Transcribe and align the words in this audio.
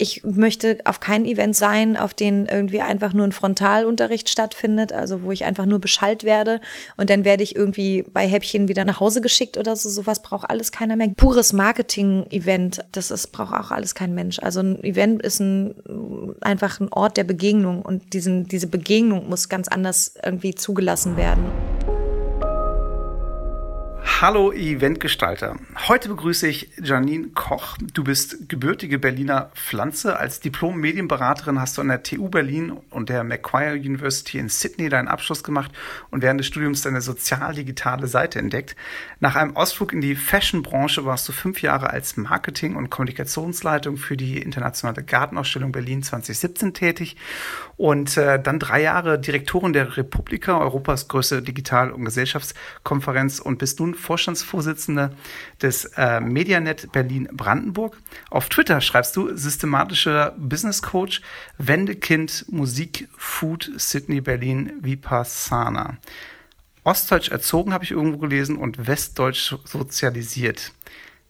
Ich 0.00 0.22
möchte 0.22 0.78
auf 0.84 1.00
kein 1.00 1.24
Event 1.24 1.56
sein, 1.56 1.96
auf 1.96 2.14
den 2.14 2.46
irgendwie 2.46 2.80
einfach 2.80 3.12
nur 3.12 3.26
ein 3.26 3.32
Frontalunterricht 3.32 4.28
stattfindet, 4.28 4.92
also 4.92 5.22
wo 5.22 5.32
ich 5.32 5.44
einfach 5.44 5.66
nur 5.66 5.80
beschallt 5.80 6.22
werde 6.22 6.60
und 6.96 7.10
dann 7.10 7.24
werde 7.24 7.42
ich 7.42 7.56
irgendwie 7.56 8.04
bei 8.12 8.26
Häppchen 8.26 8.68
wieder 8.68 8.84
nach 8.84 9.00
Hause 9.00 9.20
geschickt 9.20 9.56
oder 9.56 9.74
so. 9.74 9.88
Sowas 9.88 10.22
braucht 10.22 10.48
alles 10.48 10.70
keiner 10.70 10.94
mehr. 10.94 11.08
Pures 11.16 11.52
Marketing-Event, 11.52 12.84
das 12.92 13.10
ist, 13.10 13.32
braucht 13.32 13.52
auch 13.52 13.72
alles 13.72 13.96
kein 13.96 14.14
Mensch. 14.14 14.38
Also 14.38 14.60
ein 14.60 14.84
Event 14.84 15.20
ist 15.20 15.40
ein, 15.40 15.74
einfach 16.42 16.78
ein 16.78 16.92
Ort 16.92 17.16
der 17.16 17.24
Begegnung 17.24 17.82
und 17.82 18.12
diesen, 18.12 18.46
diese 18.46 18.68
Begegnung 18.68 19.28
muss 19.28 19.48
ganz 19.48 19.66
anders 19.66 20.14
irgendwie 20.24 20.54
zugelassen 20.54 21.16
werden. 21.16 21.44
Hallo 24.20 24.52
Eventgestalter. 24.52 25.54
Heute 25.86 26.08
begrüße 26.08 26.48
ich 26.48 26.70
Janine 26.82 27.28
Koch. 27.28 27.78
Du 27.94 28.02
bist 28.02 28.48
gebürtige 28.48 28.98
Berliner 28.98 29.52
Pflanze. 29.54 30.18
Als 30.18 30.40
Diplom-Medienberaterin 30.40 31.60
hast 31.60 31.78
du 31.78 31.82
an 31.82 31.86
der 31.86 32.02
TU 32.02 32.28
Berlin 32.28 32.72
und 32.90 33.10
der 33.10 33.22
Macquarie 33.22 33.78
University 33.78 34.38
in 34.38 34.48
Sydney 34.48 34.88
deinen 34.88 35.06
Abschluss 35.06 35.44
gemacht 35.44 35.70
und 36.10 36.22
während 36.22 36.40
des 36.40 36.48
Studiums 36.48 36.82
deine 36.82 37.00
sozial-digitale 37.00 38.08
Seite 38.08 38.40
entdeckt. 38.40 38.74
Nach 39.20 39.36
einem 39.36 39.54
Ausflug 39.54 39.92
in 39.92 40.00
die 40.00 40.16
Fashion-Branche 40.16 41.04
warst 41.04 41.28
du 41.28 41.32
fünf 41.32 41.62
Jahre 41.62 41.90
als 41.90 42.16
Marketing- 42.16 42.74
und 42.74 42.90
Kommunikationsleitung 42.90 43.98
für 43.98 44.16
die 44.16 44.42
internationale 44.42 45.04
Gartenausstellung 45.04 45.70
Berlin 45.70 46.02
2017 46.02 46.74
tätig 46.74 47.16
und 47.76 48.16
äh, 48.16 48.42
dann 48.42 48.58
drei 48.58 48.82
Jahre 48.82 49.20
Direktorin 49.20 49.72
der 49.72 49.96
Republika, 49.96 50.58
Europas 50.58 51.06
größte 51.06 51.40
Digital- 51.40 51.92
und 51.92 52.04
Gesellschaftskonferenz 52.04 53.38
und 53.38 53.58
bist 53.58 53.78
nun 53.78 53.94
Vorstandsvorsitzende 54.08 55.10
des 55.60 55.84
äh, 55.98 56.18
Medianet 56.20 56.90
Berlin-Brandenburg. 56.92 57.98
Auf 58.30 58.48
Twitter 58.48 58.80
schreibst 58.80 59.14
du 59.16 59.36
systematischer 59.36 60.34
Business 60.38 60.80
Coach, 60.80 61.20
Wendekind, 61.58 62.46
Musik, 62.48 63.06
Food, 63.18 63.70
Sydney, 63.76 64.22
Berlin, 64.22 64.72
Vipassana. 64.80 65.98
Ostdeutsch 66.84 67.30
erzogen, 67.30 67.74
habe 67.74 67.84
ich 67.84 67.90
irgendwo 67.90 68.16
gelesen, 68.16 68.56
und 68.56 68.86
Westdeutsch 68.86 69.54
sozialisiert. 69.64 70.72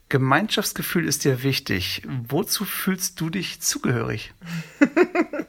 Gemeinschaftsgefühl 0.09 1.09
ist 1.09 1.25
dir 1.25 1.42
wichtig. 1.42 2.03
Wozu 2.29 2.65
fühlst 2.65 3.20
du 3.20 3.29
dich 3.29 3.61
zugehörig? 3.61 4.33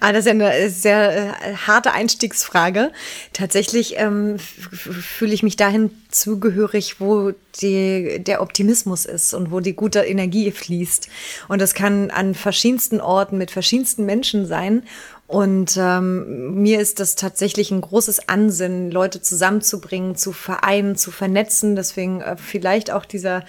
ah, 0.00 0.12
das 0.12 0.26
ist 0.26 0.30
eine 0.30 0.70
sehr 0.70 1.12
äh, 1.12 1.54
harte 1.66 1.92
Einstiegsfrage. 1.92 2.92
Tatsächlich 3.32 3.94
ähm, 3.98 4.38
fühle 4.38 5.34
ich 5.34 5.42
mich 5.42 5.56
dahin 5.56 5.90
zugehörig, 6.10 7.00
wo 7.00 7.32
die, 7.60 8.18
der 8.20 8.42
Optimismus 8.42 9.06
ist 9.06 9.34
und 9.34 9.50
wo 9.50 9.60
die 9.60 9.74
gute 9.74 10.00
Energie 10.00 10.50
fließt. 10.50 11.08
Und 11.48 11.60
das 11.60 11.74
kann 11.74 12.10
an 12.10 12.34
verschiedensten 12.34 13.00
Orten 13.00 13.38
mit 13.38 13.50
verschiedensten 13.50 14.04
Menschen 14.04 14.46
sein. 14.46 14.82
Und 15.28 15.76
ähm, 15.76 16.62
mir 16.62 16.80
ist 16.80 17.00
das 17.00 17.16
tatsächlich 17.16 17.72
ein 17.72 17.80
großes 17.80 18.28
Ansinnen, 18.28 18.92
Leute 18.92 19.20
zusammenzubringen, 19.20 20.14
zu 20.14 20.32
vereinen, 20.32 20.94
zu 20.94 21.10
vernetzen. 21.10 21.74
Deswegen 21.74 22.20
äh, 22.20 22.36
vielleicht 22.36 22.92
auch 22.92 23.04
dieser 23.04 23.44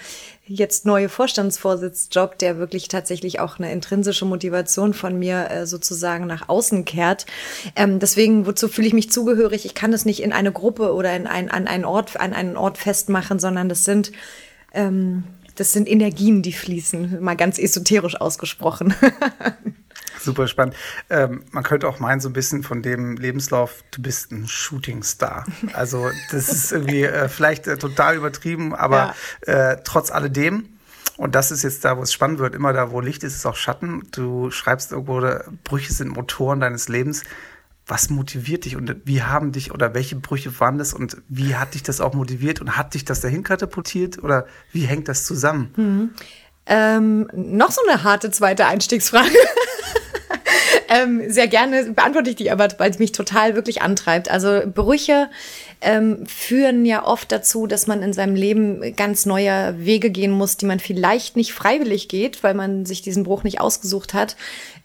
jetzt 0.48 0.86
neue 0.86 1.08
Vorstandsvorsitzjob, 1.08 2.38
der 2.38 2.58
wirklich 2.58 2.88
tatsächlich 2.88 3.40
auch 3.40 3.58
eine 3.58 3.72
intrinsische 3.72 4.24
Motivation 4.24 4.94
von 4.94 5.18
mir 5.18 5.50
äh, 5.50 5.66
sozusagen 5.66 6.26
nach 6.26 6.48
außen 6.48 6.84
kehrt. 6.84 7.26
Ähm, 7.76 7.98
deswegen, 7.98 8.46
wozu 8.46 8.68
fühle 8.68 8.88
ich 8.88 8.94
mich 8.94 9.10
zugehörig? 9.10 9.64
Ich 9.64 9.74
kann 9.74 9.92
das 9.92 10.04
nicht 10.04 10.22
in 10.22 10.32
eine 10.32 10.52
Gruppe 10.52 10.94
oder 10.94 11.14
in 11.14 11.26
ein, 11.26 11.50
an 11.50 11.66
einen 11.66 11.84
Ort, 11.84 12.18
an 12.18 12.32
einen 12.32 12.56
Ort 12.56 12.78
festmachen, 12.78 13.38
sondern 13.38 13.68
das 13.68 13.84
sind 13.84 14.12
ähm, 14.72 15.24
das 15.58 15.72
sind 15.72 15.88
Energien, 15.88 16.42
die 16.42 16.52
fließen, 16.52 17.20
mal 17.20 17.34
ganz 17.34 17.58
esoterisch 17.58 18.20
ausgesprochen. 18.20 18.94
Super 20.20 20.48
spannend. 20.48 20.74
Ähm, 21.10 21.44
man 21.50 21.64
könnte 21.64 21.88
auch 21.88 21.98
meinen, 21.98 22.20
so 22.20 22.28
ein 22.28 22.32
bisschen 22.32 22.62
von 22.62 22.82
dem 22.82 23.16
Lebenslauf, 23.16 23.84
du 23.90 24.02
bist 24.02 24.32
ein 24.32 24.48
Shootingstar. 24.48 25.44
Also 25.72 26.10
das 26.30 26.48
ist 26.48 26.72
irgendwie 26.72 27.04
äh, 27.04 27.28
vielleicht 27.28 27.66
äh, 27.66 27.76
total 27.76 28.16
übertrieben, 28.16 28.74
aber 28.74 29.14
ja. 29.46 29.72
äh, 29.72 29.80
trotz 29.84 30.10
alledem, 30.10 30.68
und 31.18 31.34
das 31.34 31.50
ist 31.50 31.64
jetzt 31.64 31.84
da, 31.84 31.98
wo 31.98 32.02
es 32.02 32.12
spannend 32.12 32.38
wird, 32.38 32.54
immer 32.54 32.72
da, 32.72 32.92
wo 32.92 33.00
Licht 33.00 33.24
ist, 33.24 33.34
ist 33.34 33.44
auch 33.44 33.56
Schatten. 33.56 34.04
Du 34.12 34.52
schreibst 34.52 34.92
irgendwo, 34.92 35.20
Brüche 35.64 35.92
sind 35.92 36.10
Motoren 36.10 36.60
deines 36.60 36.88
Lebens. 36.88 37.24
Was 37.88 38.08
motiviert 38.08 38.66
dich 38.66 38.76
und 38.76 38.94
wie 39.04 39.22
haben 39.22 39.50
dich 39.50 39.72
oder 39.72 39.94
welche 39.94 40.14
Brüche 40.14 40.60
waren 40.60 40.78
das 40.78 40.94
und 40.94 41.16
wie 41.28 41.56
hat 41.56 41.74
dich 41.74 41.82
das 41.82 42.00
auch 42.00 42.14
motiviert 42.14 42.60
und 42.60 42.76
hat 42.76 42.94
dich 42.94 43.04
das 43.04 43.20
dahin 43.20 43.42
katapultiert 43.42 44.22
oder 44.22 44.46
wie 44.72 44.82
hängt 44.82 45.08
das 45.08 45.24
zusammen? 45.24 45.72
Mhm. 45.76 46.10
Ähm, 46.66 47.28
noch 47.34 47.72
so 47.72 47.80
eine 47.88 48.04
harte 48.04 48.30
zweite 48.30 48.66
Einstiegsfrage. 48.66 49.30
ähm, 50.88 51.22
sehr 51.28 51.48
gerne 51.48 51.92
beantworte 51.92 52.30
ich 52.30 52.36
die 52.36 52.50
aber, 52.50 52.68
weil 52.78 52.90
es 52.90 52.98
mich 52.98 53.12
total 53.12 53.54
wirklich 53.54 53.82
antreibt. 53.82 54.30
Also 54.30 54.62
Brüche 54.66 55.28
ähm, 55.80 56.26
führen 56.26 56.84
ja 56.84 57.06
oft 57.06 57.30
dazu, 57.30 57.66
dass 57.66 57.86
man 57.86 58.02
in 58.02 58.12
seinem 58.12 58.34
Leben 58.34 58.96
ganz 58.96 59.26
neue 59.26 59.74
Wege 59.78 60.10
gehen 60.10 60.32
muss, 60.32 60.56
die 60.56 60.66
man 60.66 60.80
vielleicht 60.80 61.36
nicht 61.36 61.52
freiwillig 61.52 62.08
geht, 62.08 62.42
weil 62.42 62.54
man 62.54 62.84
sich 62.84 63.00
diesen 63.02 63.22
Bruch 63.22 63.44
nicht 63.44 63.60
ausgesucht 63.60 64.12
hat, 64.12 64.36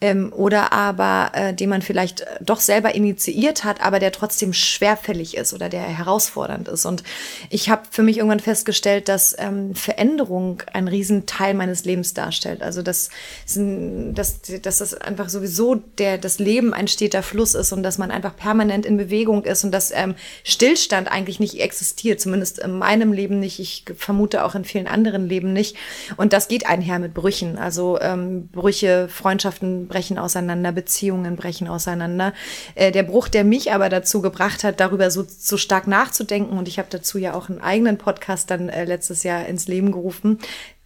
ähm, 0.01 0.31
oder 0.35 0.71
aber 0.71 1.31
äh, 1.33 1.53
den 1.53 1.69
man 1.69 1.81
vielleicht 1.81 2.25
doch 2.41 2.59
selber 2.59 2.93
initiiert 2.93 3.63
hat, 3.63 3.81
aber 3.81 3.99
der 3.99 4.11
trotzdem 4.11 4.53
schwerfällig 4.53 5.35
ist 5.35 5.53
oder 5.53 5.67
der 5.69 5.81
herausfordernd 5.81 6.67
ist. 6.67 6.85
Und 6.85 7.03
ich 7.49 7.69
habe 7.69 7.83
für 7.89 8.03
mich 8.03 8.17
irgendwann 8.17 8.39
festgestellt, 8.39 9.09
dass 9.09 9.35
ähm, 9.39 9.73
Veränderung 9.73 10.61
ein 10.73 10.87
Riesenteil 10.87 11.55
meines 11.55 11.85
Lebens 11.85 12.13
darstellt. 12.13 12.61
Also 12.61 12.83
dass, 12.83 13.09
dass, 13.55 14.41
dass 14.41 14.77
das 14.77 14.93
einfach 14.93 15.29
sowieso 15.29 15.75
der, 15.97 16.17
das 16.19 16.37
Leben 16.37 16.73
ein 16.73 16.87
steter 16.87 17.23
Fluss 17.23 17.55
ist 17.55 17.71
und 17.71 17.81
dass 17.81 17.97
man 17.97 18.11
einfach 18.11 18.35
permanent 18.35 18.85
in 18.85 18.97
Bewegung 18.97 19.43
ist 19.43 19.63
und 19.63 19.71
dass 19.71 19.91
ähm, 19.91 20.15
Stillstand 20.43 20.82
Stillstand 20.83 21.11
eigentlich 21.11 21.39
nicht 21.39 21.59
existiert, 21.59 22.19
zumindest 22.19 22.59
in 22.59 22.77
meinem 22.77 23.13
Leben 23.13 23.39
nicht. 23.39 23.59
Ich 23.59 23.85
vermute 23.95 24.43
auch 24.43 24.53
in 24.53 24.65
vielen 24.65 24.87
anderen 24.87 25.27
Leben 25.27 25.53
nicht. 25.53 25.77
Und 26.17 26.33
das 26.33 26.47
geht 26.47 26.67
einher 26.67 26.99
mit 26.99 27.13
Brüchen. 27.13 27.57
Also 27.57 27.99
ähm, 28.01 28.49
Brüche, 28.49 29.07
Freundschaften 29.07 29.87
brechen 29.87 30.19
auseinander, 30.19 30.71
Beziehungen 30.71 31.35
brechen 31.35 31.67
auseinander. 31.67 32.33
Äh, 32.75 32.91
der 32.91 33.03
Bruch, 33.03 33.29
der 33.29 33.43
mich 33.43 33.71
aber 33.71 33.89
dazu 33.89 34.21
gebracht 34.21 34.63
hat, 34.63 34.79
darüber 34.79 35.09
so, 35.09 35.25
so 35.27 35.57
stark 35.57 35.87
nachzudenken, 35.87 36.57
und 36.57 36.67
ich 36.67 36.79
habe 36.79 36.89
dazu 36.91 37.17
ja 37.17 37.33
auch 37.33 37.49
einen 37.49 37.61
eigenen 37.61 37.97
Podcast 37.97 38.51
dann 38.51 38.69
äh, 38.69 38.85
letztes 38.85 39.23
Jahr 39.23 39.45
ins 39.45 39.67
Leben 39.67 39.91
gerufen, 39.91 40.39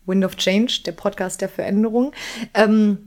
Wind 0.06 0.24
of 0.24 0.38
Change, 0.38 0.82
der 0.86 0.94
Podcast 0.94 1.42
der 1.42 1.50
Veränderung. 1.50 2.14
Ähm, 2.54 3.07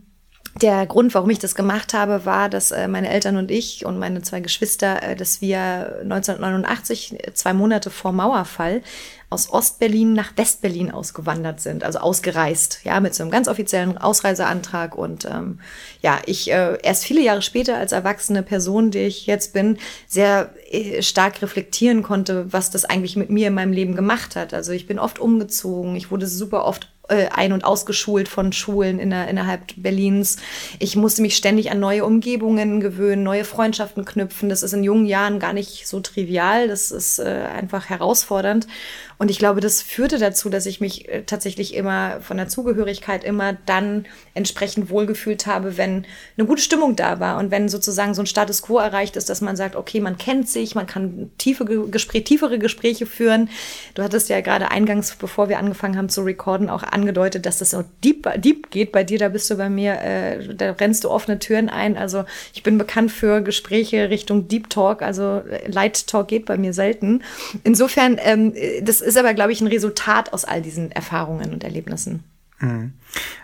der 0.60 0.86
Grund, 0.86 1.14
warum 1.14 1.30
ich 1.30 1.38
das 1.38 1.54
gemacht 1.54 1.94
habe, 1.94 2.24
war, 2.24 2.48
dass 2.48 2.70
äh, 2.70 2.88
meine 2.88 3.08
Eltern 3.08 3.36
und 3.36 3.50
ich 3.50 3.86
und 3.86 3.98
meine 3.98 4.22
zwei 4.22 4.40
Geschwister, 4.40 5.02
äh, 5.02 5.16
dass 5.16 5.40
wir 5.40 5.98
1989, 6.02 7.18
zwei 7.34 7.52
Monate 7.52 7.90
vor 7.90 8.12
Mauerfall, 8.12 8.82
aus 9.30 9.48
Ostberlin 9.52 10.12
nach 10.12 10.32
Westberlin 10.36 10.90
ausgewandert 10.90 11.60
sind, 11.60 11.84
also 11.84 12.00
ausgereist, 12.00 12.80
ja, 12.82 12.98
mit 12.98 13.14
so 13.14 13.22
einem 13.22 13.30
ganz 13.30 13.46
offiziellen 13.46 13.96
Ausreiseantrag. 13.96 14.98
Und 14.98 15.24
ähm, 15.24 15.60
ja, 16.02 16.18
ich 16.26 16.50
äh, 16.50 16.78
erst 16.82 17.04
viele 17.04 17.22
Jahre 17.22 17.40
später 17.40 17.76
als 17.76 17.92
erwachsene 17.92 18.42
Person, 18.42 18.90
die 18.90 18.98
ich 18.98 19.26
jetzt 19.26 19.52
bin, 19.52 19.78
sehr 20.08 20.52
äh, 20.68 21.00
stark 21.02 21.40
reflektieren 21.42 22.02
konnte, 22.02 22.52
was 22.52 22.70
das 22.70 22.84
eigentlich 22.84 23.14
mit 23.14 23.30
mir 23.30 23.48
in 23.48 23.54
meinem 23.54 23.72
Leben 23.72 23.94
gemacht 23.94 24.34
hat. 24.34 24.52
Also 24.52 24.72
ich 24.72 24.88
bin 24.88 24.98
oft 24.98 25.20
umgezogen, 25.20 25.94
ich 25.94 26.10
wurde 26.10 26.26
super 26.26 26.64
oft 26.64 26.88
äh, 27.10 27.28
ein- 27.30 27.52
und 27.52 27.64
ausgeschult 27.64 28.28
von 28.28 28.52
Schulen 28.52 28.98
in 28.98 29.10
der, 29.10 29.28
innerhalb 29.28 29.62
Berlins. 29.76 30.36
Ich 30.78 30.96
musste 30.96 31.22
mich 31.22 31.36
ständig 31.36 31.70
an 31.70 31.80
neue 31.80 32.04
Umgebungen 32.04 32.80
gewöhnen, 32.80 33.22
neue 33.22 33.44
Freundschaften 33.44 34.04
knüpfen. 34.04 34.48
Das 34.48 34.62
ist 34.62 34.72
in 34.72 34.84
jungen 34.84 35.06
Jahren 35.06 35.38
gar 35.38 35.52
nicht 35.52 35.86
so 35.86 36.00
trivial. 36.00 36.68
Das 36.68 36.90
ist 36.90 37.18
äh, 37.18 37.44
einfach 37.54 37.90
herausfordernd. 37.90 38.66
Und 39.20 39.30
ich 39.30 39.38
glaube, 39.38 39.60
das 39.60 39.82
führte 39.82 40.16
dazu, 40.16 40.48
dass 40.48 40.64
ich 40.64 40.80
mich 40.80 41.06
äh, 41.10 41.24
tatsächlich 41.24 41.74
immer 41.74 42.22
von 42.22 42.38
der 42.38 42.48
Zugehörigkeit 42.48 43.22
immer 43.22 43.52
dann 43.66 44.06
entsprechend 44.32 44.88
wohlgefühlt 44.88 45.46
habe, 45.46 45.76
wenn 45.76 46.06
eine 46.38 46.46
gute 46.46 46.62
Stimmung 46.62 46.96
da 46.96 47.20
war 47.20 47.36
und 47.36 47.50
wenn 47.50 47.68
sozusagen 47.68 48.14
so 48.14 48.22
ein 48.22 48.26
Status 48.26 48.62
quo 48.62 48.78
erreicht 48.78 49.16
ist, 49.16 49.28
dass 49.28 49.42
man 49.42 49.56
sagt, 49.56 49.76
okay, 49.76 50.00
man 50.00 50.16
kennt 50.16 50.48
sich, 50.48 50.74
man 50.74 50.86
kann 50.86 51.30
tiefe 51.36 51.66
Gespräche, 51.66 52.24
tiefere 52.24 52.58
Gespräche 52.58 53.04
führen. 53.04 53.50
Du 53.92 54.02
hattest 54.02 54.30
ja 54.30 54.40
gerade 54.40 54.70
eingangs, 54.70 55.14
bevor 55.16 55.50
wir 55.50 55.58
angefangen 55.58 55.98
haben 55.98 56.08
zu 56.08 56.22
recorden, 56.22 56.70
auch 56.70 56.82
angedeutet, 57.00 57.46
dass 57.46 57.58
das 57.58 57.70
so 57.70 57.84
deep, 58.04 58.28
deep 58.36 58.70
geht 58.70 58.92
bei 58.92 59.04
dir. 59.04 59.18
Da 59.18 59.28
bist 59.28 59.50
du 59.50 59.56
bei 59.56 59.68
mir, 59.68 60.00
äh, 60.00 60.54
da 60.54 60.72
rennst 60.72 61.04
du 61.04 61.10
offene 61.10 61.38
Türen 61.38 61.68
ein. 61.68 61.96
Also 61.96 62.24
ich 62.54 62.62
bin 62.62 62.78
bekannt 62.78 63.10
für 63.12 63.40
Gespräche 63.42 64.10
Richtung 64.10 64.48
Deep 64.48 64.70
Talk, 64.70 65.02
also 65.02 65.42
äh, 65.50 65.68
Light 65.70 66.06
Talk 66.06 66.28
geht 66.28 66.46
bei 66.46 66.56
mir 66.56 66.72
selten. 66.72 67.22
Insofern, 67.64 68.18
ähm, 68.22 68.54
das 68.82 69.00
ist 69.00 69.16
aber, 69.16 69.34
glaube 69.34 69.52
ich, 69.52 69.60
ein 69.60 69.66
Resultat 69.66 70.32
aus 70.32 70.44
all 70.44 70.62
diesen 70.62 70.92
Erfahrungen 70.92 71.52
und 71.52 71.64
Erlebnissen. 71.64 72.22
Mhm. 72.60 72.94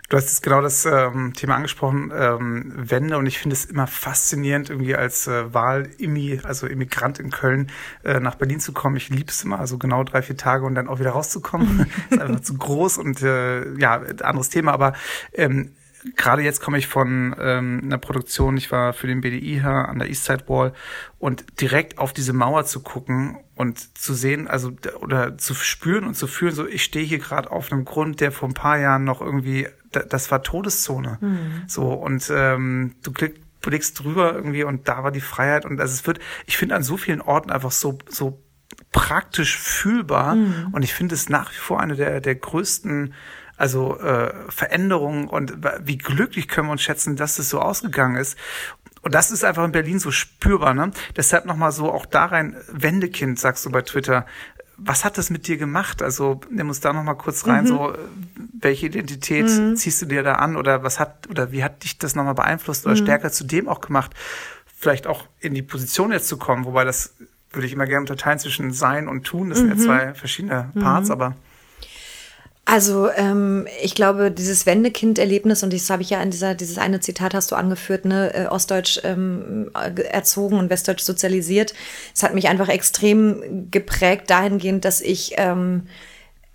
Du 0.08 0.16
hast 0.16 0.26
jetzt 0.26 0.42
genau 0.42 0.60
das 0.60 0.86
ähm, 0.86 1.32
Thema 1.34 1.56
angesprochen, 1.56 2.12
ähm, 2.14 2.72
Wende, 2.76 3.18
und 3.18 3.26
ich 3.26 3.38
finde 3.38 3.54
es 3.54 3.64
immer 3.64 3.88
faszinierend, 3.88 4.70
irgendwie 4.70 4.94
als 4.94 5.26
äh, 5.26 5.52
Wahl-Immi, 5.52 6.40
also 6.44 6.68
Immigrant 6.68 7.18
in 7.18 7.30
Köln, 7.30 7.72
äh, 8.04 8.20
nach 8.20 8.36
Berlin 8.36 8.60
zu 8.60 8.72
kommen. 8.72 8.96
Ich 8.96 9.08
liebe 9.08 9.30
es 9.30 9.42
immer, 9.42 9.58
also 9.58 9.78
genau 9.78 10.04
drei, 10.04 10.22
vier 10.22 10.36
Tage 10.36 10.64
und 10.64 10.76
dann 10.76 10.86
auch 10.86 11.00
wieder 11.00 11.10
rauszukommen. 11.10 11.90
ist 12.10 12.20
einfach 12.20 12.40
zu 12.40 12.54
groß 12.54 12.98
und 12.98 13.20
äh, 13.22 13.76
ja, 13.78 14.00
anderes 14.22 14.48
Thema, 14.48 14.72
aber 14.72 14.92
ähm, 15.32 15.72
gerade 16.14 16.42
jetzt 16.42 16.60
komme 16.60 16.78
ich 16.78 16.86
von 16.86 17.34
ähm, 17.40 17.80
einer 17.84 17.98
Produktion, 17.98 18.56
ich 18.56 18.70
war 18.70 18.92
für 18.92 19.06
den 19.06 19.20
BDI 19.20 19.60
hier 19.60 19.88
an 19.88 19.98
der 19.98 20.08
Eastside 20.08 20.48
Wall 20.48 20.72
und 21.18 21.60
direkt 21.60 21.98
auf 21.98 22.12
diese 22.12 22.32
Mauer 22.32 22.64
zu 22.64 22.80
gucken 22.80 23.38
und 23.54 23.98
zu 23.98 24.14
sehen, 24.14 24.46
also 24.46 24.72
oder 25.00 25.38
zu 25.38 25.54
spüren 25.54 26.04
und 26.04 26.14
zu 26.14 26.26
fühlen, 26.26 26.54
so 26.54 26.66
ich 26.66 26.84
stehe 26.84 27.04
hier 27.04 27.18
gerade 27.18 27.50
auf 27.50 27.72
einem 27.72 27.84
Grund, 27.84 28.20
der 28.20 28.32
vor 28.32 28.48
ein 28.48 28.54
paar 28.54 28.78
Jahren 28.78 29.04
noch 29.04 29.20
irgendwie, 29.20 29.68
das 29.90 30.30
war 30.30 30.42
Todeszone. 30.42 31.18
Mhm. 31.20 31.62
So 31.66 31.92
und 31.92 32.30
ähm, 32.34 32.94
du 33.02 33.12
klickst 33.12 33.42
blickst 33.62 33.98
drüber 33.98 34.32
irgendwie 34.32 34.62
und 34.62 34.86
da 34.86 35.02
war 35.02 35.10
die 35.10 35.20
Freiheit 35.20 35.64
und 35.64 35.80
also 35.80 35.92
es 35.92 36.06
wird, 36.06 36.20
ich 36.46 36.56
finde 36.56 36.76
an 36.76 36.84
so 36.84 36.96
vielen 36.96 37.20
Orten 37.20 37.50
einfach 37.50 37.72
so 37.72 37.98
so 38.08 38.40
praktisch 38.92 39.58
fühlbar 39.58 40.36
mhm. 40.36 40.68
und 40.70 40.84
ich 40.84 40.94
finde 40.94 41.16
es 41.16 41.28
nach 41.28 41.50
wie 41.50 41.56
vor 41.56 41.80
eine 41.80 41.96
der 41.96 42.20
der 42.20 42.36
größten 42.36 43.12
also 43.56 43.98
äh, 43.98 44.32
Veränderungen 44.48 45.28
und 45.28 45.58
wie 45.82 45.98
glücklich 45.98 46.48
können 46.48 46.68
wir 46.68 46.72
uns 46.72 46.82
schätzen, 46.82 47.16
dass 47.16 47.38
es 47.38 47.48
so 47.48 47.60
ausgegangen 47.60 48.16
ist. 48.16 48.36
Und 49.02 49.14
das 49.14 49.30
ist 49.30 49.44
einfach 49.44 49.64
in 49.64 49.72
Berlin 49.72 49.98
so 50.00 50.10
spürbar. 50.10 50.74
Ne? 50.74 50.90
Deshalb 51.16 51.46
nochmal 51.46 51.72
so 51.72 51.92
auch 51.92 52.06
da 52.06 52.26
rein, 52.26 52.56
Wendekind, 52.72 53.38
sagst 53.38 53.64
du 53.64 53.70
bei 53.70 53.82
Twitter. 53.82 54.26
Was 54.78 55.04
hat 55.04 55.16
das 55.16 55.30
mit 55.30 55.46
dir 55.46 55.56
gemacht? 55.56 56.02
Also 56.02 56.40
nimm 56.50 56.68
uns 56.68 56.80
da 56.80 56.92
nochmal 56.92 57.16
kurz 57.16 57.46
rein, 57.46 57.64
mhm. 57.64 57.68
so 57.68 57.94
welche 58.60 58.86
Identität 58.86 59.46
mhm. 59.46 59.76
ziehst 59.76 60.02
du 60.02 60.06
dir 60.06 60.22
da 60.22 60.34
an 60.34 60.56
oder 60.56 60.82
was 60.82 60.98
hat 60.98 61.30
oder 61.30 61.52
wie 61.52 61.64
hat 61.64 61.84
dich 61.84 61.98
das 61.98 62.14
nochmal 62.14 62.34
beeinflusst 62.34 62.84
oder 62.84 62.94
mhm. 62.94 63.04
stärker 63.04 63.30
zu 63.30 63.44
dem 63.44 63.68
auch 63.68 63.80
gemacht? 63.80 64.10
Vielleicht 64.76 65.06
auch 65.06 65.24
in 65.40 65.54
die 65.54 65.62
Position 65.62 66.12
jetzt 66.12 66.28
zu 66.28 66.36
kommen, 66.36 66.66
wobei 66.66 66.84
das 66.84 67.14
würde 67.52 67.66
ich 67.66 67.72
immer 67.72 67.86
gerne 67.86 68.00
unterteilen 68.00 68.38
zwischen 68.38 68.72
Sein 68.72 69.08
und 69.08 69.24
Tun. 69.24 69.48
Das 69.48 69.58
sind 69.58 69.68
ja 69.68 69.76
mhm. 69.76 69.80
zwei 69.80 70.14
verschiedene 70.14 70.72
Parts, 70.78 71.08
mhm. 71.08 71.12
aber 71.12 71.36
also 72.68 73.08
ähm, 73.12 73.68
ich 73.80 73.94
glaube, 73.94 74.32
dieses 74.32 74.66
Wendekind-Erlebnis, 74.66 75.62
und 75.62 75.72
das 75.72 75.88
habe 75.88 76.02
ich 76.02 76.10
ja 76.10 76.20
in 76.20 76.32
dieser, 76.32 76.56
dieses 76.56 76.78
eine 76.78 76.98
Zitat 76.98 77.32
hast 77.32 77.52
du 77.52 77.54
angeführt, 77.54 78.04
ne, 78.04 78.34
äh, 78.34 78.46
Ostdeutsch 78.48 79.00
ähm, 79.04 79.70
erzogen 79.72 80.58
und 80.58 80.68
Westdeutsch 80.68 81.02
sozialisiert, 81.02 81.74
es 82.12 82.24
hat 82.24 82.34
mich 82.34 82.48
einfach 82.48 82.68
extrem 82.68 83.70
geprägt 83.70 84.30
dahingehend, 84.30 84.84
dass 84.84 85.00
ich 85.00 85.34
ähm, 85.36 85.84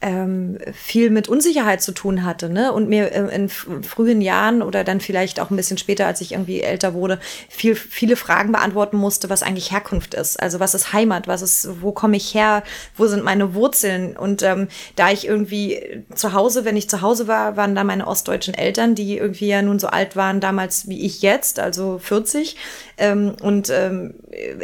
ähm, 0.01 0.57
viel 0.74 1.12
mit 1.12 1.30
Unsicherheit 1.30 1.81
zu 1.81 1.92
tun 1.92 2.25
hatte, 2.25 2.50
ne? 2.50 2.74
Und 2.74 2.89
mir 2.89 3.12
äh, 3.12 3.36
in 3.36 3.50
frühen 3.50 4.21
Jahren 4.21 4.62
oder 4.62 4.83
dann 4.83 5.00
vielleicht 5.00 5.39
auch 5.39 5.51
ein 5.51 5.56
bisschen 5.56 5.77
später, 5.77 6.07
als 6.07 6.21
ich 6.21 6.31
irgendwie 6.31 6.62
älter 6.62 6.94
wurde, 6.94 7.19
viel, 7.50 7.75
viele 7.75 8.15
Fragen 8.15 8.51
beantworten 8.51 8.98
musste, 8.98 9.30
was 9.30 9.44
eigentlich 9.44 9.71
Herkunft 9.71 10.15
ist. 10.15 10.42
Also 10.42 10.59
was 10.59 10.74
ist 10.74 10.92
Heimat, 10.92 11.27
was 11.27 11.44
ist, 11.44 11.81
wo 11.81 11.92
komme 11.92 12.18
ich 12.18 12.33
her, 12.33 12.63
wo 12.98 13.06
sind 13.07 13.24
meine 13.24 13.53
Wurzeln? 13.53 14.18
Und 14.18 14.42
ähm, 14.42 14.69
da 14.95 15.12
ich 15.12 15.27
irgendwie 15.27 16.04
zu 16.15 16.33
Hause, 16.33 16.65
wenn 16.65 16.77
ich 16.77 16.89
zu 16.89 17.01
Hause 17.01 17.27
war, 17.27 17.56
waren 17.56 17.75
da 17.75 17.83
meine 17.83 18.07
ostdeutschen 18.07 18.56
Eltern, 18.56 18.95
die 18.95 19.18
irgendwie 19.18 19.47
ja 19.47 19.62
nun 19.62 19.77
so 19.77 19.88
alt 19.88 20.15
waren 20.15 20.39
damals 20.39 20.88
wie 20.88 21.06
ich 21.06 21.21
jetzt, 21.21 21.59
also 21.59 22.00
40. 22.00 22.57
Ähm, 22.97 23.36
und 23.42 23.69
ähm, 23.69 24.15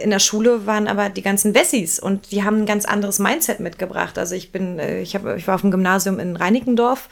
in 0.01 0.09
der 0.09 0.19
Schule 0.19 0.65
waren 0.65 0.87
aber 0.87 1.09
die 1.09 1.21
ganzen 1.21 1.53
Wessis 1.53 1.99
und 1.99 2.31
die 2.31 2.43
haben 2.43 2.61
ein 2.61 2.65
ganz 2.65 2.85
anderes 2.85 3.19
Mindset 3.19 3.59
mitgebracht. 3.59 4.17
Also 4.17 4.35
ich 4.35 4.51
bin, 4.51 4.79
äh, 4.79 5.01
ich 5.01 5.15
habe 5.15 5.26
ich 5.35 5.47
war 5.47 5.55
auf 5.55 5.61
dem 5.61 5.71
Gymnasium 5.71 6.19
in 6.19 6.35
Reinickendorf, 6.35 7.09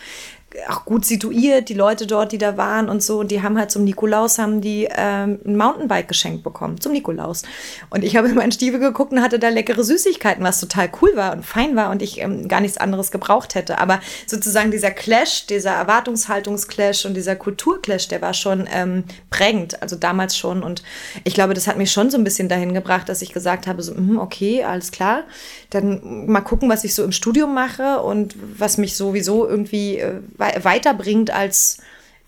auch 0.69 0.85
gut 0.85 1.05
situiert, 1.05 1.69
die 1.69 1.73
Leute 1.73 2.07
dort, 2.07 2.31
die 2.31 2.37
da 2.37 2.57
waren 2.57 2.89
und 2.89 3.03
so, 3.03 3.23
die 3.23 3.41
haben 3.41 3.57
halt 3.57 3.71
zum 3.71 3.83
Nikolaus, 3.83 4.39
haben 4.39 4.61
die 4.61 4.87
ähm, 4.89 5.39
ein 5.45 5.57
Mountainbike 5.57 6.07
geschenkt 6.07 6.43
bekommen, 6.43 6.79
zum 6.79 6.91
Nikolaus. 6.91 7.43
Und 7.89 8.03
ich 8.03 8.15
habe 8.15 8.29
in 8.29 8.35
meinen 8.35 8.51
Stiefel 8.51 8.79
geguckt 8.79 9.11
und 9.11 9.21
hatte 9.21 9.39
da 9.39 9.49
leckere 9.49 9.83
Süßigkeiten, 9.83 10.43
was 10.43 10.59
total 10.59 10.89
cool 11.01 11.11
war 11.15 11.33
und 11.33 11.45
fein 11.45 11.75
war 11.75 11.91
und 11.91 12.01
ich 12.01 12.19
ähm, 12.21 12.47
gar 12.47 12.61
nichts 12.61 12.77
anderes 12.77 13.11
gebraucht 13.11 13.55
hätte. 13.55 13.79
Aber 13.79 13.99
sozusagen 14.27 14.71
dieser 14.71 14.91
Clash, 14.91 15.45
dieser 15.47 15.71
Erwartungshaltungsclash 15.71 17.05
und 17.05 17.15
dieser 17.15 17.35
Kulturclash, 17.35 18.07
der 18.07 18.21
war 18.21 18.33
schon 18.33 18.67
ähm, 18.71 19.03
prägend, 19.29 19.81
also 19.81 19.95
damals 19.95 20.37
schon. 20.37 20.63
Und 20.63 20.83
ich 21.23 21.33
glaube, 21.33 21.53
das 21.53 21.67
hat 21.67 21.77
mich 21.77 21.91
schon 21.91 22.09
so 22.09 22.17
ein 22.17 22.23
bisschen 22.23 22.49
dahin 22.49 22.73
gebracht, 22.73 23.09
dass 23.09 23.21
ich 23.21 23.33
gesagt 23.33 23.67
habe, 23.67 23.81
so, 23.81 23.93
mh, 23.93 24.21
okay, 24.21 24.63
alles 24.63 24.91
klar, 24.91 25.23
dann 25.69 26.27
mal 26.27 26.41
gucken, 26.41 26.69
was 26.69 26.83
ich 26.83 26.95
so 26.95 27.03
im 27.03 27.11
Studium 27.11 27.53
mache 27.53 28.01
und 28.01 28.35
was 28.57 28.77
mich 28.77 28.95
sowieso 28.95 29.47
irgendwie 29.47 29.97
äh, 29.97 30.21
weiterbringt 30.61 31.31
als, 31.31 31.79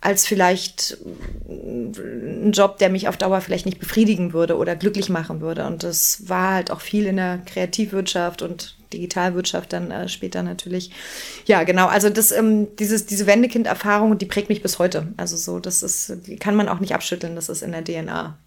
als 0.01 0.25
vielleicht 0.25 0.97
ein 1.47 2.51
Job, 2.53 2.77
der 2.77 2.89
mich 2.89 3.07
auf 3.07 3.17
Dauer 3.17 3.41
vielleicht 3.41 3.65
nicht 3.65 3.79
befriedigen 3.79 4.33
würde 4.33 4.57
oder 4.57 4.75
glücklich 4.75 5.09
machen 5.09 5.41
würde. 5.41 5.65
Und 5.65 5.83
das 5.83 6.29
war 6.29 6.53
halt 6.53 6.71
auch 6.71 6.81
viel 6.81 7.05
in 7.05 7.17
der 7.17 7.39
Kreativwirtschaft 7.45 8.41
und 8.41 8.77
Digitalwirtschaft 8.93 9.73
dann 9.73 9.91
äh, 9.91 10.07
später 10.07 10.43
natürlich. 10.43 10.91
Ja, 11.45 11.63
genau. 11.63 11.87
Also 11.87 12.09
das, 12.09 12.31
ähm, 12.31 12.75
dieses, 12.77 13.05
diese 13.05 13.27
Wendekind-Erfahrung, 13.27 14.17
die 14.17 14.25
prägt 14.25 14.49
mich 14.49 14.61
bis 14.61 14.79
heute. 14.79 15.13
Also 15.17 15.37
so, 15.37 15.59
das 15.59 15.83
ist, 15.83 16.27
die 16.27 16.37
kann 16.37 16.55
man 16.55 16.69
auch 16.69 16.79
nicht 16.79 16.93
abschütteln. 16.93 17.35
Das 17.35 17.49
ist 17.49 17.61
in 17.61 17.71
der 17.71 17.83
DNA. 17.83 18.37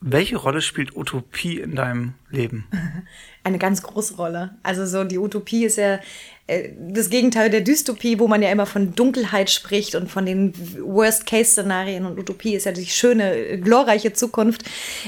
Welche 0.00 0.36
Rolle 0.36 0.62
spielt 0.62 0.96
Utopie 0.96 1.58
in 1.58 1.74
deinem 1.74 2.14
Leben? 2.30 2.66
Eine 3.44 3.58
ganz 3.58 3.82
große 3.82 4.16
Rolle. 4.16 4.56
Also 4.62 4.86
so 4.86 5.04
die 5.04 5.18
Utopie 5.18 5.64
ist 5.64 5.76
ja 5.76 5.98
das 6.78 7.10
Gegenteil 7.10 7.50
der 7.50 7.60
Dystopie, 7.60 8.18
wo 8.18 8.26
man 8.26 8.40
ja 8.40 8.50
immer 8.50 8.64
von 8.64 8.94
Dunkelheit 8.94 9.50
spricht 9.50 9.94
und 9.94 10.10
von 10.10 10.24
den 10.24 10.54
Worst-Case-Szenarien 10.80 12.06
und 12.06 12.18
Utopie 12.18 12.54
ist 12.54 12.64
ja 12.64 12.72
die 12.72 12.86
schöne, 12.86 13.58
glorreiche 13.58 14.14
Zukunft. 14.14 14.62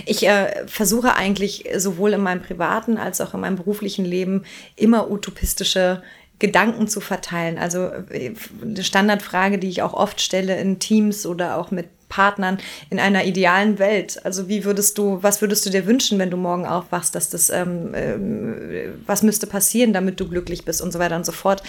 Ich 0.05 0.27
äh, 0.27 0.67
versuche 0.67 1.17
eigentlich 1.17 1.65
sowohl 1.77 2.13
in 2.13 2.21
meinem 2.21 2.43
privaten 2.43 2.99
als 2.99 3.23
auch 3.23 3.33
in 3.33 3.41
meinem 3.41 3.57
beruflichen 3.57 4.05
Leben 4.05 4.45
immer 4.77 5.11
utopistische 5.11 6.03
Gedanken 6.41 6.89
zu 6.89 7.01
verteilen. 7.01 7.57
Also 7.57 7.87
äh, 8.11 8.35
eine 8.61 8.83
Standardfrage, 8.83 9.59
die 9.59 9.69
ich 9.69 9.83
auch 9.83 9.95
oft 9.95 10.21
stelle 10.21 10.59
in 10.59 10.81
Teams 10.81 11.25
oder 11.27 11.57
auch 11.57 11.71
mit 11.71 11.87
Partnern 12.11 12.59
in 12.91 13.01
einer 13.01 13.25
idealen 13.25 13.79
Welt? 13.79 14.21
Also 14.27 14.49
wie 14.49 14.65
würdest 14.65 14.99
du, 14.99 15.23
was 15.23 15.41
würdest 15.41 15.65
du 15.65 15.71
dir 15.71 15.87
wünschen, 15.87 16.19
wenn 16.19 16.31
du 16.31 16.37
morgen 16.37 16.67
aufwachst, 16.67 17.15
dass 17.15 17.31
das, 17.31 17.49
ähm, 17.49 17.95
äh, 17.95 18.89
was 19.07 19.23
müsste 19.23 19.47
passieren, 19.47 19.95
damit 19.95 20.21
du 20.21 20.29
glücklich 20.29 20.67
bist 20.67 20.83
und 20.83 20.93
so 20.93 20.99
weiter 20.99 21.17
und 21.17 21.25
so 21.25 21.33
fort. 21.33 21.63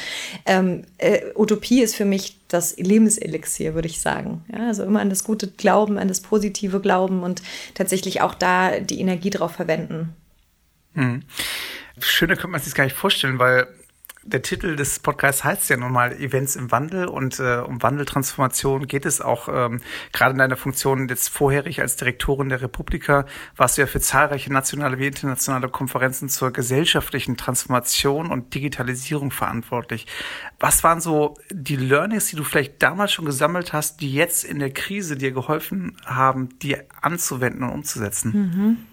Ähm, 0.46 0.84
äh, 0.98 1.22
Utopie 1.36 1.82
ist 1.82 1.96
für 1.96 2.06
mich 2.06 2.40
das 2.50 2.76
Lebenselixier, 2.76 3.74
würde 3.76 3.88
ich 3.88 4.02
sagen. 4.02 4.44
Ja, 4.52 4.68
also 4.68 4.84
immer 4.84 5.00
an 5.00 5.10
das 5.10 5.24
gute 5.24 5.48
Glauben, 5.48 5.98
an 5.98 6.10
das 6.10 6.20
positive 6.20 6.82
Glauben 6.82 7.24
und 7.24 7.42
tatsächlich 7.74 8.20
auch 8.22 8.34
da 8.34 8.80
die 8.82 9.00
Energie 9.00 9.30
drauf 9.30 9.54
verwenden. 9.54 10.14
Mhm. 10.94 11.22
Schöner 12.00 12.36
könnte 12.36 12.48
man 12.50 12.60
sich 12.60 12.70
das 12.70 12.76
gar 12.76 12.84
nicht 12.86 12.96
vorstellen, 12.96 13.38
weil 13.40 13.68
der 14.24 14.44
Titel 14.44 14.76
des 14.76 15.00
Podcasts 15.00 15.44
heißt 15.44 15.70
ja 15.70 15.78
nun 15.78 15.92
mal 15.92 16.12
Events 16.14 16.56
im 16.56 16.72
Wandel 16.72 17.08
und 17.08 17.40
äh, 17.40 17.58
um 17.58 17.82
Wandeltransformation 17.82 18.86
geht 18.86 19.08
es 19.08 19.20
auch 19.20 19.50
ähm, 19.52 19.82
gerade 20.14 20.34
in 20.34 20.38
deiner 20.38 20.58
Funktion 20.58 21.10
jetzt 21.10 21.30
vorherig 21.30 21.82
als 21.82 21.96
Direktorin 21.96 22.50
der 22.50 22.62
Republika 22.62 23.26
warst 23.56 23.78
du 23.78 23.82
ja 23.82 23.88
für 23.88 24.00
zahlreiche 24.00 24.54
nationale 24.54 25.00
wie 25.00 25.08
internationale 25.08 25.70
Konferenzen 25.70 26.30
zur 26.30 26.52
gesellschaftlichen 26.52 27.36
Transformation 27.36 28.30
und 28.30 28.54
Digitalisierung 28.54 29.32
verantwortlich. 29.32 30.06
Was 30.60 30.84
waren 30.84 31.02
so 31.02 31.36
die 31.50 31.76
Learnings, 31.76 32.28
die 32.28 32.36
du 32.36 32.44
vielleicht 32.44 32.82
damals 32.84 33.14
schon 33.14 33.26
gesammelt 33.26 33.74
hast, 33.74 34.02
die 34.02 34.14
jetzt 34.14 34.44
in 34.44 34.60
der 34.60 34.72
Krise 34.72 35.18
dir 35.18 35.32
geholfen 35.32 35.98
haben, 36.06 36.60
die 36.60 36.78
anzuwenden 37.02 37.64
und 37.64 37.72
umzusetzen? 37.72 38.32
Mhm 38.32 38.91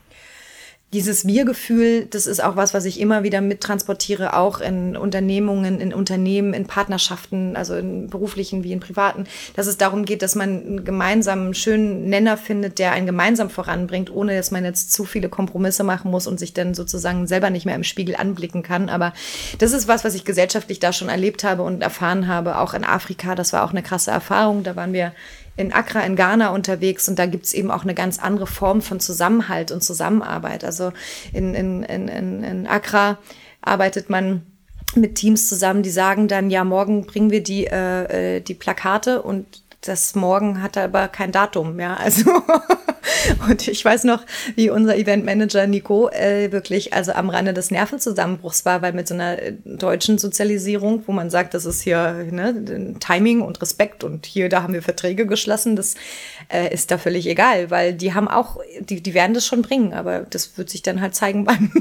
dieses 0.94 1.26
Wir-Gefühl, 1.26 2.06
das 2.06 2.26
ist 2.26 2.42
auch 2.42 2.56
was, 2.56 2.72
was 2.72 2.86
ich 2.86 2.98
immer 2.98 3.22
wieder 3.22 3.42
mittransportiere, 3.42 4.34
auch 4.34 4.60
in 4.60 4.96
Unternehmungen, 4.96 5.82
in 5.82 5.92
Unternehmen, 5.92 6.54
in 6.54 6.66
Partnerschaften, 6.66 7.56
also 7.56 7.74
in 7.74 8.08
beruflichen 8.08 8.64
wie 8.64 8.72
in 8.72 8.80
privaten, 8.80 9.24
dass 9.54 9.66
es 9.66 9.76
darum 9.76 10.06
geht, 10.06 10.22
dass 10.22 10.34
man 10.34 10.48
einen 10.48 10.84
gemeinsamen, 10.84 11.52
schönen 11.52 12.08
Nenner 12.08 12.38
findet, 12.38 12.78
der 12.78 12.92
einen 12.92 13.04
gemeinsam 13.04 13.50
voranbringt, 13.50 14.10
ohne 14.10 14.34
dass 14.34 14.50
man 14.50 14.64
jetzt 14.64 14.90
zu 14.90 15.04
viele 15.04 15.28
Kompromisse 15.28 15.84
machen 15.84 16.10
muss 16.10 16.26
und 16.26 16.38
sich 16.38 16.54
dann 16.54 16.72
sozusagen 16.72 17.26
selber 17.26 17.50
nicht 17.50 17.66
mehr 17.66 17.76
im 17.76 17.84
Spiegel 17.84 18.16
anblicken 18.16 18.62
kann. 18.62 18.88
Aber 18.88 19.12
das 19.58 19.72
ist 19.72 19.88
was, 19.88 20.04
was 20.04 20.14
ich 20.14 20.24
gesellschaftlich 20.24 20.80
da 20.80 20.94
schon 20.94 21.10
erlebt 21.10 21.44
habe 21.44 21.64
und 21.64 21.82
erfahren 21.82 22.28
habe, 22.28 22.58
auch 22.58 22.72
in 22.72 22.84
Afrika. 22.84 23.34
Das 23.34 23.52
war 23.52 23.64
auch 23.64 23.72
eine 23.72 23.82
krasse 23.82 24.10
Erfahrung. 24.10 24.62
Da 24.62 24.74
waren 24.74 24.94
wir 24.94 25.12
in 25.58 25.72
Accra 25.72 26.00
in 26.02 26.14
Ghana 26.14 26.50
unterwegs 26.50 27.08
und 27.08 27.18
da 27.18 27.26
gibt's 27.26 27.52
eben 27.52 27.70
auch 27.70 27.82
eine 27.82 27.94
ganz 27.94 28.18
andere 28.20 28.46
Form 28.46 28.80
von 28.80 29.00
Zusammenhalt 29.00 29.72
und 29.72 29.82
Zusammenarbeit. 29.82 30.64
Also 30.64 30.92
in, 31.32 31.54
in, 31.54 31.82
in, 31.82 32.08
in 32.08 32.66
Accra 32.68 33.18
arbeitet 33.60 34.08
man 34.08 34.46
mit 34.94 35.16
Teams 35.16 35.48
zusammen, 35.48 35.82
die 35.82 35.90
sagen 35.90 36.28
dann, 36.28 36.48
ja, 36.48 36.62
morgen 36.62 37.06
bringen 37.06 37.30
wir 37.30 37.42
die, 37.42 37.66
äh, 37.66 38.36
äh 38.36 38.40
die 38.40 38.54
Plakate 38.54 39.20
und 39.20 39.62
das 39.80 40.14
Morgen 40.14 40.62
hat 40.62 40.76
aber 40.76 41.08
kein 41.08 41.32
Datum, 41.32 41.78
ja. 41.78 41.96
Also 42.08 42.42
Und 43.48 43.68
ich 43.68 43.84
weiß 43.84 44.04
noch, 44.04 44.24
wie 44.54 44.70
unser 44.70 44.96
Eventmanager 44.96 45.66
Nico 45.66 46.08
äh, 46.10 46.52
wirklich 46.52 46.92
also 46.92 47.12
am 47.12 47.30
Rande 47.30 47.52
des 47.52 47.70
Nervenzusammenbruchs 47.70 48.64
war, 48.64 48.82
weil 48.82 48.92
mit 48.92 49.08
so 49.08 49.14
einer 49.14 49.40
äh, 49.40 49.54
deutschen 49.64 50.18
Sozialisierung, 50.18 51.04
wo 51.06 51.12
man 51.12 51.30
sagt, 51.30 51.54
das 51.54 51.64
ist 51.64 51.82
hier 51.82 52.26
ne, 52.30 52.94
Timing 53.00 53.40
und 53.40 53.60
Respekt 53.60 54.04
und 54.04 54.26
hier, 54.26 54.48
da 54.48 54.62
haben 54.62 54.74
wir 54.74 54.82
Verträge 54.82 55.26
geschlossen, 55.26 55.76
das 55.76 55.94
äh, 56.48 56.72
ist 56.72 56.90
da 56.90 56.98
völlig 56.98 57.26
egal, 57.26 57.70
weil 57.70 57.94
die 57.94 58.14
haben 58.14 58.28
auch, 58.28 58.58
die, 58.80 59.02
die 59.02 59.14
werden 59.14 59.34
das 59.34 59.46
schon 59.46 59.62
bringen, 59.62 59.92
aber 59.92 60.20
das 60.20 60.56
wird 60.56 60.70
sich 60.70 60.82
dann 60.82 61.00
halt 61.00 61.14
zeigen 61.14 61.44
beim. 61.44 61.72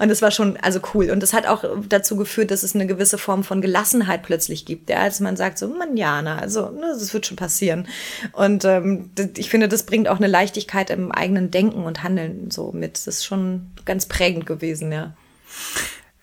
und 0.00 0.08
das 0.08 0.22
war 0.22 0.30
schon 0.30 0.56
also 0.58 0.80
cool. 0.94 1.10
Und 1.10 1.22
das 1.22 1.32
hat 1.32 1.46
auch 1.46 1.64
dazu 1.88 2.16
geführt, 2.16 2.50
dass 2.50 2.62
es 2.62 2.74
eine 2.74 2.86
gewisse 2.86 3.18
Form 3.18 3.44
von 3.44 3.60
Gelassenheit 3.60 4.22
plötzlich 4.22 4.64
gibt. 4.64 4.90
Ja, 4.90 4.98
als 4.98 5.20
man 5.20 5.36
sagt 5.36 5.58
so, 5.58 5.68
man 5.68 5.96
ja, 5.96 6.22
na, 6.22 6.38
also 6.38 6.70
ne, 6.70 6.88
das 6.92 7.12
wird 7.12 7.26
schon 7.26 7.35
passieren. 7.36 7.86
Und 8.32 8.64
ähm, 8.64 9.10
ich 9.36 9.50
finde, 9.50 9.68
das 9.68 9.84
bringt 9.84 10.08
auch 10.08 10.16
eine 10.16 10.26
Leichtigkeit 10.26 10.90
im 10.90 11.12
eigenen 11.12 11.50
Denken 11.50 11.84
und 11.84 12.02
Handeln 12.02 12.50
so 12.50 12.72
mit. 12.72 12.94
Das 12.94 13.06
ist 13.06 13.24
schon 13.24 13.70
ganz 13.84 14.06
prägend 14.06 14.46
gewesen, 14.46 14.92
ja. 14.92 15.14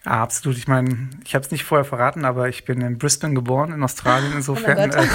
Ja, 0.06 0.22
absolut. 0.22 0.58
Ich 0.58 0.68
meine, 0.68 1.10
ich 1.24 1.34
habe 1.34 1.46
es 1.46 1.52
nicht 1.52 1.64
vorher 1.64 1.86
verraten, 1.86 2.26
aber 2.26 2.50
ich 2.50 2.66
bin 2.66 2.82
in 2.82 2.98
Brisbane 2.98 3.34
geboren, 3.34 3.72
in 3.72 3.82
Australien 3.84 4.32
Oh 4.34 4.38
insofern. 4.38 4.92
äh, 4.92 5.08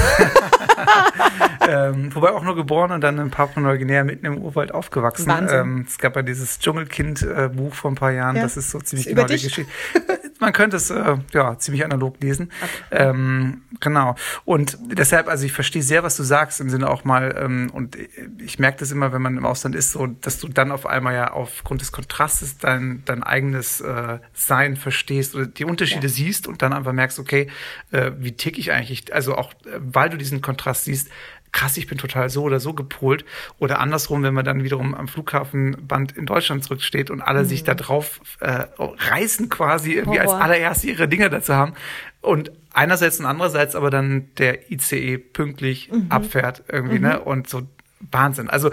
ähm, 1.69 2.15
wobei 2.15 2.31
auch 2.31 2.43
nur 2.43 2.57
geboren 2.57 2.93
und 2.93 3.03
dann 3.03 3.19
in 3.19 3.31
Papua-Neuguinea 3.31 4.05
mitten 4.05 4.25
im 4.25 4.39
Urwald 4.39 4.73
aufgewachsen. 4.73 5.31
Ähm, 5.51 5.85
es 5.87 5.99
gab 5.99 6.17
ja 6.17 6.23
dieses 6.23 6.59
Dschungelkind-Buch 6.59 7.75
vor 7.75 7.91
ein 7.91 7.97
paar 7.97 8.13
Jahren. 8.13 8.37
Ja. 8.37 8.43
Das 8.43 8.57
ist 8.57 8.71
so 8.71 8.81
ziemlich 8.81 9.09
Ist 9.09 9.15
genau 9.15 9.27
die? 9.27 9.35
Geschichte. 9.35 9.67
Man 10.41 10.53
könnte 10.53 10.77
es 10.77 10.91
äh, 10.91 11.17
ja 11.33 11.59
ziemlich 11.59 11.85
analog 11.85 12.21
lesen. 12.21 12.51
Ähm, 12.91 13.63
genau. 13.81 14.15
Und 14.45 14.79
deshalb, 14.83 15.29
also 15.29 15.45
ich 15.45 15.53
verstehe 15.53 15.83
sehr, 15.83 16.03
was 16.03 16.17
du 16.17 16.23
sagst 16.23 16.61
im 16.61 16.71
Sinne 16.71 16.89
auch 16.89 17.05
mal. 17.05 17.35
Ähm, 17.39 17.71
und 17.73 17.97
ich 18.39 18.59
merke 18.59 18.79
das 18.79 18.91
immer, 18.93 19.13
wenn 19.13 19.23
man 19.23 19.37
im 19.37 19.45
Ausland 19.45 19.75
ist, 19.75 19.93
so, 19.93 20.07
dass 20.07 20.39
du 20.39 20.49
dann 20.49 20.71
auf 20.73 20.87
einmal 20.87 21.15
ja 21.15 21.33
aufgrund 21.33 21.81
des 21.81 21.93
Kontrastes 21.93 22.59
dein 22.59 23.03
dein 23.05 23.23
eigenes 23.23 23.81
äh, 23.81 24.19
Sein 24.33 24.77
verstehst 24.77 25.35
oder 25.35 25.47
die 25.47 25.65
Unterschiede 25.65 26.07
Ja. 26.07 26.13
siehst 26.13 26.47
und 26.47 26.63
dann 26.63 26.73
einfach 26.73 26.93
merkst, 26.93 27.19
okay, 27.19 27.49
äh, 27.91 28.13
wie 28.19 28.33
tick 28.33 28.59
ich 28.59 28.73
eigentlich? 28.73 29.13
Also 29.15 29.37
auch, 29.37 29.53
äh, 29.65 29.79
weil 29.81 30.11
du 30.11 30.17
diesen 30.17 30.41
Kontrast 30.43 30.85
siehst, 30.85 31.09
krass, 31.53 31.77
ich 31.77 31.87
bin 31.87 31.99
total 31.99 32.31
so 32.31 32.43
oder 32.43 32.61
so 32.61 32.75
gepolt. 32.75 33.25
Oder 33.59 33.81
andersrum, 33.81 34.23
wenn 34.23 34.35
man 34.35 34.45
dann 34.45 34.65
wiederum 34.65 34.95
am 34.95 35.09
Flughafenband 35.09 36.13
in 36.13 36.27
Deutschland 36.27 36.65
zurücksteht 36.65 37.11
und 37.11 37.21
alle 37.21 37.45
sich 37.45 37.65
da 37.65 37.75
drauf 37.75 38.21
äh, 38.41 38.67
reißen 38.79 39.49
quasi 39.49 39.95
irgendwie 39.95 40.21
als 40.21 40.31
Horror. 40.31 40.43
allererst 40.43 40.85
ihre 40.85 41.09
Dinge 41.09 41.31
dazu 41.31 41.55
haben. 41.55 41.75
Und 42.21 42.53
einerseits 42.73 43.19
und 43.21 43.27
andererseits 43.27 43.75
aber 43.75 43.91
dann 43.91 44.29
der 44.39 44.71
ICE 44.71 45.19
pünktlich 45.19 45.91
abfährt 46.09 46.65
irgendwie, 46.69 46.99
ne? 46.99 47.21
Und 47.21 47.49
so 47.49 47.63
Wahnsinn. 48.11 48.49
Also 48.49 48.71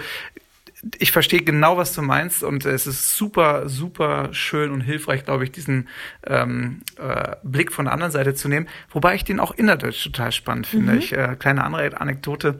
ich 1.00 1.12
verstehe 1.12 1.42
genau, 1.42 1.78
was 1.78 1.94
du 1.94 2.02
meinst 2.02 2.44
und 2.44 2.66
es 2.66 2.86
ist 2.86 3.18
super, 3.18 3.68
super 3.68 4.30
schön 4.34 4.72
und 4.72 4.82
hilfreich, 4.82 5.26
glaube 5.26 5.44
ich, 5.44 5.52
diesen 5.52 5.88
ähm, 6.28 6.82
äh, 6.98 7.36
Blick 7.44 7.72
von 7.72 7.86
der 7.86 7.94
anderen 7.94 8.12
Seite 8.12 8.36
zu 8.36 8.48
nehmen, 8.48 8.68
wobei 8.92 9.16
ich 9.16 9.24
den 9.24 9.40
auch 9.40 9.52
innerdeutsch 9.52 10.04
total 10.04 10.32
spannend 10.32 10.68
finde. 10.68 10.96
Ich, 10.98 11.14
äh, 11.14 11.36
kleine 11.40 11.64
andere 11.64 12.00
Anekdote. 12.00 12.60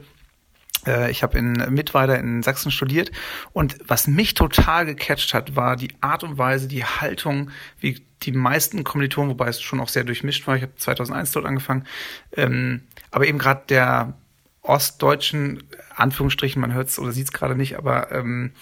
Äh, 0.86 1.10
Ich 1.10 1.22
habe 1.22 1.38
in 1.38 1.52
Mittweida 1.70 2.14
in 2.16 2.42
Sachsen 2.42 2.70
studiert 2.72 3.12
und 3.52 3.76
was 3.86 4.08
mich 4.08 4.34
total 4.34 4.86
gecatcht 4.86 5.32
hat, 5.32 5.54
war 5.54 5.76
die 5.76 5.94
Art 6.00 6.24
und 6.24 6.36
Weise, 6.36 6.66
die 6.66 6.84
Haltung, 6.84 7.50
wie 7.80 8.04
die 8.22 8.32
meisten 8.32 8.82
Kommilitonen, 8.82 9.30
wobei 9.30 9.48
es 9.48 9.60
schon 9.60 9.78
auch 9.78 9.88
sehr 9.88 10.04
durchmischt 10.04 10.46
war. 10.46 10.56
Ich 10.56 10.62
habe 10.62 10.74
2001 10.76 11.32
dort 11.32 11.46
angefangen, 11.46 11.84
ähm, 12.36 12.82
aber 13.12 13.26
eben 13.28 13.38
gerade 13.38 13.62
der 13.68 14.14
ostdeutschen 14.68 15.62
Anführungsstrichen, 15.94 16.60
man 16.60 16.74
hört 16.74 16.88
es 16.88 16.98
oder 16.98 17.12
sieht 17.12 17.26
es 17.26 17.32
gerade 17.32 17.56
nicht, 17.56 17.76
aber 17.78 18.12
ähm, 18.12 18.52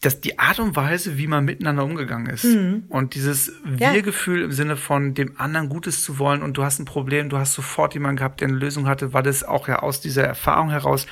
dass 0.00 0.20
die 0.20 0.38
Art 0.38 0.58
und 0.58 0.76
Weise, 0.76 1.16
wie 1.16 1.26
man 1.26 1.46
miteinander 1.46 1.82
umgegangen 1.84 2.26
ist 2.26 2.44
und 2.90 3.14
dieses 3.14 3.52
Ja. 3.78 3.94
Wir-Gefühl 3.94 4.42
im 4.42 4.52
Sinne 4.52 4.76
von 4.76 5.14
dem 5.14 5.40
anderen 5.40 5.70
Gutes 5.70 6.04
zu 6.04 6.18
wollen 6.18 6.42
und 6.42 6.58
du 6.58 6.62
hast 6.62 6.78
ein 6.78 6.84
Problem, 6.84 7.30
du 7.30 7.38
hast 7.38 7.54
sofort 7.54 7.94
jemanden 7.94 8.16
gehabt, 8.18 8.40
der 8.40 8.48
eine 8.48 8.56
Lösung 8.58 8.86
hatte, 8.86 9.14
weil 9.14 9.22
das 9.22 9.44
auch 9.44 9.66
ja 9.66 9.78
aus 9.78 10.00
dieser 10.02 10.24
Erfahrung 10.24 10.70
heraus 10.70 11.06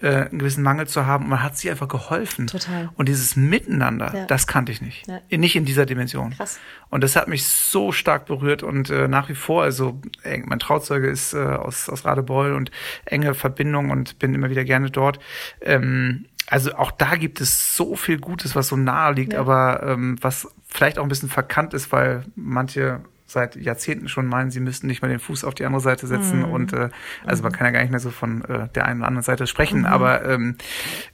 äh, 0.00 0.26
einen 0.26 0.38
gewissen 0.38 0.62
Mangel 0.62 0.86
zu 0.86 1.06
haben 1.06 1.24
und 1.24 1.30
man 1.30 1.42
hat 1.42 1.56
sich 1.58 1.70
einfach 1.70 1.88
geholfen. 1.88 2.46
Total. 2.46 2.90
Und 2.96 3.08
dieses 3.08 3.36
Miteinander, 3.36 4.12
Ja. 4.14 4.26
das 4.26 4.46
kannte 4.46 4.70
ich 4.72 4.80
nicht. 4.80 5.06
Ja. 5.08 5.20
Nicht 5.38 5.56
in 5.56 5.64
dieser 5.64 5.86
Dimension. 5.86 6.30
Krass. 6.30 6.58
Und 6.90 7.02
das 7.04 7.16
hat 7.16 7.28
mich 7.28 7.46
so 7.46 7.92
stark 7.92 8.26
berührt 8.26 8.62
und 8.62 8.90
äh, 8.90 9.08
nach 9.08 9.28
wie 9.28 9.34
vor, 9.34 9.62
also 9.62 10.00
eng, 10.22 10.44
mein 10.46 10.58
Trauzeuge 10.58 11.08
ist 11.08 11.34
äh, 11.34 11.38
aus, 11.38 11.88
aus 11.88 12.04
Radebeul 12.04 12.52
und 12.52 12.70
enge 13.04 13.34
Verbindung 13.34 13.90
und 13.90 14.18
bin 14.18 14.34
immer 14.34 14.50
wieder 14.50 14.64
gerne 14.64 14.90
dort. 14.90 15.18
Ähm, 15.60 16.26
also 16.46 16.74
auch 16.76 16.90
da 16.90 17.16
gibt 17.16 17.40
es 17.42 17.76
so 17.76 17.94
viel 17.94 18.18
Gutes, 18.18 18.56
was 18.56 18.68
so 18.68 18.76
nahe 18.76 19.12
liegt, 19.12 19.34
Ja. 19.34 19.40
aber 19.40 19.82
ähm, 19.82 20.16
was 20.22 20.48
vielleicht 20.66 20.98
auch 20.98 21.02
ein 21.02 21.08
bisschen 21.10 21.28
verkannt 21.28 21.74
ist, 21.74 21.92
weil 21.92 22.24
manche 22.36 23.00
seit 23.28 23.56
Jahrzehnten 23.56 24.08
schon 24.08 24.26
meinen, 24.26 24.50
sie 24.50 24.60
müssten 24.60 24.86
nicht 24.86 25.02
mal 25.02 25.08
den 25.08 25.18
Fuß 25.18 25.44
auf 25.44 25.54
die 25.54 25.64
andere 25.66 25.82
Seite 25.82 26.06
setzen 26.06 26.44
und 26.44 26.72
äh, 26.72 26.88
also 27.26 27.42
man 27.42 27.52
kann 27.52 27.66
ja 27.66 27.72
gar 27.72 27.82
nicht 27.82 27.90
mehr 27.90 28.00
so 28.00 28.10
von 28.10 28.42
äh, 28.44 28.68
der 28.74 28.86
einen 28.86 29.00
oder 29.00 29.08
anderen 29.08 29.22
Seite 29.22 29.46
sprechen, 29.46 29.84
aber 29.84 30.24
ähm, 30.24 30.56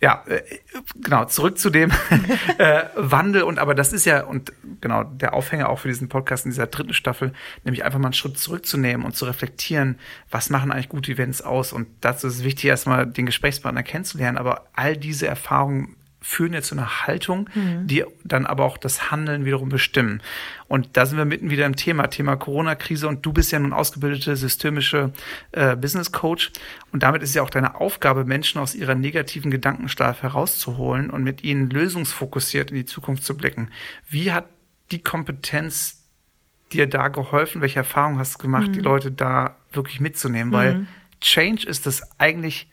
ja, 0.01 0.23
äh, 0.27 0.43
genau, 1.03 1.25
zurück 1.25 1.59
zu 1.59 1.71
dem 1.71 1.91
äh, 2.59 2.85
Wandel 2.95 3.43
und 3.43 3.59
aber 3.59 3.75
das 3.75 3.93
ist 3.93 4.05
ja 4.05 4.25
und 4.25 4.53
genau 4.81 5.03
der 5.03 5.35
Aufhänger 5.35 5.69
auch 5.69 5.81
für 5.81 5.89
diesen 5.89 6.09
Podcast 6.09 6.45
in 6.45 6.53
dieser 6.53 6.69
dritten 6.69 6.95
Staffel, 6.95 7.33
nämlich 7.65 7.85
einfach 7.85 7.99
mal 7.99 8.07
einen 8.07 8.15
Schritt 8.15 8.39
zurückzunehmen 8.39 9.05
und 9.05 9.17
zu 9.17 9.25
reflektieren, 9.25 9.99
was 10.31 10.51
machen 10.51 10.71
eigentlich 10.71 10.89
gute 10.89 11.11
Events 11.13 11.43
aus? 11.43 11.73
Und 11.73 11.89
dazu 12.01 12.29
ist 12.29 12.37
es 12.37 12.45
wichtig, 12.45 12.67
erstmal 12.67 13.07
den 13.07 13.27
Gesprächspartner 13.27 13.83
kennenzulernen, 13.83 14.39
aber 14.39 14.69
all 14.75 14.97
diese 14.97 15.27
Erfahrungen 15.27 15.97
führen 16.25 16.55
ja 16.55 16.63
zu 16.63 16.75
einer 16.75 17.07
Haltung, 17.07 17.51
die 17.87 18.03
dann 18.25 18.47
aber 18.47 18.65
auch 18.65 18.79
das 18.79 19.11
Handeln 19.11 19.45
wiederum 19.45 19.69
bestimmen. 19.69 20.23
Und 20.69 20.97
da 20.97 21.05
sind 21.05 21.19
wir 21.19 21.27
mitten 21.27 21.51
wieder 21.51 21.67
im 21.67 21.77
Thema, 21.77 22.07
Thema 22.07 22.37
Corona-Krise. 22.37 23.07
Und 23.07 23.27
du 23.27 23.33
bist 23.35 23.53
ja 23.53 23.59
nun 23.59 23.75
ausgebildete 23.75 24.35
systemische 24.35 25.13
äh, 25.53 25.77
Business 25.77 26.13
Coach. 26.13 26.51
Und 26.93 27.03
damit 27.03 27.23
ist 27.23 27.35
ja 27.35 27.43
auch 27.43 27.51
deine 27.51 27.79
Aufgabe, 27.79 28.25
Menschen 28.25 28.59
aus 28.59 28.75
ihrer 28.75 28.95
negativen 28.95 29.51
Gedankenschleife 29.51 30.23
herauszuholen 30.23 31.11
und 31.11 31.23
mit 31.23 31.45
ihnen 31.45 31.69
lösungsfokussiert 31.69 32.71
in 32.71 32.79
die 32.79 32.87
Zukunft 32.87 33.23
zu 33.23 33.37
blicken. 33.37 33.69
Wie 34.09 34.33
hat 34.33 34.47
die 34.93 35.03
Kompetenz 35.03 36.05
dir 36.73 36.87
da 36.87 37.09
geholfen? 37.09 37.61
Welche 37.61 37.81
Erfahrungen 37.81 38.19
hast 38.19 38.37
du 38.37 38.39
gemacht, 38.39 38.71
die 38.75 38.81
Leute 38.81 39.13
da 39.13 39.57
wirklich 39.73 40.01
mitzunehmen? 40.01 40.55
Weil 40.55 40.87
Change 41.21 41.67
ist 41.67 41.85
das 41.85 42.19
eigentlich 42.19 42.69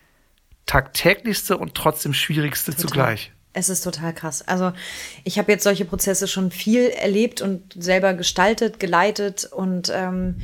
tagtäglichste 0.66 1.58
und 1.58 1.76
trotzdem 1.76 2.14
schwierigste 2.14 2.72
Total. 2.72 2.88
zugleich. 2.88 3.34
Es 3.54 3.70
ist 3.70 3.84
total 3.84 4.14
krass. 4.14 4.48
Also 4.48 4.72
ich 5.24 5.38
habe 5.38 5.52
jetzt 5.52 5.64
solche 5.64 5.86
Prozesse 5.86 6.28
schon 6.28 6.52
viel 6.52 6.88
erlebt 6.90 7.42
und 7.42 7.74
selber 7.78 8.14
gestaltet, 8.14 8.80
geleitet 8.80 9.46
und 9.46 9.92
ähm, 9.94 10.42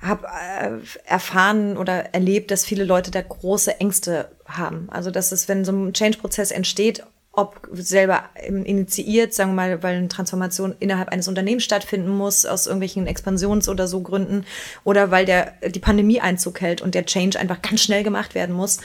habe 0.00 0.26
äh, 0.26 0.70
erfahren 1.04 1.76
oder 1.76 2.14
erlebt, 2.14 2.50
dass 2.50 2.64
viele 2.64 2.84
Leute 2.84 3.10
da 3.10 3.22
große 3.22 3.80
Ängste 3.80 4.30
haben. 4.44 4.88
Also 4.90 5.10
dass 5.10 5.32
es, 5.32 5.48
wenn 5.48 5.64
so 5.64 5.72
ein 5.72 5.92
Change-Prozess 5.92 6.50
entsteht, 6.50 7.02
ob 7.36 7.68
selber 7.72 8.24
initiiert, 8.46 9.34
sagen 9.34 9.50
wir 9.50 9.56
mal, 9.56 9.82
weil 9.82 9.96
eine 9.96 10.08
Transformation 10.08 10.76
innerhalb 10.78 11.08
eines 11.08 11.26
Unternehmens 11.26 11.64
stattfinden 11.64 12.08
muss, 12.08 12.46
aus 12.46 12.66
irgendwelchen 12.66 13.08
Expansions- 13.08 13.68
oder 13.68 13.88
so 13.88 14.02
Gründen, 14.02 14.44
oder 14.84 15.10
weil 15.10 15.24
der, 15.26 15.54
die 15.68 15.80
Pandemie 15.80 16.20
Einzug 16.20 16.60
hält 16.60 16.80
und 16.80 16.94
der 16.94 17.06
Change 17.06 17.38
einfach 17.38 17.60
ganz 17.60 17.82
schnell 17.82 18.04
gemacht 18.04 18.36
werden 18.36 18.54
muss. 18.54 18.78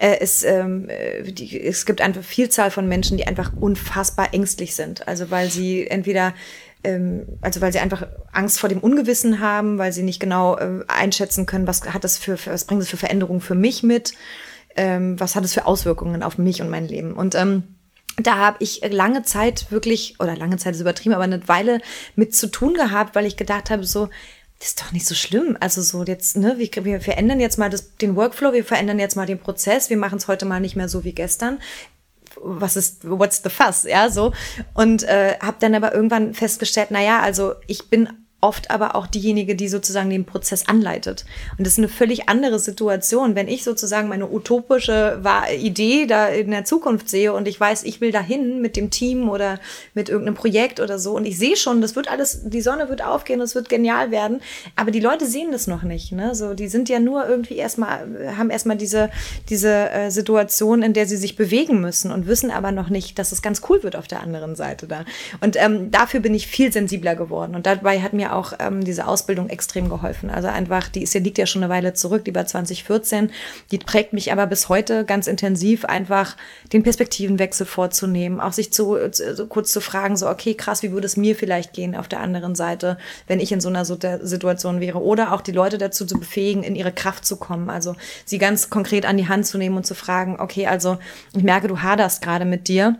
Äh, 0.00 0.16
es, 0.20 0.42
ähm, 0.44 0.88
äh, 0.88 1.22
die, 1.30 1.62
es 1.62 1.84
gibt 1.84 2.00
einfach 2.00 2.22
Vielzahl 2.22 2.70
von 2.70 2.88
Menschen, 2.88 3.18
die 3.18 3.26
einfach 3.26 3.52
unfassbar 3.60 4.32
ängstlich 4.32 4.74
sind. 4.74 5.06
Also 5.06 5.30
weil 5.30 5.50
sie 5.50 5.86
entweder 5.86 6.32
ähm, 6.82 7.26
also 7.42 7.60
weil 7.60 7.70
sie 7.70 7.80
einfach 7.80 8.06
Angst 8.32 8.58
vor 8.58 8.70
dem 8.70 8.78
Ungewissen 8.78 9.40
haben, 9.40 9.76
weil 9.76 9.92
sie 9.92 10.02
nicht 10.02 10.18
genau 10.18 10.56
äh, 10.56 10.84
einschätzen 10.88 11.44
können, 11.44 11.66
was 11.66 11.82
hat 11.84 12.02
das 12.02 12.16
für, 12.16 12.38
für 12.38 12.50
was 12.50 12.64
bringt 12.64 12.80
es 12.80 12.88
für 12.88 12.96
Veränderungen 12.96 13.42
für 13.42 13.54
mich 13.54 13.82
mit, 13.82 14.14
ähm, 14.74 15.20
was 15.20 15.36
hat 15.36 15.44
es 15.44 15.52
für 15.52 15.66
Auswirkungen 15.66 16.22
auf 16.22 16.38
mich 16.38 16.62
und 16.62 16.70
mein 16.70 16.88
Leben. 16.88 17.12
Und 17.12 17.34
ähm, 17.34 17.64
da 18.16 18.36
habe 18.36 18.56
ich 18.60 18.80
lange 18.90 19.22
Zeit 19.22 19.70
wirklich, 19.70 20.16
oder 20.18 20.34
lange 20.34 20.56
Zeit 20.56 20.74
ist 20.74 20.80
übertrieben, 20.80 21.14
aber 21.14 21.24
eine 21.24 21.46
Weile 21.46 21.82
mit 22.16 22.34
zu 22.34 22.50
tun 22.50 22.72
gehabt, 22.72 23.14
weil 23.14 23.26
ich 23.26 23.36
gedacht 23.36 23.68
habe, 23.68 23.84
so, 23.84 24.08
das 24.60 24.68
ist 24.68 24.80
doch 24.82 24.92
nicht 24.92 25.06
so 25.06 25.14
schlimm. 25.14 25.56
Also 25.58 25.80
so 25.80 26.04
jetzt, 26.04 26.36
ne, 26.36 26.58
wir, 26.58 26.84
wir 26.84 27.00
verändern 27.00 27.40
jetzt 27.40 27.58
mal 27.58 27.70
das, 27.70 27.96
den 27.96 28.14
Workflow, 28.14 28.52
wir 28.52 28.64
verändern 28.64 28.98
jetzt 28.98 29.16
mal 29.16 29.24
den 29.26 29.38
Prozess, 29.38 29.88
wir 29.88 29.96
machen 29.96 30.18
es 30.18 30.28
heute 30.28 30.44
mal 30.44 30.60
nicht 30.60 30.76
mehr 30.76 30.88
so 30.88 31.02
wie 31.02 31.14
gestern. 31.14 31.60
Was 32.36 32.76
ist, 32.76 33.08
what's 33.08 33.42
the 33.42 33.48
fuss, 33.48 33.84
ja, 33.84 34.10
so. 34.10 34.32
Und 34.74 35.02
äh, 35.04 35.38
habe 35.40 35.56
dann 35.60 35.74
aber 35.74 35.94
irgendwann 35.94 36.34
festgestellt, 36.34 36.88
na 36.90 37.02
ja, 37.02 37.20
also 37.20 37.54
ich 37.66 37.88
bin 37.88 38.08
oft 38.40 38.70
aber 38.70 38.94
auch 38.94 39.06
diejenige, 39.06 39.54
die 39.54 39.68
sozusagen 39.68 40.10
den 40.10 40.24
Prozess 40.24 40.66
anleitet. 40.66 41.24
Und 41.58 41.66
das 41.66 41.74
ist 41.74 41.78
eine 41.78 41.88
völlig 41.88 42.28
andere 42.28 42.58
Situation, 42.58 43.34
wenn 43.34 43.48
ich 43.48 43.64
sozusagen 43.64 44.08
meine 44.08 44.30
utopische 44.30 45.20
Idee 45.58 46.06
da 46.06 46.28
in 46.28 46.50
der 46.50 46.64
Zukunft 46.64 47.08
sehe 47.08 47.32
und 47.32 47.46
ich 47.48 47.60
weiß, 47.60 47.84
ich 47.84 48.00
will 48.00 48.12
dahin 48.12 48.60
mit 48.60 48.76
dem 48.76 48.90
Team 48.90 49.28
oder 49.28 49.58
mit 49.94 50.08
irgendeinem 50.08 50.34
Projekt 50.34 50.80
oder 50.80 50.98
so 50.98 51.16
und 51.16 51.26
ich 51.26 51.38
sehe 51.38 51.56
schon, 51.56 51.80
das 51.80 51.96
wird 51.96 52.10
alles, 52.10 52.40
die 52.44 52.60
Sonne 52.60 52.88
wird 52.88 53.04
aufgehen, 53.04 53.40
das 53.40 53.54
wird 53.54 53.68
genial 53.68 54.10
werden, 54.10 54.40
aber 54.76 54.90
die 54.90 55.00
Leute 55.00 55.26
sehen 55.26 55.52
das 55.52 55.66
noch 55.66 55.82
nicht. 55.82 56.12
Ne? 56.12 56.34
So, 56.34 56.54
die 56.54 56.68
sind 56.68 56.88
ja 56.88 56.98
nur 56.98 57.28
irgendwie 57.28 57.56
erstmal, 57.56 58.36
haben 58.36 58.50
erstmal 58.50 58.76
diese, 58.76 59.10
diese 59.48 59.90
äh, 59.90 60.10
Situation, 60.10 60.82
in 60.82 60.92
der 60.92 61.06
sie 61.06 61.16
sich 61.16 61.36
bewegen 61.36 61.80
müssen 61.80 62.10
und 62.10 62.26
wissen 62.26 62.50
aber 62.50 62.72
noch 62.72 62.88
nicht, 62.88 63.18
dass 63.18 63.32
es 63.32 63.42
ganz 63.42 63.62
cool 63.68 63.82
wird 63.82 63.96
auf 63.96 64.08
der 64.08 64.22
anderen 64.22 64.56
Seite 64.56 64.86
da. 64.86 65.04
Und 65.40 65.56
ähm, 65.56 65.90
dafür 65.90 66.20
bin 66.20 66.34
ich 66.34 66.46
viel 66.46 66.72
sensibler 66.72 67.14
geworden 67.14 67.54
und 67.54 67.66
dabei 67.66 68.00
hat 68.00 68.12
mir 68.12 68.29
auch 68.32 68.52
ähm, 68.58 68.84
diese 68.84 69.06
Ausbildung 69.06 69.48
extrem 69.48 69.88
geholfen. 69.88 70.30
Also 70.30 70.48
einfach, 70.48 70.88
die 70.88 71.02
ist 71.02 71.14
ja, 71.14 71.20
liegt 71.20 71.38
ja 71.38 71.46
schon 71.46 71.62
eine 71.62 71.72
Weile 71.72 71.94
zurück, 71.94 72.24
die 72.24 72.34
war 72.34 72.46
2014. 72.46 73.30
Die 73.70 73.78
prägt 73.78 74.12
mich 74.12 74.32
aber 74.32 74.46
bis 74.46 74.68
heute 74.68 75.04
ganz 75.04 75.26
intensiv, 75.26 75.84
einfach 75.84 76.36
den 76.72 76.82
Perspektivenwechsel 76.82 77.66
vorzunehmen, 77.66 78.40
auch 78.40 78.52
sich 78.52 78.72
zu, 78.72 78.96
so 79.12 79.46
kurz 79.46 79.72
zu 79.72 79.80
fragen, 79.80 80.16
so, 80.16 80.28
okay, 80.28 80.54
krass, 80.54 80.82
wie 80.82 80.92
würde 80.92 81.06
es 81.06 81.16
mir 81.16 81.36
vielleicht 81.36 81.72
gehen 81.72 81.94
auf 81.94 82.08
der 82.08 82.20
anderen 82.20 82.54
Seite, 82.54 82.98
wenn 83.26 83.40
ich 83.40 83.52
in 83.52 83.60
so 83.60 83.68
einer 83.68 83.84
Situation 83.84 84.80
wäre? 84.80 85.02
Oder 85.02 85.32
auch 85.32 85.40
die 85.40 85.52
Leute 85.52 85.78
dazu 85.78 86.06
zu 86.06 86.18
befähigen, 86.18 86.62
in 86.62 86.76
ihre 86.76 86.92
Kraft 86.92 87.24
zu 87.24 87.36
kommen. 87.36 87.70
Also 87.70 87.96
sie 88.24 88.38
ganz 88.38 88.70
konkret 88.70 89.06
an 89.06 89.16
die 89.16 89.28
Hand 89.28 89.46
zu 89.46 89.58
nehmen 89.58 89.76
und 89.76 89.86
zu 89.86 89.94
fragen, 89.94 90.36
okay, 90.38 90.66
also 90.66 90.98
ich 91.34 91.42
merke, 91.42 91.68
du 91.68 91.82
haderst 91.82 92.22
gerade 92.22 92.44
mit 92.44 92.68
dir 92.68 92.98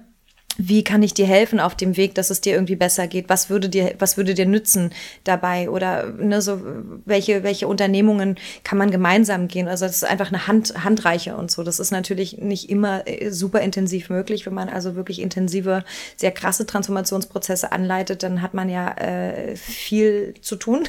wie 0.68 0.84
kann 0.84 1.02
ich 1.02 1.14
dir 1.14 1.26
helfen 1.26 1.58
auf 1.58 1.74
dem 1.74 1.96
Weg, 1.96 2.14
dass 2.14 2.28
es 2.28 2.40
dir 2.40 2.54
irgendwie 2.54 2.76
besser 2.76 3.06
geht? 3.06 3.28
Was 3.28 3.48
würde 3.48 3.68
dir, 3.68 3.94
was 3.98 4.16
würde 4.16 4.34
dir 4.34 4.46
nützen 4.46 4.90
dabei? 5.24 5.70
Oder 5.70 6.12
ne, 6.12 6.42
so 6.42 6.60
welche, 7.06 7.42
welche 7.42 7.66
Unternehmungen 7.66 8.36
kann 8.62 8.76
man 8.76 8.90
gemeinsam 8.90 9.48
gehen? 9.48 9.68
Also 9.68 9.86
das 9.86 9.96
ist 9.96 10.04
einfach 10.04 10.28
eine 10.28 10.46
Hand, 10.46 10.84
Handreiche 10.84 11.36
und 11.36 11.50
so. 11.50 11.62
Das 11.62 11.80
ist 11.80 11.92
natürlich 11.92 12.38
nicht 12.38 12.68
immer 12.68 13.06
äh, 13.06 13.30
super 13.30 13.60
intensiv 13.60 14.10
möglich. 14.10 14.44
Wenn 14.44 14.54
man 14.54 14.68
also 14.68 14.96
wirklich 14.96 15.20
intensive, 15.22 15.82
sehr 16.16 16.30
krasse 16.30 16.66
Transformationsprozesse 16.66 17.72
anleitet, 17.72 18.22
dann 18.22 18.42
hat 18.42 18.52
man 18.52 18.68
ja 18.68 18.90
äh, 18.98 19.56
viel 19.56 20.34
zu 20.42 20.56
tun. 20.56 20.88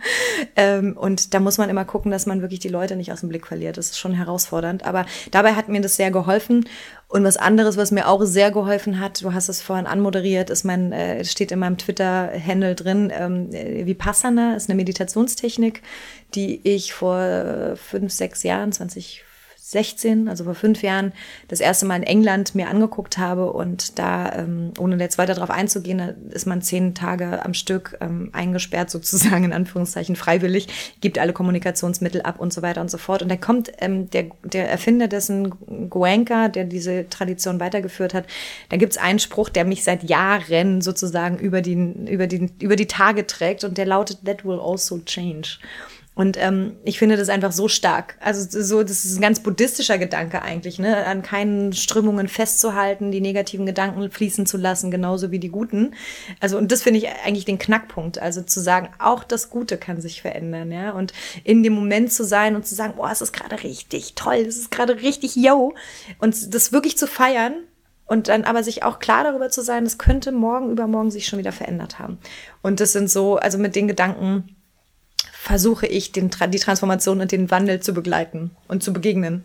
ähm, 0.56 0.96
und 0.96 1.34
da 1.34 1.40
muss 1.40 1.58
man 1.58 1.68
immer 1.68 1.84
gucken, 1.84 2.10
dass 2.10 2.24
man 2.24 2.40
wirklich 2.40 2.60
die 2.60 2.68
Leute 2.68 2.96
nicht 2.96 3.12
aus 3.12 3.20
dem 3.20 3.28
Blick 3.28 3.46
verliert. 3.46 3.76
Das 3.76 3.90
ist 3.90 3.98
schon 3.98 4.14
herausfordernd. 4.14 4.86
Aber 4.86 5.04
dabei 5.30 5.52
hat 5.52 5.68
mir 5.68 5.82
das 5.82 5.96
sehr 5.96 6.10
geholfen. 6.10 6.64
Und 7.12 7.24
was 7.24 7.36
anderes, 7.36 7.76
was 7.76 7.90
mir 7.90 8.08
auch 8.08 8.22
sehr 8.24 8.50
geholfen 8.50 8.98
hat, 8.98 9.20
du 9.20 9.34
hast 9.34 9.50
es 9.50 9.60
vorhin 9.60 9.86
anmoderiert, 9.86 10.48
ist 10.48 10.64
mein, 10.64 10.92
äh, 10.92 11.26
steht 11.26 11.52
in 11.52 11.58
meinem 11.58 11.76
Twitter-Handle 11.76 12.74
drin, 12.74 13.12
ähm, 13.14 13.52
Vipassana 13.52 14.56
ist 14.56 14.70
eine 14.70 14.76
Meditationstechnik, 14.76 15.82
die 16.34 16.62
ich 16.64 16.94
vor 16.94 17.76
fünf, 17.76 18.14
sechs 18.14 18.42
Jahren, 18.44 18.72
20 18.72 19.24
16, 19.72 20.28
also 20.28 20.44
vor 20.44 20.54
fünf 20.54 20.82
Jahren, 20.82 21.12
das 21.48 21.60
erste 21.60 21.86
Mal 21.86 21.96
in 21.96 22.02
England 22.02 22.54
mir 22.54 22.68
angeguckt 22.68 23.18
habe 23.18 23.52
und 23.52 23.98
da, 23.98 24.32
ähm, 24.34 24.72
ohne 24.78 24.96
jetzt 24.98 25.18
weiter 25.18 25.34
darauf 25.34 25.50
einzugehen, 25.50 26.30
ist 26.30 26.46
man 26.46 26.62
zehn 26.62 26.94
Tage 26.94 27.44
am 27.44 27.54
Stück 27.54 27.96
ähm, 28.00 28.28
eingesperrt, 28.32 28.90
sozusagen 28.90 29.44
in 29.44 29.52
Anführungszeichen 29.52 30.14
freiwillig, 30.14 30.68
gibt 31.00 31.18
alle 31.18 31.32
Kommunikationsmittel 31.32 32.22
ab 32.22 32.38
und 32.38 32.52
so 32.52 32.62
weiter 32.62 32.82
und 32.82 32.90
so 32.90 32.98
fort. 32.98 33.22
Und 33.22 33.30
da 33.30 33.36
kommt 33.36 33.72
ähm, 33.78 34.10
der, 34.10 34.26
der 34.44 34.70
Erfinder 34.70 35.08
dessen, 35.08 35.88
Goenka, 35.88 36.48
der 36.48 36.64
diese 36.64 37.08
Tradition 37.08 37.58
weitergeführt 37.58 38.14
hat, 38.14 38.26
da 38.68 38.76
gibt's 38.76 38.98
einen 38.98 39.18
Spruch, 39.18 39.48
der 39.48 39.64
mich 39.64 39.84
seit 39.84 40.04
Jahren 40.04 40.82
sozusagen 40.82 41.38
über 41.38 41.62
die, 41.62 41.74
über 42.08 42.26
die, 42.26 42.50
über 42.60 42.76
die 42.76 42.86
Tage 42.86 43.26
trägt 43.26 43.64
und 43.64 43.78
der 43.78 43.86
lautet, 43.86 44.24
that 44.24 44.44
will 44.44 44.60
also 44.60 44.98
change. 44.98 45.58
Und 46.14 46.36
ähm, 46.38 46.76
ich 46.84 46.98
finde 46.98 47.16
das 47.16 47.30
einfach 47.30 47.52
so 47.52 47.68
stark. 47.68 48.16
Also 48.20 48.62
so, 48.62 48.82
das 48.82 49.06
ist 49.06 49.16
ein 49.16 49.22
ganz 49.22 49.40
buddhistischer 49.40 49.96
Gedanke 49.96 50.42
eigentlich, 50.42 50.78
ne? 50.78 51.06
An 51.06 51.22
keinen 51.22 51.72
Strömungen 51.72 52.28
festzuhalten, 52.28 53.10
die 53.10 53.22
negativen 53.22 53.64
Gedanken 53.64 54.10
fließen 54.10 54.44
zu 54.44 54.58
lassen, 54.58 54.90
genauso 54.90 55.30
wie 55.30 55.38
die 55.38 55.48
guten. 55.48 55.94
Also 56.38 56.58
und 56.58 56.70
das 56.70 56.82
finde 56.82 56.98
ich 56.98 57.08
eigentlich 57.24 57.46
den 57.46 57.58
Knackpunkt. 57.58 58.18
Also 58.18 58.42
zu 58.42 58.60
sagen, 58.60 58.90
auch 58.98 59.24
das 59.24 59.48
Gute 59.48 59.78
kann 59.78 60.02
sich 60.02 60.20
verändern, 60.20 60.70
ja. 60.70 60.90
Und 60.90 61.14
in 61.44 61.62
dem 61.62 61.72
Moment 61.72 62.12
zu 62.12 62.24
sein 62.24 62.56
und 62.56 62.66
zu 62.66 62.74
sagen, 62.74 62.94
boah, 62.96 63.10
es 63.10 63.22
ist 63.22 63.32
gerade 63.32 63.62
richtig 63.62 64.14
toll, 64.14 64.44
es 64.46 64.58
ist 64.58 64.70
gerade 64.70 65.00
richtig 65.00 65.34
yo. 65.34 65.74
Und 66.18 66.54
das 66.54 66.72
wirklich 66.72 66.98
zu 66.98 67.06
feiern 67.06 67.54
und 68.04 68.28
dann 68.28 68.44
aber 68.44 68.62
sich 68.62 68.82
auch 68.82 68.98
klar 68.98 69.24
darüber 69.24 69.48
zu 69.48 69.62
sein, 69.62 69.86
es 69.86 69.96
könnte 69.96 70.30
morgen 70.30 70.70
übermorgen 70.70 71.10
sich 71.10 71.24
schon 71.24 71.38
wieder 71.38 71.52
verändert 71.52 71.98
haben. 71.98 72.18
Und 72.60 72.80
das 72.80 72.92
sind 72.92 73.10
so, 73.10 73.36
also 73.36 73.56
mit 73.56 73.74
den 73.74 73.88
Gedanken 73.88 74.56
versuche 75.42 75.88
ich, 75.88 76.12
den, 76.12 76.30
die 76.30 76.58
Transformation 76.60 77.20
und 77.20 77.32
den 77.32 77.50
Wandel 77.50 77.80
zu 77.80 77.92
begleiten 77.92 78.52
und 78.68 78.84
zu 78.84 78.92
begegnen. 78.92 79.44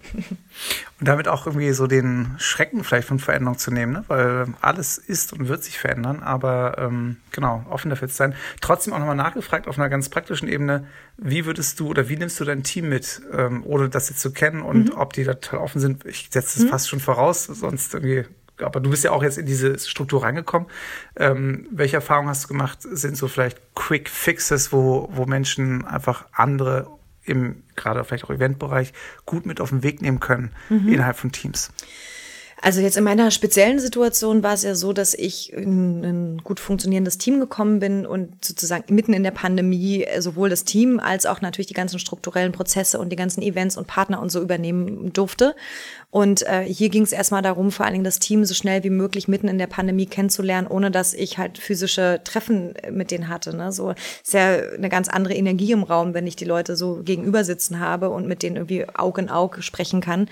Und 0.99 1.07
damit 1.07 1.27
auch 1.27 1.47
irgendwie 1.47 1.71
so 1.71 1.87
den 1.87 2.35
Schrecken 2.37 2.83
vielleicht 2.83 3.07
von 3.07 3.17
Veränderung 3.17 3.57
zu 3.57 3.71
nehmen, 3.71 3.93
ne? 3.93 4.03
weil 4.07 4.45
alles 4.61 4.99
ist 4.99 5.33
und 5.33 5.47
wird 5.47 5.63
sich 5.63 5.79
verändern, 5.79 6.21
aber 6.21 6.77
ähm, 6.77 7.17
genau, 7.31 7.65
offen 7.69 7.89
dafür 7.89 8.09
zu 8.09 8.15
sein. 8.15 8.35
Trotzdem 8.61 8.93
auch 8.93 8.99
nochmal 8.99 9.15
nachgefragt 9.15 9.67
auf 9.67 9.79
einer 9.79 9.89
ganz 9.89 10.09
praktischen 10.09 10.47
Ebene, 10.47 10.85
wie 11.17 11.47
würdest 11.47 11.79
du 11.79 11.87
oder 11.87 12.09
wie 12.09 12.17
nimmst 12.17 12.39
du 12.39 12.45
dein 12.45 12.61
Team 12.61 12.89
mit, 12.89 13.23
ähm, 13.33 13.63
ohne 13.65 13.89
das 13.89 14.09
jetzt 14.09 14.21
zu 14.21 14.31
kennen 14.31 14.61
und 14.61 14.89
mhm. 14.89 14.97
ob 14.97 15.13
die 15.13 15.23
da 15.23 15.33
total 15.33 15.61
offen 15.61 15.81
sind? 15.81 16.05
Ich 16.05 16.29
setze 16.31 16.59
es 16.59 16.65
mhm. 16.65 16.69
fast 16.69 16.89
schon 16.89 16.99
voraus, 16.99 17.45
sonst 17.45 17.95
irgendwie 17.95 18.25
aber 18.61 18.79
du 18.79 18.89
bist 18.89 19.03
ja 19.03 19.11
auch 19.11 19.23
jetzt 19.23 19.37
in 19.37 19.45
diese 19.45 19.77
Struktur 19.79 20.23
reingekommen. 20.23 20.67
Ähm, 21.15 21.67
welche 21.71 21.97
Erfahrungen 21.97 22.29
hast 22.29 22.45
du 22.45 22.47
gemacht? 22.47 22.79
Sind 22.82 23.17
so 23.17 23.27
vielleicht 23.27 23.60
Quick 23.75 24.10
Fixes, 24.10 24.71
wo, 24.71 25.10
wo 25.12 25.25
Menschen 25.25 25.86
einfach 25.86 26.25
andere 26.32 26.88
im 27.23 27.63
gerade 27.75 28.03
vielleicht 28.03 28.23
auch 28.23 28.29
Eventbereich 28.29 28.93
gut 29.25 29.45
mit 29.45 29.60
auf 29.60 29.69
den 29.69 29.84
Weg 29.84 30.01
nehmen 30.01 30.19
können 30.19 30.51
mhm. 30.69 30.88
innerhalb 30.88 31.17
von 31.17 31.32
Teams? 31.32 31.71
Also 32.60 32.82
jetzt 32.82 32.97
in 32.97 33.03
meiner 33.03 33.29
speziellen 33.29 33.79
Situation 33.79 34.41
war 34.41 34.53
es 34.53 34.63
ja 34.63 34.73
so, 34.73 34.91
dass 34.91 35.13
ich 35.13 35.53
in 35.53 36.03
ein 36.03 36.38
gut 36.39 36.60
funktionierendes 36.60 37.19
Team 37.19 37.39
gekommen 37.39 37.79
bin 37.79 38.08
und 38.08 38.43
sozusagen 38.43 38.95
mitten 38.95 39.13
in 39.13 39.21
der 39.21 39.32
Pandemie 39.32 40.03
äh, 40.03 40.21
sowohl 40.23 40.49
das 40.49 40.63
Team 40.63 40.99
als 40.99 41.27
auch 41.27 41.41
natürlich 41.41 41.67
die 41.67 41.75
ganzen 41.75 41.99
strukturellen 41.99 42.51
Prozesse 42.51 42.97
und 42.97 43.10
die 43.10 43.15
ganzen 43.15 43.43
Events 43.43 43.77
und 43.77 43.86
Partner 43.86 44.19
und 44.19 44.32
so 44.32 44.41
übernehmen 44.41 45.13
durfte. 45.13 45.55
Und 46.17 46.47
äh, 46.47 46.63
hier 46.63 46.89
ging 46.89 47.03
es 47.03 47.12
erstmal 47.12 47.43
darum, 47.43 47.71
vor 47.71 47.86
allen 47.86 47.93
Dingen 47.93 48.03
das 48.03 48.17
Team 48.17 48.43
so 48.43 48.56
schnell 48.56 48.84
wie 48.84 48.89
möglich 48.89 49.27
mitten 49.27 49.47
in 49.47 49.60
der 49.60 49.67
Pandemie 49.67 50.08
kennenzulernen, 50.08 50.65
ohne 50.65 50.89
dass 50.89 51.13
ich 51.13 51.38
halt 51.38 51.60
physische 51.60 52.21
Treffen 52.23 52.75
äh, 52.77 52.89
mit 52.89 53.12
denen 53.12 53.27
hatte. 53.27 53.56
Ne? 53.56 53.71
So 53.71 53.91
ist 53.91 54.34
ja 54.34 54.58
eine 54.75 54.89
ganz 54.89 55.10
andere 55.10 55.36
Energie 55.36 55.73
im 55.73 55.84
Raum, 55.84 56.15
wenn 56.15 56.25
ich 56.25 56.36
die 56.36 56.45
Leute 56.45 56.75
so 56.75 57.03
gegenüber 57.03 57.43
sitzen 57.43 57.80
habe 57.80 58.10
und 58.10 58.27
mit 58.27 58.41
denen 58.41 58.56
irgendwie 58.56 58.88
Aug 58.95 59.19
in 59.19 59.30
Aug 59.30 59.58
sprechen 59.60 60.01
kann. 60.01 60.27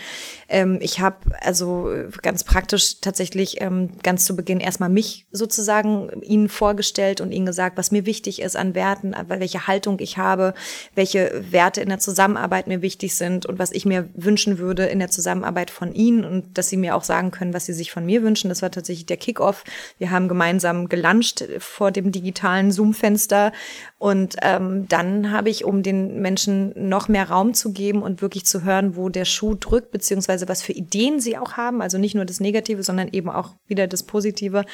Ähm, 0.50 0.80
ich 0.82 1.02
habe 1.02 1.18
also 1.42 1.92
ganz 2.24 2.44
praktisch 2.44 3.00
tatsächlich 3.02 3.62
ähm, 3.62 3.92
ganz 4.02 4.26
zu 4.26 4.36
Beginn 4.36 4.62
erstmal 4.62 4.90
mich 4.90 5.28
sozusagen 5.32 6.10
ihnen 6.24 6.50
vorgestellt 6.50 7.22
und 7.22 7.32
ihnen 7.32 7.46
gesagt, 7.46 7.78
was 7.78 7.92
mir 7.92 8.08
wichtig 8.08 8.42
ist 8.42 8.58
an 8.58 8.74
Werten, 8.74 9.14
welche 9.28 9.68
Haltung 9.68 10.00
ich 10.00 10.18
habe, 10.18 10.56
welche 10.96 11.44
Werte 11.52 11.82
in 11.82 11.90
der 11.90 12.00
Zusammenarbeit 12.00 12.66
mir 12.66 12.82
wichtig 12.82 13.14
sind 13.14 13.46
und 13.46 13.60
was 13.60 13.72
ich 13.72 13.86
mir 13.86 14.10
wünschen 14.16 14.58
würde 14.58 14.86
in 14.86 14.98
der 14.98 15.12
Zusammenarbeit 15.12 15.66
Arbeit 15.66 15.72
von 15.76 15.94
ihnen 15.94 16.26
und 16.26 16.58
dass 16.58 16.70
sie 16.70 16.78
mir 16.78 16.96
auch 16.96 17.04
sagen 17.04 17.32
können, 17.32 17.54
was 17.54 17.66
sie 17.66 17.74
sich 17.74 17.92
von 17.92 18.06
mir 18.06 18.24
wünschen. 18.24 18.50
Das 18.50 18.62
war 18.62 18.72
tatsächlich 18.72 19.06
der 19.06 19.18
Kickoff. 19.18 19.64
Wir 19.98 20.12
haben 20.12 20.28
gemeinsam 20.28 20.90
gelauncht 20.90 21.48
vor 21.60 21.92
dem 21.92 22.12
digitalen 22.12 22.72
Zoom-Fenster 22.72 23.52
und 23.98 24.36
ähm, 24.42 24.88
dann 24.88 25.32
habe 25.32 25.50
ich, 25.50 25.66
um 25.66 25.84
den 25.84 26.22
Menschen 26.22 26.74
noch 26.76 27.08
mehr 27.08 27.30
Raum 27.30 27.54
zu 27.54 27.74
geben 27.74 28.02
und 28.02 28.22
wirklich 28.22 28.46
zu 28.46 28.64
hören, 28.64 28.96
wo 28.96 29.10
der 29.10 29.26
Schuh 29.26 29.56
drückt, 29.56 29.92
beziehungsweise 29.92 30.48
was 30.48 30.62
für 30.62 30.74
Ideen 30.74 31.20
sie 31.20 31.38
auch 31.38 31.54
haben, 31.54 31.82
also 31.82 31.98
nicht 31.98 32.16
nur 32.16 32.26
das 32.26 32.40
Negative, 32.40 32.84
sondern 32.84 33.10
eben 33.12 33.30
auch 33.30 33.56
wieder 33.68 33.88
das 33.88 34.04
Positive, 34.04 34.66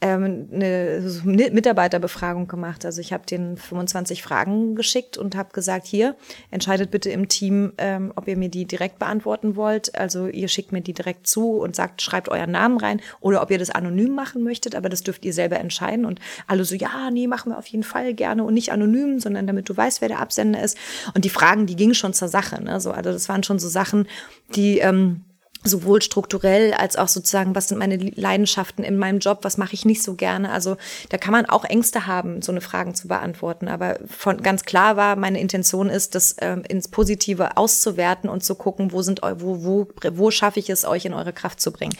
ähm, 0.00 0.48
eine 0.52 1.02
Mitarbeiterbefragung 1.24 2.48
gemacht. 2.48 2.84
Also 2.84 3.00
ich 3.00 3.12
habe 3.12 3.26
den 3.26 3.56
25 3.56 4.22
Fragen 4.22 4.74
geschickt 4.74 5.18
und 5.18 5.36
habe 5.36 5.52
gesagt, 5.52 5.86
hier, 5.86 6.16
entscheidet 6.50 6.90
bitte 6.90 7.10
im 7.10 7.28
Team, 7.28 7.72
ähm, 7.78 8.12
ob 8.16 8.28
ihr 8.28 8.36
mir 8.36 8.48
die 8.48 8.66
direkt 8.66 8.98
beantworten 8.98 9.56
wollt. 9.56 9.98
Also 9.98 10.28
ihr 10.36 10.48
schickt 10.48 10.72
mir 10.72 10.80
die 10.80 10.92
direkt 10.92 11.26
zu 11.26 11.52
und 11.58 11.74
sagt, 11.76 12.02
schreibt 12.02 12.28
euren 12.28 12.50
Namen 12.50 12.78
rein 12.78 13.00
oder 13.20 13.42
ob 13.42 13.50
ihr 13.50 13.58
das 13.58 13.70
anonym 13.70 14.14
machen 14.14 14.42
möchtet, 14.42 14.74
aber 14.74 14.88
das 14.88 15.02
dürft 15.02 15.24
ihr 15.24 15.32
selber 15.32 15.58
entscheiden. 15.58 16.04
Und 16.04 16.20
alle 16.46 16.64
so, 16.64 16.74
ja, 16.74 17.10
nee, 17.10 17.26
machen 17.26 17.52
wir 17.52 17.58
auf 17.58 17.66
jeden 17.66 17.84
Fall 17.84 18.14
gerne 18.14 18.44
und 18.44 18.54
nicht 18.54 18.72
anonym, 18.72 19.20
sondern 19.20 19.46
damit 19.46 19.68
du 19.68 19.76
weißt, 19.76 20.00
wer 20.00 20.08
der 20.08 20.20
Absender 20.20 20.62
ist. 20.62 20.78
Und 21.14 21.24
die 21.24 21.30
Fragen, 21.30 21.66
die 21.66 21.76
gingen 21.76 21.94
schon 21.94 22.12
zur 22.12 22.28
Sache. 22.28 22.62
Ne? 22.62 22.80
So, 22.80 22.92
also 22.92 23.12
das 23.12 23.28
waren 23.28 23.42
schon 23.42 23.58
so 23.58 23.68
Sachen, 23.68 24.06
die 24.54 24.78
ähm, 24.78 25.22
sowohl 25.66 26.02
strukturell 26.02 26.72
als 26.72 26.96
auch 26.96 27.08
sozusagen, 27.08 27.54
was 27.54 27.68
sind 27.68 27.78
meine 27.78 27.96
Leidenschaften 27.96 28.84
in 28.84 28.96
meinem 28.96 29.18
Job, 29.18 29.40
was 29.42 29.58
mache 29.58 29.74
ich 29.74 29.84
nicht 29.84 30.02
so 30.02 30.14
gerne. 30.14 30.50
Also 30.50 30.76
da 31.10 31.18
kann 31.18 31.32
man 31.32 31.46
auch 31.46 31.64
Ängste 31.64 32.06
haben, 32.06 32.42
so 32.42 32.52
eine 32.52 32.60
Fragen 32.60 32.94
zu 32.94 33.08
beantworten. 33.08 33.68
Aber 33.68 33.98
von 34.06 34.42
ganz 34.42 34.64
klar 34.64 34.96
war, 34.96 35.16
meine 35.16 35.40
Intention 35.40 35.88
ist, 35.88 36.14
das 36.14 36.36
ähm, 36.40 36.62
ins 36.68 36.88
Positive 36.88 37.56
auszuwerten 37.56 38.30
und 38.30 38.44
zu 38.44 38.54
gucken, 38.54 38.92
wo 38.92 39.02
sind 39.02 39.20
wo, 39.22 39.64
wo, 39.64 39.88
wo 40.12 40.30
schaffe 40.30 40.60
ich 40.60 40.70
es, 40.70 40.84
euch 40.84 41.04
in 41.04 41.14
eure 41.14 41.32
Kraft 41.32 41.60
zu 41.60 41.72
bringen. 41.72 41.96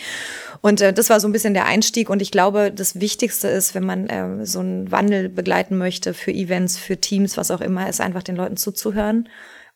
Und 0.60 0.80
äh, 0.80 0.92
das 0.92 1.10
war 1.10 1.20
so 1.20 1.28
ein 1.28 1.32
bisschen 1.32 1.54
der 1.54 1.66
Einstieg. 1.66 2.10
Und 2.10 2.22
ich 2.22 2.30
glaube, 2.30 2.72
das 2.72 3.00
Wichtigste 3.00 3.48
ist, 3.48 3.74
wenn 3.74 3.84
man 3.84 4.08
äh, 4.08 4.46
so 4.46 4.60
einen 4.60 4.90
Wandel 4.90 5.28
begleiten 5.28 5.76
möchte 5.76 6.14
für 6.14 6.32
Events, 6.32 6.76
für 6.76 6.96
Teams, 6.96 7.36
was 7.36 7.50
auch 7.50 7.60
immer, 7.60 7.88
ist 7.88 8.00
einfach 8.00 8.22
den 8.22 8.36
Leuten 8.36 8.56
zuzuhören 8.56 9.28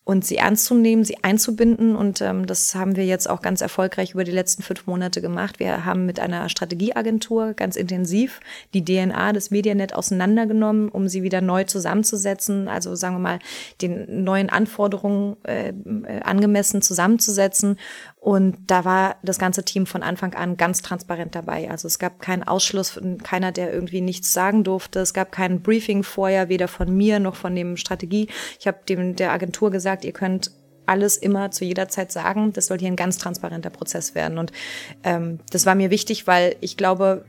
und 0.05 0.25
sie 0.25 0.39
ernst 0.39 0.65
zu 0.65 0.75
nehmen, 0.75 1.05
sie 1.05 1.23
einzubinden. 1.23 1.95
Und 1.95 2.21
ähm, 2.21 2.47
das 2.47 2.75
haben 2.75 2.97
wir 2.97 3.05
jetzt 3.05 3.29
auch 3.29 3.43
ganz 3.43 3.61
erfolgreich 3.61 4.13
über 4.13 4.25
die 4.25 4.33
letzten 4.33 4.63
fünf 4.63 4.87
Monate 4.87 5.21
gemacht. 5.21 5.61
Wir 5.61 5.85
haben 5.85 6.07
mit 6.07 6.19
einer 6.19 6.49
Strategieagentur 6.49 7.55
ganz 7.55 7.77
intensiv 7.77 8.41
die 8.75 8.85
DNA 8.85 9.33
des 9.33 9.51
Medianet 9.51 9.95
auseinandergenommen, 9.95 10.89
um 10.89 11.09
sie 11.09 11.23
wieder 11.23 11.41
neu 11.41 11.65
zusammenzusetzen, 11.65 12.67
also 12.67 12.95
sagen 12.95 13.17
wir 13.17 13.21
mal, 13.21 13.39
den 13.83 14.25
neuen 14.25 14.51
Anforderungen 14.51 15.37
äh, 15.45 15.69
äh 15.69 16.21
angemessen 16.23 16.83
zusammenzusetzen 16.83 17.77
und 18.21 18.59
da 18.67 18.85
war 18.85 19.17
das 19.23 19.39
ganze 19.39 19.65
Team 19.65 19.87
von 19.87 20.03
Anfang 20.03 20.35
an 20.35 20.59
ganz 20.59 20.83
transparent 20.83 21.35
dabei. 21.35 21.71
Also 21.71 21.89
es 21.89 21.99
gab 21.99 22.21
keinen 22.21 22.43
Ausschluss, 22.43 23.01
keiner, 23.23 23.51
der 23.51 23.73
irgendwie 23.73 24.03
nichts 24.03 24.35
sagen 24.35 24.63
durfte. 24.63 25.01
Es 25.01 25.15
gab 25.15 25.33
kein 25.33 25.63
Briefing 25.63 26.03
vorher, 26.03 26.51
weder 26.51 26.69
von 26.69 26.95
mir 26.95 27.19
noch 27.19 27.35
von 27.35 27.57
dem 27.57 27.79
Strategie. 27.79 28.29
Ich 28.59 28.67
habe 28.67 28.81
dem 28.87 29.17
der 29.17 29.33
Agentur 29.33 29.71
gesagt, 29.71 30.05
ihr 30.05 30.13
könnt 30.13 30.51
alles 30.85 31.17
immer 31.17 31.51
zu 31.51 31.65
jeder 31.65 31.89
Zeit 31.89 32.13
sagen. 32.13 32.53
Das 32.53 32.67
soll 32.67 32.79
hier 32.79 32.89
ein 32.89 32.97
ganz 32.97 33.17
transparenter 33.17 33.71
Prozess 33.71 34.15
werden. 34.15 34.37
Und 34.37 34.53
ähm, 35.03 35.41
das 35.51 35.65
war 35.65 35.75
mir 35.75 35.91
wichtig, 35.91 36.27
weil 36.27 36.57
ich 36.61 36.77
glaube, 36.77 37.25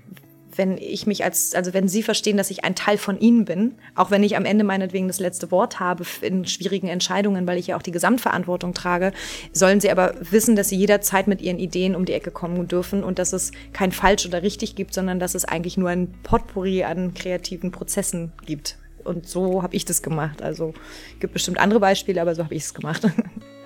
wenn 0.56 0.78
ich 0.78 1.08
mich 1.08 1.24
als, 1.24 1.56
also 1.56 1.74
wenn 1.74 1.88
Sie 1.88 2.04
verstehen, 2.04 2.38
dass 2.38 2.52
ich 2.52 2.64
ein 2.64 2.76
Teil 2.76 2.98
von 2.98 3.20
Ihnen 3.20 3.46
bin, 3.46 3.76
auch 3.96 4.12
wenn 4.12 4.24
ich 4.24 4.36
am 4.36 4.46
Ende 4.46 4.64
meinetwegen 4.64 5.08
das 5.08 5.20
letzte 5.20 5.52
Wort 5.52 5.80
habe 5.80 6.04
in 6.22 6.46
schwierigen 6.46 6.88
Entscheidungen, 6.88 7.48
weil 7.48 7.58
ich 7.58 7.68
ja 7.68 7.78
auch 7.78 7.82
die 7.82 7.92
Gesamtverantwortung 7.92 8.74
trage, 8.74 9.14
sollen 9.54 9.80
Sie 9.80 9.92
aber 9.92 10.14
wissen, 10.20 10.56
dass 10.56 10.70
Sie 10.70 10.78
jederzeit 10.78 11.28
mit 11.28 11.42
Ihren 11.42 11.60
Ideen 11.60 11.96
um 11.96 12.06
die 12.06 12.14
Ecke 12.14 12.32
kommen 12.32 12.68
dürfen 12.68 13.04
und 13.04 13.20
dass 13.20 13.34
es 13.34 13.52
kein 13.74 13.92
falsch 13.92 14.26
oder 14.26 14.44
richtig 14.44 14.76
gibt, 14.76 14.94
sondern 14.94 15.20
dass 15.20 15.36
es 15.36 15.46
eigentlich 15.46 15.78
nur 15.78 15.90
ein 15.90 16.14
Potpourri 16.24 16.84
an 16.84 17.14
kreativen 17.14 17.72
Prozessen 17.72 18.32
gibt. 18.46 18.78
Und 19.04 19.28
so 19.28 19.64
habe 19.64 19.76
ich 19.76 19.86
das 19.86 20.02
gemacht. 20.02 20.42
Also 20.42 20.74
gibt 21.20 21.34
bestimmt 21.34 21.60
andere 21.60 21.80
Beispiele, 21.80 22.22
aber 22.22 22.36
so 22.36 22.44
habe 22.44 22.56
ich 22.56 22.64
es 22.64 22.74
gemacht. 22.74 23.08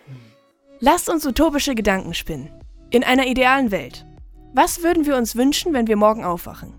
Lasst 0.80 1.10
uns 1.10 1.26
utopische 1.26 1.76
Gedanken 1.76 2.14
spinnen. 2.14 2.50
In 2.90 3.04
einer 3.04 3.28
idealen 3.28 3.72
Welt. 3.72 4.06
Was 4.58 4.84
würden 4.84 5.06
wir 5.06 5.18
uns 5.18 5.36
wünschen, 5.36 5.74
wenn 5.74 5.88
wir 5.88 5.98
morgen 5.98 6.24
aufwachen? 6.24 6.76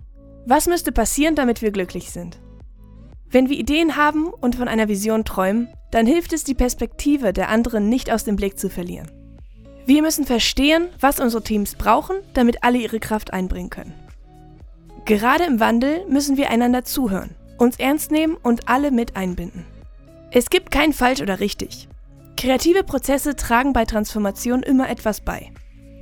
Was 0.47 0.67
müsste 0.67 0.93
passieren, 0.93 1.35
damit 1.35 1.61
wir 1.61 1.73
glücklich 1.73 2.11
sind? 2.11 2.41
Wenn 3.29 3.51
wir 3.51 3.59
Ideen 3.59 3.97
haben 3.97 4.29
und 4.29 4.57
von 4.57 4.67
einer 4.67 4.89
Vision 4.89 5.27
träumen, 5.27 5.69
dann 5.91 6.07
hilft 6.07 6.33
es, 6.33 6.43
die 6.43 6.55
Perspektive 6.55 7.35
der 7.35 7.51
anderen 7.51 7.91
nicht 7.91 8.11
aus 8.11 8.25
dem 8.25 8.37
Blick 8.37 8.59
zu 8.59 8.71
verlieren. 8.71 9.11
Wir 9.85 10.01
müssen 10.01 10.25
verstehen, 10.25 10.89
was 11.01 11.21
unsere 11.21 11.43
Teams 11.43 11.75
brauchen, 11.75 12.17
damit 12.33 12.65
alle 12.65 12.79
ihre 12.79 12.99
Kraft 12.99 13.35
einbringen 13.35 13.69
können. 13.69 13.93
Gerade 15.05 15.45
im 15.45 15.61
Wandel 15.61 16.07
müssen 16.09 16.39
wir 16.39 16.49
einander 16.49 16.83
zuhören, 16.83 17.37
uns 17.59 17.79
ernst 17.79 18.11
nehmen 18.11 18.39
und 18.43 18.71
alle 18.71 18.91
mit 18.91 19.17
einbinden. 19.17 19.67
Es 20.31 20.49
gibt 20.49 20.71
kein 20.71 20.95
falsch 20.95 21.21
oder 21.21 21.41
richtig. 21.41 21.89
Kreative 22.39 22.85
Prozesse 22.85 23.37
tragen 23.37 23.75
bei 23.75 23.85
Transformation 23.85 24.63
immer 24.63 24.89
etwas 24.89 25.21
bei. 25.21 25.53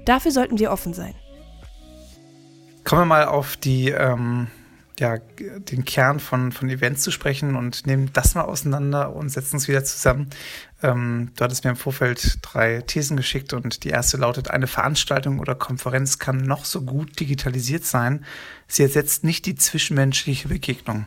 Dafür 0.05 0.31
sollten 0.31 0.61
wir 0.61 0.71
offen 0.71 0.95
sein. 0.95 1.17
Kommen 2.85 3.03
wir 3.03 3.07
mal 3.07 3.25
auf 3.25 3.57
die, 3.57 3.89
ähm, 3.89 4.49
ja, 5.01 5.17
den 5.39 5.85
Kern 5.85 6.21
von, 6.21 6.53
von 6.53 6.69
Events 6.69 7.03
zu 7.03 7.11
sprechen 7.11 7.57
und 7.57 7.87
nehmen 7.87 8.11
das 8.13 8.35
mal 8.35 8.43
auseinander 8.43 9.17
und 9.17 9.31
setzen 9.31 9.57
es 9.57 9.69
wieder 9.69 9.85
zusammen. 9.85 10.29
Ähm, 10.83 11.33
du 11.35 11.45
hattest 11.45 11.65
mir 11.65 11.71
im 11.71 11.77
Vorfeld 11.77 12.39
drei 12.43 12.83
Thesen 12.83 13.17
geschickt 13.17 13.55
und 13.55 13.85
die 13.85 13.89
erste 13.89 14.19
lautet, 14.19 14.51
eine 14.51 14.67
Veranstaltung 14.67 15.39
oder 15.39 15.55
Konferenz 15.55 16.19
kann 16.19 16.37
noch 16.37 16.67
so 16.67 16.83
gut 16.83 17.19
digitalisiert 17.19 17.85
sein. 17.85 18.25
Sie 18.69 18.83
ersetzt 18.83 19.25
nicht 19.25 19.47
die 19.47 19.55
zwischenmenschliche 19.55 20.49
Begegnung. 20.49 21.07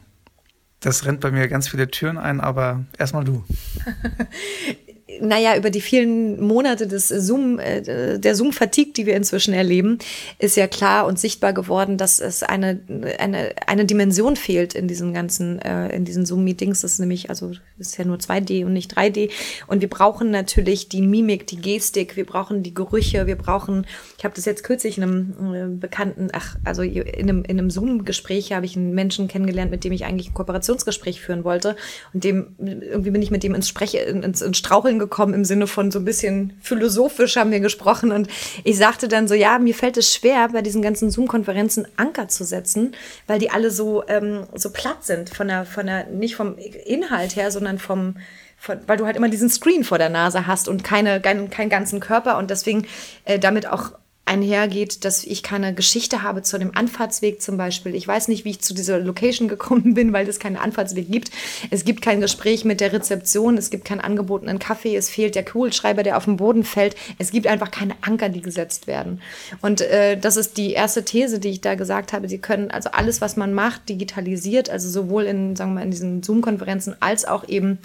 Das 0.79 1.05
rennt 1.05 1.21
bei 1.21 1.31
mir 1.31 1.47
ganz 1.47 1.69
viele 1.69 1.89
Türen 1.89 2.17
ein, 2.17 2.41
aber 2.41 2.85
erstmal 2.97 3.23
du. 3.23 3.45
naja, 5.21 5.55
über 5.55 5.69
die 5.69 5.79
vielen 5.79 6.41
Monate 6.41 6.85
des 6.85 7.07
Zoom, 7.07 7.59
äh, 7.59 8.19
der 8.19 8.35
Zoom-Fatigue, 8.35 8.91
die 8.93 9.05
wir 9.05 9.15
inzwischen 9.15 9.53
erleben, 9.53 9.99
ist 10.37 10.57
ja 10.57 10.67
klar 10.67 11.07
und 11.07 11.17
sichtbar 11.17 11.53
geworden, 11.53 11.97
dass 11.97 12.19
es 12.19 12.43
eine, 12.43 12.81
eine, 13.17 13.51
eine 13.65 13.85
Dimension 13.85 14.35
fehlt 14.35 14.75
in 14.75 14.87
diesen 14.87 15.13
ganzen, 15.13 15.59
äh, 15.59 15.95
in 15.95 16.03
diesen 16.03 16.25
Zoom-Meetings. 16.25 16.81
Das 16.81 16.93
ist 16.93 16.99
nämlich, 16.99 17.29
also, 17.29 17.51
ist 17.79 17.97
ja 17.97 18.03
nur 18.03 18.17
2D 18.17 18.65
und 18.65 18.73
nicht 18.73 18.97
3D. 18.97 19.29
Und 19.67 19.81
wir 19.81 19.89
brauchen 19.89 20.29
natürlich 20.29 20.89
die 20.89 21.01
Mimik, 21.01 21.47
die 21.47 21.61
Gestik, 21.61 22.17
wir 22.17 22.25
brauchen 22.25 22.61
die 22.61 22.73
Gerüche, 22.73 23.27
wir 23.27 23.37
brauchen, 23.37 23.87
ich 24.17 24.25
habe 24.25 24.35
das 24.35 24.43
jetzt 24.43 24.63
kürzlich 24.63 24.97
in 24.97 25.03
einem 25.03 25.53
äh, 25.53 25.79
bekannten, 25.79 26.29
ach, 26.33 26.57
also 26.65 26.81
in 26.81 27.29
einem, 27.29 27.43
in 27.45 27.59
einem 27.59 27.69
Zoom-Gespräch 27.69 28.51
habe 28.51 28.65
ich 28.65 28.75
einen 28.75 28.93
Menschen 28.93 29.29
kennengelernt, 29.29 29.71
mit 29.71 29.85
dem 29.85 29.93
ich 29.93 30.03
eigentlich 30.03 30.31
ein 30.31 30.33
Kooperationsgespräch 30.33 31.21
führen 31.21 31.45
wollte. 31.45 31.77
Und 32.13 32.25
dem, 32.25 32.55
irgendwie 32.59 33.11
bin 33.11 33.21
ich 33.21 33.31
mit 33.31 33.43
dem 33.43 33.55
ins 33.55 33.69
Spreche, 33.69 33.99
ins, 33.99 34.41
ins 34.41 34.57
Straucheln 34.57 34.96
gekommen 34.99 35.17
gekommen 35.17 35.33
im 35.33 35.45
Sinne 35.45 35.67
von 35.67 35.89
so 35.89 35.99
ein 35.99 36.05
bisschen 36.05 36.57
philosophisch 36.61 37.37
haben 37.37 37.51
wir 37.51 37.59
gesprochen. 37.59 38.11
Und 38.11 38.27
ich 38.63 38.77
sagte 38.77 39.07
dann 39.07 39.27
so, 39.27 39.33
ja, 39.33 39.57
mir 39.57 39.73
fällt 39.73 39.97
es 39.97 40.13
schwer, 40.13 40.49
bei 40.49 40.61
diesen 40.61 40.81
ganzen 40.81 41.09
Zoom-Konferenzen 41.09 41.87
Anker 41.97 42.27
zu 42.27 42.43
setzen, 42.43 42.95
weil 43.25 43.39
die 43.39 43.49
alle 43.49 43.71
so, 43.71 44.03
ähm, 44.07 44.45
so 44.53 44.69
platt 44.71 45.03
sind 45.03 45.29
von 45.29 45.47
der, 45.47 45.65
von 45.65 45.87
der, 45.87 46.05
nicht 46.07 46.35
vom 46.35 46.55
Inhalt 46.85 47.35
her, 47.35 47.51
sondern 47.51 47.79
vom, 47.79 48.17
von, 48.57 48.79
weil 48.85 48.97
du 48.97 49.05
halt 49.05 49.17
immer 49.17 49.29
diesen 49.29 49.49
Screen 49.49 49.83
vor 49.83 49.97
der 49.97 50.09
Nase 50.09 50.45
hast 50.45 50.67
und 50.67 50.83
keine, 50.83 51.19
keinen, 51.19 51.49
keinen 51.49 51.69
ganzen 51.69 51.99
Körper. 51.99 52.37
Und 52.37 52.49
deswegen 52.49 52.85
äh, 53.25 53.39
damit 53.39 53.67
auch 53.67 53.93
einhergeht, 54.27 55.05
dass 55.05 55.23
ich 55.23 55.43
keine 55.43 55.73
Geschichte 55.73 56.21
habe 56.21 56.41
zu 56.43 56.59
dem 56.59 56.75
Anfahrtsweg 56.75 57.41
zum 57.41 57.57
Beispiel. 57.57 57.95
Ich 57.95 58.07
weiß 58.07 58.27
nicht, 58.27 58.45
wie 58.45 58.51
ich 58.51 58.61
zu 58.61 58.73
dieser 58.73 58.99
Location 58.99 59.47
gekommen 59.47 59.93
bin, 59.93 60.13
weil 60.13 60.27
es 60.27 60.39
keinen 60.39 60.57
Anfahrtsweg 60.57 61.09
gibt. 61.09 61.31
Es 61.71 61.85
gibt 61.85 62.01
kein 62.01 62.21
Gespräch 62.21 62.65
mit 62.65 62.81
der 62.81 62.93
Rezeption, 62.93 63.57
es 63.57 63.69
gibt 63.69 63.85
keinen 63.85 64.01
angebotenen 64.01 64.59
Kaffee, 64.59 64.95
es 64.95 65.09
fehlt 65.09 65.35
der 65.35 65.45
Kugelschreiber, 65.45 66.03
der 66.03 66.17
auf 66.17 66.25
den 66.25 66.37
Boden 66.37 66.63
fällt. 66.63 66.95
Es 67.17 67.31
gibt 67.31 67.47
einfach 67.47 67.71
keine 67.71 67.95
Anker, 68.01 68.29
die 68.29 68.41
gesetzt 68.41 68.87
werden. 68.87 69.21
Und 69.61 69.81
äh, 69.81 70.17
das 70.17 70.37
ist 70.37 70.57
die 70.57 70.73
erste 70.73 71.03
These, 71.05 71.39
die 71.39 71.49
ich 71.49 71.61
da 71.61 71.75
gesagt 71.75 72.13
habe. 72.13 72.27
Sie 72.27 72.39
können 72.39 72.69
also 72.71 72.89
alles, 72.91 73.21
was 73.21 73.37
man 73.37 73.53
macht, 73.53 73.89
digitalisiert, 73.89 74.69
also 74.69 74.89
sowohl 74.89 75.23
in, 75.23 75.55
sagen 75.55 75.71
wir 75.71 75.75
mal, 75.75 75.83
in 75.83 75.91
diesen 75.91 76.23
Zoom-Konferenzen 76.23 76.95
als 76.99 77.25
auch 77.25 77.47
eben 77.47 77.79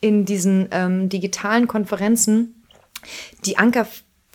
in 0.00 0.24
diesen 0.24 0.68
ähm, 0.70 1.08
digitalen 1.08 1.66
Konferenzen, 1.66 2.62
die 3.44 3.58
Anker 3.58 3.86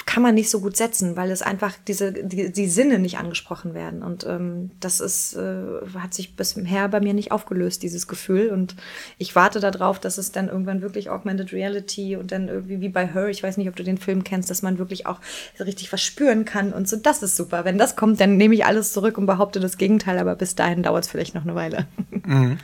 kann 0.10 0.24
man 0.24 0.34
nicht 0.34 0.50
so 0.50 0.60
gut 0.60 0.76
setzen, 0.76 1.16
weil 1.16 1.30
es 1.30 1.44
einfach 1.44 1.76
diese 1.88 2.12
die, 2.12 2.52
die 2.52 2.68
Sinne 2.68 2.98
nicht 2.98 3.20
angesprochen 3.20 3.76
werden 3.76 4.02
und 4.02 4.26
ähm, 4.26 4.72
das 4.80 5.02
ist 5.02 5.36
äh, 5.36 5.64
hat 6.00 6.16
sich 6.16 6.36
bisher 6.36 6.88
bei 6.90 7.00
mir 7.00 7.14
nicht 7.14 7.32
aufgelöst 7.32 7.84
dieses 7.84 8.08
Gefühl 8.08 8.50
und 8.50 8.76
ich 9.20 9.36
warte 9.36 9.60
darauf, 9.60 10.00
dass 10.00 10.18
es 10.18 10.32
dann 10.32 10.48
irgendwann 10.48 10.82
wirklich 10.82 11.12
augmented 11.12 11.54
reality 11.54 12.16
und 12.16 12.32
dann 12.32 12.48
irgendwie 12.48 12.82
wie 12.82 12.90
bei 12.90 13.06
Her, 13.06 13.28
ich 13.28 13.44
weiß 13.44 13.58
nicht, 13.58 13.70
ob 13.70 13.76
du 13.76 13.84
den 13.84 14.00
Film 14.00 14.24
kennst, 14.24 14.50
dass 14.50 14.64
man 14.64 14.80
wirklich 14.80 15.06
auch 15.06 15.20
richtig 15.60 15.94
was 15.94 16.02
spüren 16.02 16.44
kann 16.44 16.74
und 16.74 16.90
so. 16.90 16.96
Das 16.96 17.22
ist 17.22 17.36
super. 17.36 17.64
Wenn 17.64 17.78
das 17.78 17.96
kommt, 17.96 18.20
dann 18.20 18.36
nehme 18.36 18.56
ich 18.56 18.66
alles 18.66 18.94
zurück 18.94 19.20
und 19.20 19.28
behaupte 19.28 19.60
das 19.60 19.78
Gegenteil, 19.78 20.18
aber 20.18 20.36
bis 20.36 20.56
dahin 20.56 20.82
dauert 20.82 21.04
es 21.04 21.12
vielleicht 21.12 21.36
noch 21.36 21.44
eine 21.44 21.54
Weile. 21.54 21.86
Mhm 22.26 22.58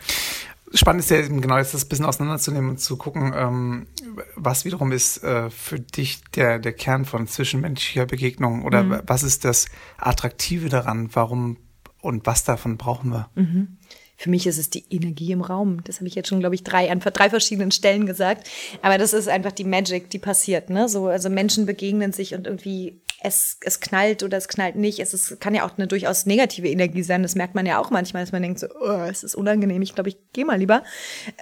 spannend 0.73 1.01
ist 1.01 1.09
ja 1.09 1.17
eben 1.17 1.41
genau 1.41 1.57
jetzt 1.57 1.73
das 1.73 1.85
bisschen 1.85 2.05
auseinanderzunehmen 2.05 2.71
und 2.71 2.79
zu 2.79 2.97
gucken, 2.97 3.33
ähm, 3.35 3.87
was 4.35 4.65
wiederum 4.65 4.91
ist 4.91 5.23
äh, 5.23 5.49
für 5.49 5.79
dich 5.79 6.23
der, 6.35 6.59
der 6.59 6.73
Kern 6.73 7.05
von 7.05 7.27
zwischenmenschlicher 7.27 8.05
Begegnung 8.05 8.63
oder 8.63 8.83
mhm. 8.83 9.01
was 9.05 9.23
ist 9.23 9.45
das 9.45 9.67
Attraktive 9.97 10.69
daran, 10.69 11.09
warum 11.13 11.57
und 12.01 12.25
was 12.25 12.43
davon 12.43 12.77
brauchen 12.77 13.11
wir? 13.11 13.29
Mhm. 13.35 13.77
Für 14.17 14.29
mich 14.29 14.47
ist 14.47 14.57
es 14.57 14.69
die 14.69 14.85
Energie 14.89 15.31
im 15.31 15.41
Raum. 15.41 15.83
Das 15.83 15.97
habe 15.97 16.07
ich 16.07 16.15
jetzt 16.15 16.29
schon, 16.29 16.39
glaube 16.39 16.55
ich, 16.55 16.63
drei 16.63 16.89
an 16.89 16.99
drei 16.99 17.29
verschiedenen 17.29 17.71
Stellen 17.71 18.05
gesagt. 18.05 18.47
Aber 18.81 18.97
das 18.97 19.11
ist 19.11 19.27
einfach 19.27 19.51
die 19.51 19.65
Magic, 19.65 20.09
die 20.09 20.19
passiert. 20.19 20.69
Ne? 20.69 20.87
So, 20.87 21.07
also 21.07 21.29
Menschen 21.29 21.65
begegnen 21.65 22.13
sich 22.13 22.33
und 22.33 22.47
irgendwie 22.47 23.01
es, 23.25 23.57
es 23.61 23.79
knallt 23.79 24.23
oder 24.23 24.37
es 24.37 24.47
knallt 24.47 24.75
nicht. 24.75 24.99
Es 24.99 25.13
ist, 25.13 25.39
kann 25.39 25.55
ja 25.55 25.65
auch 25.65 25.77
eine 25.77 25.87
durchaus 25.87 26.25
negative 26.25 26.69
Energie 26.69 27.03
sein. 27.03 27.23
Das 27.23 27.35
merkt 27.35 27.55
man 27.55 27.65
ja 27.65 27.79
auch 27.79 27.89
manchmal, 27.89 28.23
dass 28.23 28.31
man 28.31 28.41
denkt 28.41 28.59
so, 28.59 28.67
oh, 28.79 29.05
es 29.09 29.23
ist 29.23 29.35
unangenehm. 29.35 29.81
Ich 29.81 29.95
glaube, 29.95 30.09
ich 30.09 30.17
gehe 30.33 30.45
mal 30.45 30.59
lieber. 30.59 30.83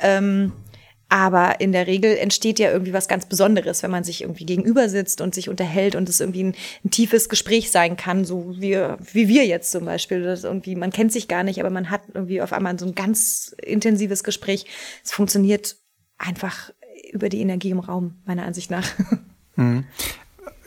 Ähm, 0.02 0.54
aber 1.10 1.60
in 1.60 1.74
der 1.74 1.86
Regel 1.86 2.18
entsteht 2.18 2.58
ja 2.58 2.72
irgendwie 2.72 2.94
was 2.94 3.08
ganz 3.08 3.28
Besonderes, 3.28 3.84
wenn 3.84 3.92
man 3.92 4.04
sich 4.04 4.22
irgendwie 4.22 4.46
gegenüber 4.46 4.90
sitzt 4.90 5.22
und 5.22 5.36
sich 5.36 5.48
unterhält 5.48 5.96
und 5.96 6.10
es 6.10 6.20
irgendwie 6.20 6.44
ein, 6.44 6.56
ein 6.84 6.90
tiefes 6.90 7.30
Gespräch 7.30 7.70
sein 7.70 7.98
kann, 7.98 8.26
so 8.26 8.56
wie, 8.58 8.80
wie 9.12 9.28
wir 9.28 9.46
jetzt 9.46 9.72
zum 9.72 9.86
Beispiel. 9.86 10.24
Das 10.24 10.44
irgendwie, 10.44 10.76
man 10.76 10.92
kennt 10.92 11.12
sich 11.12 11.28
gar 11.28 11.44
nicht, 11.44 11.60
aber 11.60 11.70
man 11.70 11.92
hat 11.92 12.02
irgendwie 12.14 12.42
auf 12.42 12.52
einmal 12.52 12.80
so 12.80 12.88
ein 12.88 12.96
ganz 12.96 13.56
intensives 13.62 14.24
Gespräch. 14.24 14.66
Es 15.04 15.12
funktioniert 15.12 15.76
einfach 16.18 16.72
über 17.12 17.30
die 17.30 17.42
Energie 17.42 17.70
im 17.70 17.80
Raum, 17.80 18.16
meiner 18.26 18.46
Ansicht 18.46 18.72
nach. 18.72 18.90
Mhm. 19.56 19.86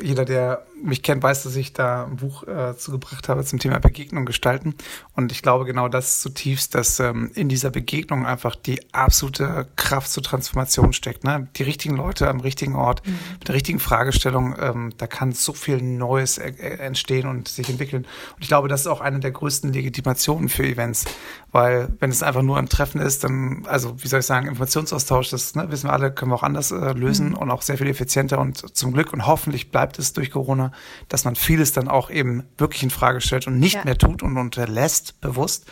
Jeder, 0.01 0.25
der 0.25 0.67
mich 0.83 1.03
kennt, 1.03 1.23
weiß, 1.23 1.45
dass 1.45 1.57
ich 1.57 1.73
da 1.73 2.05
ein 2.05 2.17
Buch 2.17 2.47
äh, 2.47 2.77
zugebracht 2.77 3.29
habe 3.29 3.45
zum 3.45 3.59
Thema 3.59 3.79
Begegnung 3.79 4.27
gestalten. 4.27 4.75
Und 5.15 5.33
ich 5.33 5.43
glaube 5.43 5.65
genau 5.65 5.89
das 5.89 6.15
ist 6.15 6.21
zutiefst, 6.23 6.75
dass 6.75 7.01
ähm, 7.01 7.31
in 7.35 7.49
dieser 7.49 7.71
Begegnung 7.71 8.27
einfach 8.27 8.57
die 8.57 8.81
absolute 8.93 9.67
Kraft 9.77 10.11
zur 10.11 10.23
Transformation 10.23 10.93
steckt. 10.93 11.25
Ne? 11.25 11.49
Die 11.57 11.63
richtigen 11.63 11.97
Leute 11.97 12.29
am 12.29 12.41
richtigen 12.41 12.77
Ort, 12.77 13.07
mhm. 13.07 13.19
mit 13.39 13.49
der 13.49 13.55
richtigen 13.55 13.79
Fragestellung, 13.79 14.55
ähm, 14.61 14.93
da 14.99 15.07
kann 15.07 15.33
so 15.33 15.53
viel 15.53 15.81
Neues 15.81 16.39
äh, 16.39 16.53
entstehen 16.79 17.27
und 17.27 17.49
sich 17.49 17.69
entwickeln. 17.69 18.07
Und 18.35 18.43
ich 18.43 18.49
glaube, 18.49 18.69
das 18.69 18.83
ist 18.83 18.87
auch 18.87 19.01
eine 19.01 19.21
der 19.21 19.31
größten 19.31 19.73
Legitimationen 19.73 20.49
für 20.49 20.65
Events. 20.65 21.05
Weil 21.53 21.89
wenn 22.01 22.11
es 22.11 22.23
einfach 22.23 22.43
nur 22.43 22.59
ein 22.59 22.69
Treffen 22.69 23.01
ist, 23.01 23.25
dann, 23.25 23.65
also 23.67 24.03
wie 24.03 24.09
soll 24.09 24.21
ich 24.21 24.27
sagen, 24.27 24.47
Informationsaustausch, 24.47 25.31
das 25.31 25.55
ne, 25.55 25.71
wissen 25.71 25.89
wir 25.89 25.93
alle, 25.95 26.13
können 26.13 26.31
wir 26.31 26.35
auch 26.35 26.43
anders 26.43 26.71
äh, 26.71 26.93
lösen 26.93 27.31
mhm. 27.31 27.37
und 27.37 27.51
auch 27.51 27.63
sehr 27.63 27.79
viel 27.79 27.87
effizienter 27.87 28.39
und 28.39 28.77
zum 28.77 28.93
Glück 28.93 29.13
und 29.13 29.27
hoffentlich 29.27 29.71
bleibt 29.71 29.99
es 29.99 30.13
durch 30.13 30.31
Corona, 30.31 30.66
dass 31.09 31.25
man 31.25 31.37
vieles 31.37 31.73
dann 31.73 31.89
auch 31.89 32.11
eben 32.11 32.45
wirklich 32.59 32.83
in 32.83 32.91
Frage 32.91 33.21
stellt 33.21 33.47
und 33.47 33.59
nicht 33.59 33.77
ja. 33.77 33.85
mehr 33.85 33.99
tut 33.99 34.23
und 34.23 34.37
unterlässt, 34.37 35.21
bewusst. 35.21 35.67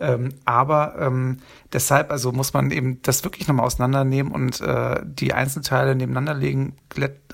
Ähm, 0.00 0.34
aber 0.44 0.94
ähm, 1.00 1.38
deshalb, 1.72 2.12
also 2.12 2.30
muss 2.30 2.52
man 2.54 2.70
eben 2.70 3.02
das 3.02 3.24
wirklich 3.24 3.48
nochmal 3.48 3.66
auseinandernehmen 3.66 4.32
und 4.32 4.60
äh, 4.60 5.00
die 5.04 5.34
Einzelteile 5.34 5.96
nebeneinander 5.96 6.34
legen, 6.34 6.76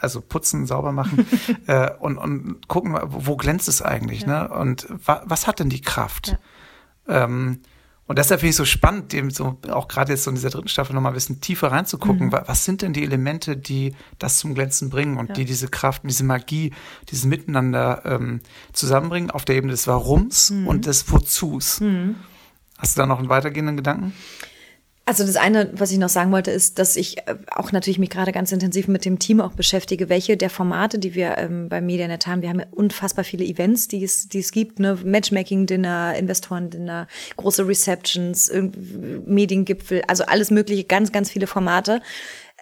also 0.01 0.23
putzen, 0.23 0.67
sauber 0.67 0.93
machen 0.93 1.27
äh, 1.67 1.91
und, 1.99 2.17
und 2.17 2.67
gucken, 2.69 2.99
wo 3.03 3.37
glänzt 3.37 3.69
es 3.69 3.83
eigentlich, 3.83 4.23
ja. 4.23 4.45
ne? 4.45 4.49
Und 4.49 4.87
wa 5.05 5.23
was 5.27 5.47
hat 5.47 5.61
denn 5.61 5.69
die 5.69 5.83
Kraft? 5.83 6.39
Ja. 7.07 7.25
Ähm, 7.25 7.61
und 8.07 8.19
deshalb 8.19 8.41
finde 8.41 8.51
ich 8.51 8.57
so 8.57 8.67
spannend, 8.67 9.13
dem 9.13 9.31
so 9.31 9.59
auch 9.71 9.89
gerade 9.89 10.13
jetzt 10.13 10.25
so 10.25 10.31
in 10.31 10.37
dieser 10.37 10.51
dritten 10.51 10.69
Staffel 10.69 10.95
nochmal 10.95 11.13
ein 11.13 11.15
bisschen 11.15 11.41
tiefer 11.41 11.73
reinzugucken. 11.73 12.27
Mhm. 12.27 12.33
Was 12.33 12.65
sind 12.65 12.83
denn 12.83 12.93
die 12.93 13.03
Elemente, 13.03 13.57
die 13.57 13.95
das 14.19 14.39
zum 14.39 14.55
Glänzen 14.55 14.91
bringen 14.91 15.17
und 15.17 15.31
ja. 15.31 15.35
die 15.35 15.45
diese 15.47 15.69
Kraft, 15.69 16.03
diese 16.05 16.25
Magie, 16.25 16.73
dieses 17.11 17.25
Miteinander 17.25 18.03
ähm, 18.05 18.41
zusammenbringen 18.75 19.31
auf 19.31 19.47
der 19.47 19.57
Ebene 19.57 19.73
des 19.73 19.87
Warums 19.87 20.51
mhm. 20.51 20.67
und 20.67 20.87
des 20.87 21.11
Wozus? 21.11 21.81
Mhm. 21.81 22.17
Hast 22.77 22.97
du 22.97 23.01
da 23.01 23.07
noch 23.07 23.19
einen 23.19 23.31
weitergehenden 23.31 23.77
Gedanken? 23.77 24.13
Also 25.07 25.27
das 25.27 25.37
eine, 25.37 25.71
was 25.75 25.93
ich 25.93 25.99
noch 25.99 26.09
sagen 26.09 26.33
wollte, 26.33 26.51
ist, 26.51 26.79
dass 26.79 26.97
ich 26.97 27.19
äh, 27.19 27.37
auch 27.51 27.73
natürlich 27.73 27.99
mich 27.99 28.09
gerade 28.09 28.33
ganz 28.33 28.53
intensiv 28.53 28.89
mit 28.89 29.05
dem 29.05 29.19
Team 29.19 29.41
auch 29.43 29.53
beschäftige, 29.53 30.09
welche 30.09 30.39
der 30.39 30.49
Formate, 30.49 30.99
die 30.99 31.15
wir 31.15 31.37
ähm, 31.37 31.69
bei 31.69 31.83
MediaNet 31.83 32.27
haben. 32.27 32.41
Wir 32.41 32.49
haben 32.49 32.61
ja 32.61 32.67
unfassbar 32.71 33.25
viele 33.25 33.45
Events, 33.45 33.87
die 33.89 34.03
es, 34.03 34.29
die 34.29 34.39
es 34.39 34.51
gibt, 34.51 34.79
ne? 34.79 34.99
Matchmaking-Dinner, 35.05 36.15
Investoren-Dinner, 36.17 37.07
große 37.37 37.69
Receptions, 37.69 38.51
Mediengipfel, 39.27 40.03
also 40.09 40.25
alles 40.25 40.51
mögliche, 40.51 40.85
ganz, 40.85 41.13
ganz 41.13 41.31
viele 41.31 41.47
Formate. 41.47 42.01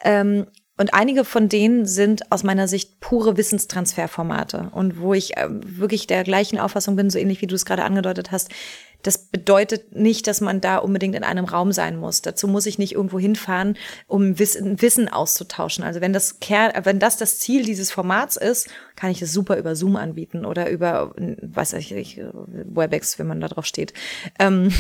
Ähm, 0.03 0.47
und 0.79 0.95
einige 0.95 1.25
von 1.25 1.49
denen 1.49 1.87
sind 1.87 2.33
aus 2.33 2.43
meiner 2.43 2.67
Sicht 2.67 2.99
pure 2.99 3.37
Wissenstransferformate 3.37 4.71
und 4.73 4.99
wo 4.99 5.15
ich 5.15 5.37
äh, 5.37 5.47
wirklich 5.49 6.09
der 6.09 6.25
gleichen 6.25 6.59
Auffassung 6.59 6.97
bin, 6.97 7.09
so 7.09 7.19
ähnlich 7.19 7.41
wie 7.41 7.47
du 7.47 7.55
es 7.55 7.65
gerade 7.65 7.85
angedeutet 7.85 8.33
hast 8.33 8.51
das 9.03 9.19
bedeutet 9.19 9.95
nicht, 9.95 10.27
dass 10.27 10.41
man 10.41 10.61
da 10.61 10.79
unbedingt 10.79 11.15
in 11.15 11.25
einem 11.25 11.45
Raum 11.45 11.73
sein 11.73 11.97
muss. 11.97 12.23
Dazu 12.23 12.49
muss 12.49 12.67
ich 12.67 12.79
nicht 12.79 12.93
irgendwo 12.93 13.19
hinfahren, 13.19 13.77
um 14.07 14.39
Wissen, 14.39 14.81
Wissen 14.81 15.09
auszutauschen. 15.09 15.85
Also 15.85 16.01
wenn 16.01 16.13
das 16.13 16.41
Kern, 16.41 16.73
wenn 16.85 16.99
das 16.99 17.17
das 17.17 17.39
Ziel 17.39 17.65
dieses 17.65 17.91
Formats 17.91 18.37
ist, 18.37 18.69
kann 18.97 19.11
ich 19.11 19.21
das 19.21 19.33
super 19.33 19.57
über 19.57 19.75
Zoom 19.75 19.97
anbieten 19.97 20.45
oder 20.45 20.71
über, 20.71 21.15
weiß 21.17 21.75
ich, 21.75 21.95
Webex, 21.95 23.19
wenn 23.19 23.27
man 23.27 23.41
da 23.41 23.49
drauf 23.49 23.67
steht. 23.67 23.93
Ähm, 24.39 24.73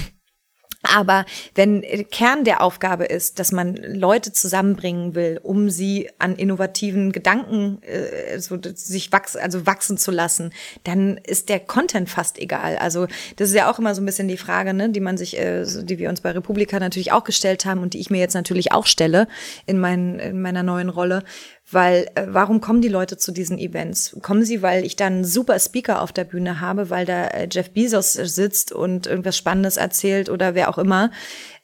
aber 0.82 1.24
wenn 1.54 1.82
Kern 2.10 2.44
der 2.44 2.60
Aufgabe 2.60 3.04
ist, 3.04 3.38
dass 3.38 3.52
man 3.52 3.76
Leute 3.76 4.32
zusammenbringen 4.32 5.14
will, 5.14 5.38
um 5.42 5.70
sie 5.70 6.10
an 6.18 6.34
innovativen 6.34 7.12
Gedanken 7.12 7.80
äh, 7.82 8.38
so, 8.40 8.58
sich 8.74 9.12
wachsen, 9.12 9.40
also 9.40 9.64
wachsen 9.66 9.96
zu 9.96 10.10
lassen, 10.10 10.52
dann 10.84 11.18
ist 11.18 11.48
der 11.48 11.60
Content 11.60 12.10
fast 12.10 12.38
egal. 12.38 12.76
Also 12.76 13.06
das 13.36 13.50
ist 13.50 13.54
ja 13.54 13.70
auch 13.70 13.78
immer 13.78 13.94
so 13.94 14.02
ein 14.02 14.06
bisschen 14.06 14.28
die 14.28 14.36
Frage, 14.36 14.74
ne, 14.74 14.90
die 14.90 15.00
man 15.00 15.16
sich, 15.16 15.38
äh, 15.38 15.64
die 15.64 15.98
wir 15.98 16.08
uns 16.08 16.20
bei 16.20 16.32
Republika 16.32 16.80
natürlich 16.80 17.12
auch 17.12 17.24
gestellt 17.24 17.64
haben 17.64 17.80
und 17.80 17.94
die 17.94 18.00
ich 18.00 18.10
mir 18.10 18.18
jetzt 18.18 18.34
natürlich 18.34 18.72
auch 18.72 18.86
stelle 18.86 19.28
in, 19.66 19.78
mein, 19.78 20.18
in 20.18 20.42
meiner 20.42 20.64
neuen 20.64 20.88
Rolle. 20.88 21.22
Weil 21.70 22.08
äh, 22.14 22.26
warum 22.28 22.60
kommen 22.60 22.82
die 22.82 22.88
Leute 22.88 23.16
zu 23.16 23.32
diesen 23.32 23.58
Events? 23.58 24.16
Kommen 24.20 24.44
sie, 24.44 24.62
weil 24.62 24.84
ich 24.84 24.96
dann 24.96 25.24
super 25.24 25.58
Speaker 25.58 26.02
auf 26.02 26.12
der 26.12 26.24
Bühne 26.24 26.60
habe, 26.60 26.90
weil 26.90 27.06
da 27.06 27.28
äh, 27.28 27.48
Jeff 27.50 27.70
Bezos 27.70 28.12
sitzt 28.12 28.72
und 28.72 29.06
irgendwas 29.06 29.36
Spannendes 29.36 29.76
erzählt 29.76 30.28
oder 30.28 30.54
wer 30.54 30.68
auch 30.68 30.78
immer? 30.78 31.10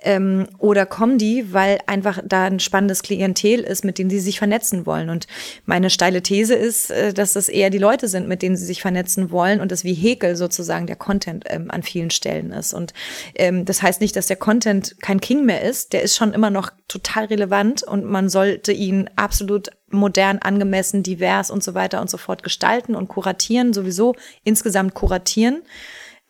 Ähm, 0.01 0.47
oder 0.59 0.87
kommen 0.87 1.19
die, 1.19 1.53
weil 1.53 1.81
einfach 1.87 2.21
da 2.25 2.45
ein 2.45 2.61
spannendes 2.61 3.03
Klientel 3.03 3.61
ist, 3.61 3.85
mit 3.85 3.99
denen 3.99 4.11
sie 4.11 4.21
sich 4.21 4.39
vernetzen 4.39 4.87
wollen? 4.87 5.11
Und 5.11 5.27
meine 5.65 5.91
steile 5.91 6.23
These 6.23 6.55
ist, 6.55 6.91
äh, 6.91 7.13
dass 7.13 7.33
das 7.33 7.49
eher 7.49 7.71
die 7.71 7.79
Leute 7.79 8.07
sind, 8.07 8.29
mit 8.29 8.43
denen 8.43 8.57
sie 8.57 8.65
sich 8.65 8.81
vernetzen 8.81 9.33
wollen 9.33 9.61
und 9.61 9.73
das 9.73 9.83
Vehikel 9.83 10.37
sozusagen 10.37 10.87
der 10.87 10.95
Content 10.95 11.47
ähm, 11.49 11.69
an 11.71 11.83
vielen 11.83 12.11
Stellen 12.11 12.53
ist. 12.53 12.75
Und 12.75 12.95
ähm, 13.35 13.65
das 13.65 13.83
heißt 13.83 14.01
nicht, 14.01 14.15
dass 14.15 14.29
der 14.29 14.37
Content 14.37 15.01
kein 15.01 15.21
King 15.21 15.45
mehr 15.45 15.63
ist. 15.63 15.93
Der 15.93 16.03
ist 16.03 16.17
schon 16.17 16.33
immer 16.33 16.51
noch 16.51 16.71
total 16.87 17.25
relevant 17.25 17.83
und 17.83 18.05
man 18.05 18.29
sollte 18.29 18.71
ihn 18.71 19.11
absolut 19.17 19.71
modern, 19.91 20.39
angemessen, 20.39 21.03
divers 21.03 21.51
und 21.51 21.65
so 21.65 21.75
weiter 21.75 22.01
und 22.01 22.09
so 22.09 22.19
fort 22.19 22.45
gestalten 22.45 22.95
und 22.95 23.09
kuratieren, 23.09 23.73
sowieso 23.73 24.15
insgesamt 24.45 24.95
kuratieren. 24.95 25.63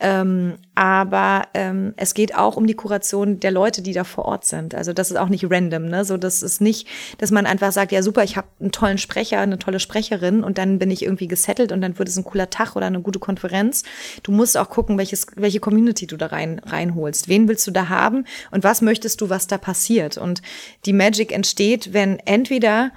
Ähm, 0.00 0.58
aber 0.76 1.48
ähm, 1.54 1.92
es 1.96 2.14
geht 2.14 2.36
auch 2.36 2.56
um 2.56 2.68
die 2.68 2.74
Kuration 2.74 3.40
der 3.40 3.50
Leute, 3.50 3.82
die 3.82 3.92
da 3.92 4.04
vor 4.04 4.26
Ort 4.26 4.44
sind. 4.44 4.76
Also 4.76 4.92
das 4.92 5.10
ist 5.10 5.16
auch 5.16 5.28
nicht 5.28 5.50
random, 5.50 5.86
ne? 5.86 6.04
So 6.04 6.16
das 6.16 6.44
ist 6.44 6.60
nicht, 6.60 6.86
dass 7.18 7.32
man 7.32 7.46
einfach 7.46 7.72
sagt, 7.72 7.90
ja 7.90 8.00
super, 8.00 8.22
ich 8.22 8.36
habe 8.36 8.46
einen 8.60 8.70
tollen 8.70 8.98
Sprecher, 8.98 9.40
eine 9.40 9.58
tolle 9.58 9.80
Sprecherin 9.80 10.44
und 10.44 10.56
dann 10.56 10.78
bin 10.78 10.92
ich 10.92 11.02
irgendwie 11.02 11.26
gesettelt 11.26 11.72
und 11.72 11.80
dann 11.80 11.98
wird 11.98 12.08
es 12.08 12.16
ein 12.16 12.22
cooler 12.22 12.48
Tag 12.48 12.76
oder 12.76 12.86
eine 12.86 13.00
gute 13.00 13.18
Konferenz. 13.18 13.82
Du 14.22 14.30
musst 14.30 14.56
auch 14.56 14.70
gucken, 14.70 14.98
welches, 14.98 15.26
welche 15.34 15.58
Community 15.58 16.06
du 16.06 16.16
da 16.16 16.26
rein 16.26 16.60
reinholst. 16.64 17.28
Wen 17.28 17.48
willst 17.48 17.66
du 17.66 17.72
da 17.72 17.88
haben 17.88 18.24
und 18.52 18.62
was 18.62 18.82
möchtest 18.82 19.20
du, 19.20 19.30
was 19.30 19.48
da 19.48 19.58
passiert? 19.58 20.16
Und 20.16 20.42
die 20.84 20.92
Magic 20.92 21.32
entsteht, 21.32 21.92
wenn 21.92 22.20
entweder 22.20 22.92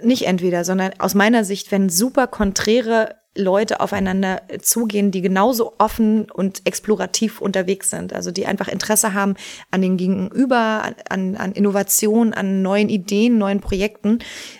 nicht 0.00 0.26
entweder, 0.26 0.64
sondern 0.64 0.92
aus 0.98 1.14
meiner 1.14 1.44
Sicht, 1.44 1.72
wenn 1.72 1.88
super 1.88 2.26
konträre 2.26 3.16
Leute 3.34 3.80
aufeinander 3.80 4.42
zugehen, 4.60 5.10
die 5.10 5.22
genauso 5.22 5.72
offen 5.78 6.30
und 6.30 6.66
explorativ 6.66 7.40
unterwegs 7.40 7.88
sind. 7.88 8.12
Also 8.12 8.30
die 8.30 8.46
einfach 8.46 8.68
Interesse 8.68 9.14
haben 9.14 9.36
an 9.70 9.80
den 9.80 9.96
Gegenüber, 9.96 10.92
an, 11.08 11.36
an 11.36 11.52
Innovation, 11.52 12.34
an 12.34 12.60
neuen 12.60 12.90
Ideen, 12.90 13.38
neuen 13.38 13.60
Projekten. 13.60 14.18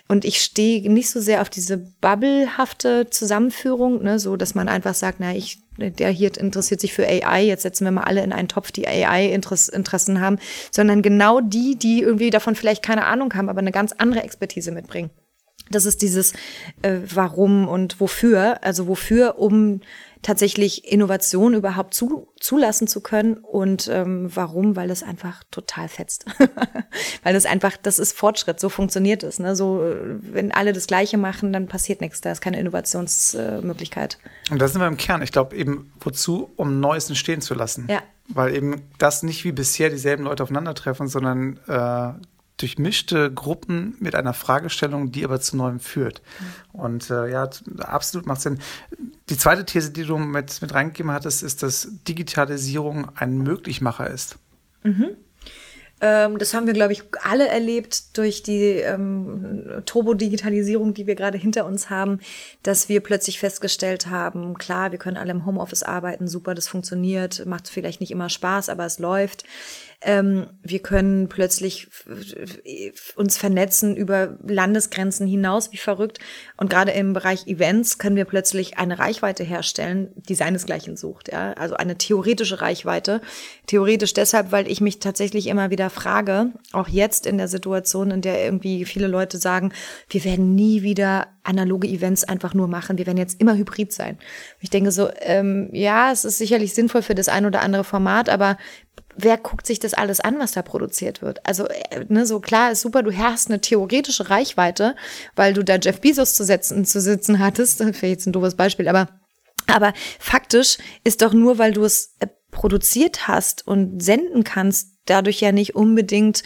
Und 0.09 0.25
ich 0.25 0.41
stehe 0.41 0.91
nicht 0.91 1.11
so 1.11 1.21
sehr 1.21 1.43
auf 1.43 1.51
diese 1.51 1.77
bubblehafte 2.01 3.11
Zusammenführung, 3.11 4.03
ne, 4.03 4.19
so 4.19 4.37
dass 4.37 4.55
man 4.55 4.69
einfach 4.69 4.95
sagt, 4.95 5.21
na, 5.21 5.35
ich, 5.35 5.59
der 5.77 6.09
hier 6.09 6.35
interessiert 6.39 6.81
sich 6.81 6.95
für 6.95 7.07
AI, 7.07 7.45
jetzt 7.45 7.63
setzen 7.63 7.85
wir 7.85 7.93
mal 7.93 8.05
alle 8.05 8.23
in 8.23 8.33
einen 8.33 8.49
Topf, 8.49 8.73
die 8.73 8.89
AI-Interessen 8.89 10.21
haben, 10.21 10.39
sondern 10.71 11.03
genau 11.03 11.41
die, 11.41 11.77
die 11.77 12.01
irgendwie 12.01 12.31
davon 12.31 12.55
vielleicht 12.55 12.83
keine 12.83 13.05
Ahnung 13.05 13.35
haben, 13.35 13.51
aber 13.51 13.61
eine 13.61 13.73
ganz 13.73 13.93
andere 13.93 14.23
Expertise 14.23 14.73
mitbringen. 14.73 15.11
Das 15.73 15.87
ist 15.87 16.03
dieses 16.03 16.33
äh, 16.83 16.99
Warum 17.13 17.69
und 17.69 18.01
Wofür. 18.01 18.63
Also 18.63 18.87
wofür, 18.87 19.39
um 19.39 19.81
tatsächlich 20.23 20.91
Innovation 20.91 21.55
überhaupt 21.55 21.95
zu, 21.95 22.29
zulassen 22.39 22.87
zu 22.87 23.01
können 23.01 23.35
und 23.35 23.89
ähm, 23.93 24.31
warum, 24.35 24.77
weil 24.77 24.91
es 24.91 25.03
einfach 25.03 25.43
total 25.51 25.89
fetzt. 25.89 26.25
weil 27.25 27.35
das 27.35 27.45
einfach, 27.45 27.77
das 27.77 27.99
ist 27.99 28.17
Fortschritt, 28.17 28.61
so 28.61 28.69
funktioniert 28.69 29.25
es. 29.25 29.41
Ne? 29.41 29.57
So, 29.57 29.85
wenn 30.21 30.53
alle 30.53 30.73
das 30.73 30.87
Gleiche 30.87 31.19
machen, 31.19 31.53
dann 31.53 31.67
passiert 31.67 32.01
nichts, 32.01 32.21
da 32.21 32.31
ist 32.31 32.41
keine 32.41 32.61
Innovationsmöglichkeit. 32.61 34.19
Äh, 34.49 34.53
und 34.53 34.63
da 34.63 34.69
sind 34.69 34.81
wir 34.81 34.87
im 34.87 34.97
Kern. 34.97 35.23
Ich 35.23 35.33
glaube 35.33 35.57
eben, 35.57 35.93
wozu? 36.01 36.51
Um 36.57 36.79
Neues 36.79 37.09
entstehen 37.09 37.41
zu 37.41 37.55
lassen. 37.55 37.89
Ja. 37.91 38.01
Weil 38.29 38.55
eben 38.55 38.83
das 38.99 39.25
nicht 39.25 39.45
wie 39.45 39.53
bisher 39.53 39.91
dieselben 39.91 40.25
Leute 40.25 40.45
aufeinandertreffen, 40.45 41.09
sondern 41.09 41.59
äh, 41.67 42.13
durchmischte 42.62 43.33
Gruppen 43.33 43.96
mit 43.98 44.14
einer 44.14 44.33
Fragestellung, 44.33 45.12
die 45.12 45.25
aber 45.25 45.40
zu 45.40 45.57
Neuem 45.57 45.81
führt. 45.81 46.22
Mhm. 46.72 46.81
Und 46.81 47.11
äh, 47.11 47.31
ja, 47.31 47.51
absolut 47.79 48.27
macht 48.27 48.40
Sinn. 48.40 48.59
Die 49.29 49.37
zweite 49.37 49.64
These, 49.64 49.90
die 49.90 50.05
du 50.05 50.16
mit, 50.16 50.62
mit 50.62 50.72
reingegeben 50.72 51.12
hattest, 51.12 51.42
ist, 51.42 51.62
dass 51.62 51.88
Digitalisierung 52.09 53.09
ein 53.16 53.38
Möglichmacher 53.38 54.09
ist. 54.09 54.37
Mhm. 54.85 55.16
Ähm, 56.03 56.38
das 56.38 56.53
haben 56.53 56.66
wir, 56.66 56.75
glaube 56.75 56.92
ich, 56.92 57.05
alle 57.22 57.46
erlebt 57.46 58.18
durch 58.18 58.42
die 58.42 58.79
ähm, 58.79 59.83
Turbo-Digitalisierung, 59.87 60.94
die 60.94 61.07
wir 61.07 61.14
gerade 61.14 61.38
hinter 61.38 61.64
uns 61.64 61.90
haben, 61.90 62.18
dass 62.64 62.88
wir 62.88 63.01
plötzlich 63.01 63.38
festgestellt 63.38 64.09
haben, 64.09 64.59
klar, 64.59 64.90
wir 64.90 64.98
können 64.98 65.16
alle 65.16 65.31
im 65.31 65.46
Homeoffice 65.46 65.85
arbeiten, 65.85 66.27
super, 66.27 66.55
das 66.55 66.66
funktioniert, 66.66 67.46
macht 67.46 67.68
vielleicht 67.68 68.01
nicht 68.01 68.11
immer 68.11 68.29
Spaß, 68.29 68.68
aber 68.68 68.85
es 68.85 68.98
läuft 68.98 69.44
Ähm, 70.05 70.49
wir 70.62 70.81
können 70.81 71.29
plötzlich 71.29 71.88
uns 73.17 73.38
vernetzen 73.38 73.97
über 73.97 74.37
Landesgrenzen 74.47 75.27
hinaus, 75.27 75.73
wie 75.73 75.77
verrückt. 75.77 76.19
Und 76.57 76.71
gerade 76.71 76.93
im 76.93 77.12
Bereich 77.12 77.47
Events 77.47 77.99
können 77.99 78.17
wir 78.17 78.25
plötzlich 78.25 78.79
eine 78.79 78.99
Reichweite 78.99 79.45
herstellen, 79.45 80.11
die 80.17 80.35
seinesgleichen 80.35 80.97
sucht. 80.97 81.31
Ja? 81.31 81.53
Also 81.53 81.77
eine 81.77 81.97
theoretische 81.97 82.61
Reichweite. 82.61 83.21
Theoretisch 83.67 84.15
deshalb, 84.15 84.53
weil 84.53 84.71
ich 84.71 84.81
mich 84.81 84.99
tatsächlich 84.99 85.47
immer 85.47 85.71
wieder 85.71 85.91
frage, 85.91 86.53
auch 86.73 86.88
jetzt 86.88 87.27
in 87.27 87.38
der 87.38 87.49
Situation, 87.49 88.11
in 88.11 88.23
der 88.23 88.45
irgendwie 88.45 88.85
viele 88.85 89.07
Leute 89.07 89.38
sagen, 89.38 89.73
wir 90.09 90.25
werden 90.25 90.55
nie 90.55 90.83
wieder 90.83 91.29
analoge 91.45 91.88
Events 91.88 92.25
einfach 92.25 92.55
nur 92.55 92.69
machen. 92.69 92.99
Wir 92.99 93.07
werden 93.07 93.19
jetzt 93.19 93.41
immer 93.41 93.57
hybrid 93.57 93.93
sein. 93.93 94.19
Ich 94.61 94.71
denke 94.71 94.93
so, 94.93 95.11
ähm, 95.21 95.69
ja, 95.73 96.12
es 96.12 96.25
ist 96.25 96.38
sicherlich 96.38 96.75
sinnvoll 96.75 97.03
für 97.03 97.15
das 97.15 97.29
ein 97.29 97.47
oder 97.47 97.62
andere 97.62 97.85
Format, 97.85 98.29
aber 98.29 98.57
wer 99.16 99.37
guckt 99.38 99.66
sich 99.66 99.79
das 99.79 99.94
alles 99.94 100.20
an, 100.20 100.38
was 100.38 100.53
da 100.53 100.62
produziert 100.62 101.22
wird? 101.22 101.44
Also, 101.46 101.66
äh, 101.66 102.05
ne, 102.09 102.27
so 102.27 102.40
klar 102.40 102.72
ist 102.72 102.83
super, 102.83 103.03
du 103.03 103.16
hast 103.16 103.48
eine 103.48 103.61
theoretische 103.61 104.31
Reichweite, 104.31 104.96
weil 105.37 105.55
du 105.55 105.62
da 105.62 105.77
Jeff 105.77 106.01
Bezos 106.01 106.35
zu 106.35 106.44
setzen, 106.44 106.85
zu 106.85 107.01
sitzen 107.01 107.38
hattest. 107.38 107.81
Das 107.92 108.01
wäre 108.01 108.12
jetzt 108.12 108.27
ein 108.27 108.33
doofes 108.33 108.55
Beispiel, 108.55 108.88
aber, 108.88 109.09
aber 109.66 109.92
faktisch 110.18 110.79
ist 111.05 111.20
doch 111.20 111.33
nur, 111.33 111.59
weil 111.59 111.72
du 111.72 111.85
es 111.85 112.14
äh, 112.20 112.27
produziert 112.51 113.29
hast 113.29 113.66
und 113.66 114.03
senden 114.03 114.44
kannst, 114.44 114.98
dadurch 115.07 115.40
ja 115.40 115.53
nicht 115.53 115.75
unbedingt 115.75 116.42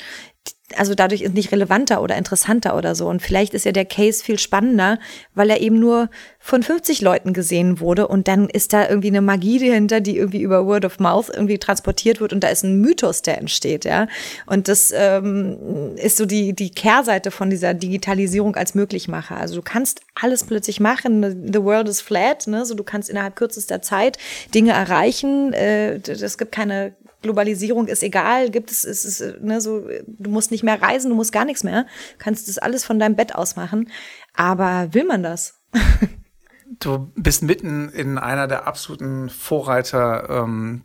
also 0.75 0.95
dadurch 0.95 1.23
ist 1.23 1.35
nicht 1.35 1.53
relevanter 1.53 2.03
oder 2.03 2.17
interessanter 2.17 2.77
oder 2.77 2.95
so. 2.95 3.07
Und 3.09 3.23
vielleicht 3.23 3.55
ist 3.55 3.65
ja 3.65 3.73
der 3.73 3.85
Case 3.85 4.25
viel 4.25 4.39
spannender, 4.39 4.99
weil 5.35 5.51
er 5.51 5.61
eben 5.61 5.79
nur 5.79 6.11
von 6.41 6.63
50 6.63 7.01
Leuten 7.03 7.33
gesehen 7.33 7.79
wurde 7.79 8.09
und 8.09 8.27
dann 8.27 8.49
ist 8.49 8.73
da 8.73 8.89
irgendwie 8.89 9.09
eine 9.09 9.21
Magie 9.21 9.59
dahinter, 9.59 10.01
die 10.01 10.17
irgendwie 10.17 10.41
über 10.41 10.67
Word 10.67 10.85
of 10.85 10.99
Mouth 10.99 11.31
irgendwie 11.33 11.59
transportiert 11.59 12.21
wird 12.21 12.33
und 12.33 12.43
da 12.43 12.49
ist 12.49 12.65
ein 12.65 12.81
Mythos, 12.81 13.23
der 13.23 13.39
entsteht, 13.39 13.85
ja. 13.85 14.09
Und 14.47 14.67
das 14.69 14.93
ähm, 14.95 15.95
ist 15.97 16.17
so 16.17 16.27
die, 16.27 16.53
die 16.53 16.71
Kehrseite 16.71 17.31
von 17.31 17.49
dieser 17.49 17.75
Digitalisierung 17.75 18.57
als 18.57 18.75
Möglichmacher. 18.75 19.37
Also 19.37 19.57
du 19.57 19.63
kannst 19.63 20.01
alles 20.21 20.45
plötzlich 20.45 20.81
machen, 20.81 21.53
the 21.53 21.63
world 21.63 21.89
is 21.89 22.01
flat, 22.01 22.47
ne? 22.49 22.65
So 22.65 22.75
du 22.75 22.83
kannst 22.83 23.09
innerhalb 23.09 23.37
kürzester 23.37 23.83
Zeit 23.83 24.19
Dinge 24.55 24.73
erreichen. 24.73 25.53
Äh, 25.53 25.97
es 26.09 26.39
gibt 26.39 26.53
keine 26.53 26.95
Globalisierung 27.27 27.89
ist 27.89 28.03
egal, 28.03 28.51
gibt 28.51 28.71
es, 28.71 28.85
ist 28.85 29.05
es, 29.05 29.41
ne, 29.41 29.61
so, 29.61 29.87
du 30.07 30.31
musst 30.31 30.51
nicht 30.51 30.63
mehr 30.63 30.81
reisen, 30.81 31.11
du 31.11 31.17
musst 31.17 31.33
gar 31.33 31.45
nichts 31.45 31.65
mehr, 31.65 31.87
kannst 32.19 32.49
das 32.49 32.59
alles 32.59 32.85
von 32.85 32.99
deinem 32.99 33.17
Bett 33.17 33.35
aus 33.35 33.57
machen. 33.57 33.91
Aber 34.35 34.95
will 34.95 35.05
man 35.05 35.23
das? 35.23 35.61
du 36.81 37.13
bist 37.15 37.43
mitten 37.43 37.89
in 37.91 38.19
einer 38.19 38.47
der 38.47 38.67
absoluten 38.67 39.29
Vorreiter 39.29 40.29
ähm, 40.31 40.83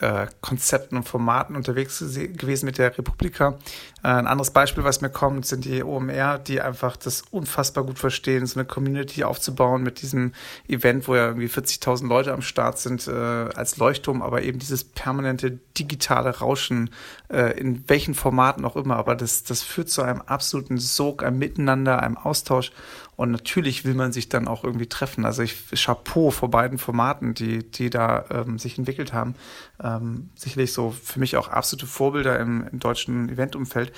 äh, 0.00 0.26
Konzepten 0.40 0.96
und 0.96 1.08
Formaten 1.08 1.56
unterwegs 1.56 1.98
gewesen 1.98 2.66
mit 2.66 2.78
der 2.78 2.96
Republika. 2.96 3.58
Äh, 4.02 4.08
ein 4.08 4.26
anderes 4.26 4.50
Beispiel, 4.50 4.84
was 4.84 5.00
mir 5.00 5.10
kommt, 5.10 5.46
sind 5.46 5.64
die 5.64 5.82
OMR, 5.82 6.38
die 6.38 6.60
einfach 6.60 6.96
das 6.96 7.22
unfassbar 7.30 7.84
gut 7.84 7.98
verstehen, 7.98 8.46
so 8.46 8.58
eine 8.58 8.66
Community 8.66 9.24
aufzubauen 9.24 9.82
mit 9.82 10.02
diesem 10.02 10.32
Event, 10.68 11.06
wo 11.08 11.14
ja 11.14 11.26
irgendwie 11.26 11.46
40.000 11.46 12.08
Leute 12.08 12.32
am 12.32 12.42
Start 12.42 12.78
sind, 12.78 13.06
äh, 13.06 13.12
als 13.12 13.76
Leuchtturm, 13.76 14.22
aber 14.22 14.42
eben 14.42 14.58
dieses 14.58 14.84
permanente 14.84 15.58
digitale 15.78 16.38
Rauschen, 16.38 16.90
äh, 17.28 17.58
in 17.58 17.88
welchen 17.88 18.14
Formaten 18.14 18.64
auch 18.64 18.76
immer, 18.76 18.96
aber 18.96 19.14
das, 19.14 19.44
das 19.44 19.62
führt 19.62 19.88
zu 19.88 20.02
einem 20.02 20.20
absoluten 20.22 20.78
Sog, 20.78 21.22
einem 21.22 21.38
Miteinander, 21.38 22.02
einem 22.02 22.16
Austausch 22.16 22.72
und 23.16 23.30
natürlich 23.30 23.84
will 23.84 23.94
man 23.94 24.12
sich 24.12 24.28
dann 24.28 24.48
auch 24.48 24.64
irgendwie 24.64 24.88
treffen. 24.88 25.24
Also 25.24 25.42
ich 25.42 25.70
Chapeau 25.72 26.30
vor 26.30 26.50
beiden 26.50 26.78
Formaten, 26.78 27.34
die, 27.34 27.70
die 27.70 27.90
da 27.90 28.24
ähm, 28.30 28.58
sich 28.58 28.76
entwickelt 28.78 29.12
haben. 29.12 29.34
Ähm, 29.82 30.30
sicherlich 30.34 30.72
so 30.72 30.90
für 30.90 31.20
mich 31.20 31.36
auch 31.36 31.48
absolute 31.48 31.86
Vorbilder 31.86 32.38
im, 32.40 32.66
im 32.70 32.78
deutschen 32.80 33.28
Eventumfeld. 33.28 33.92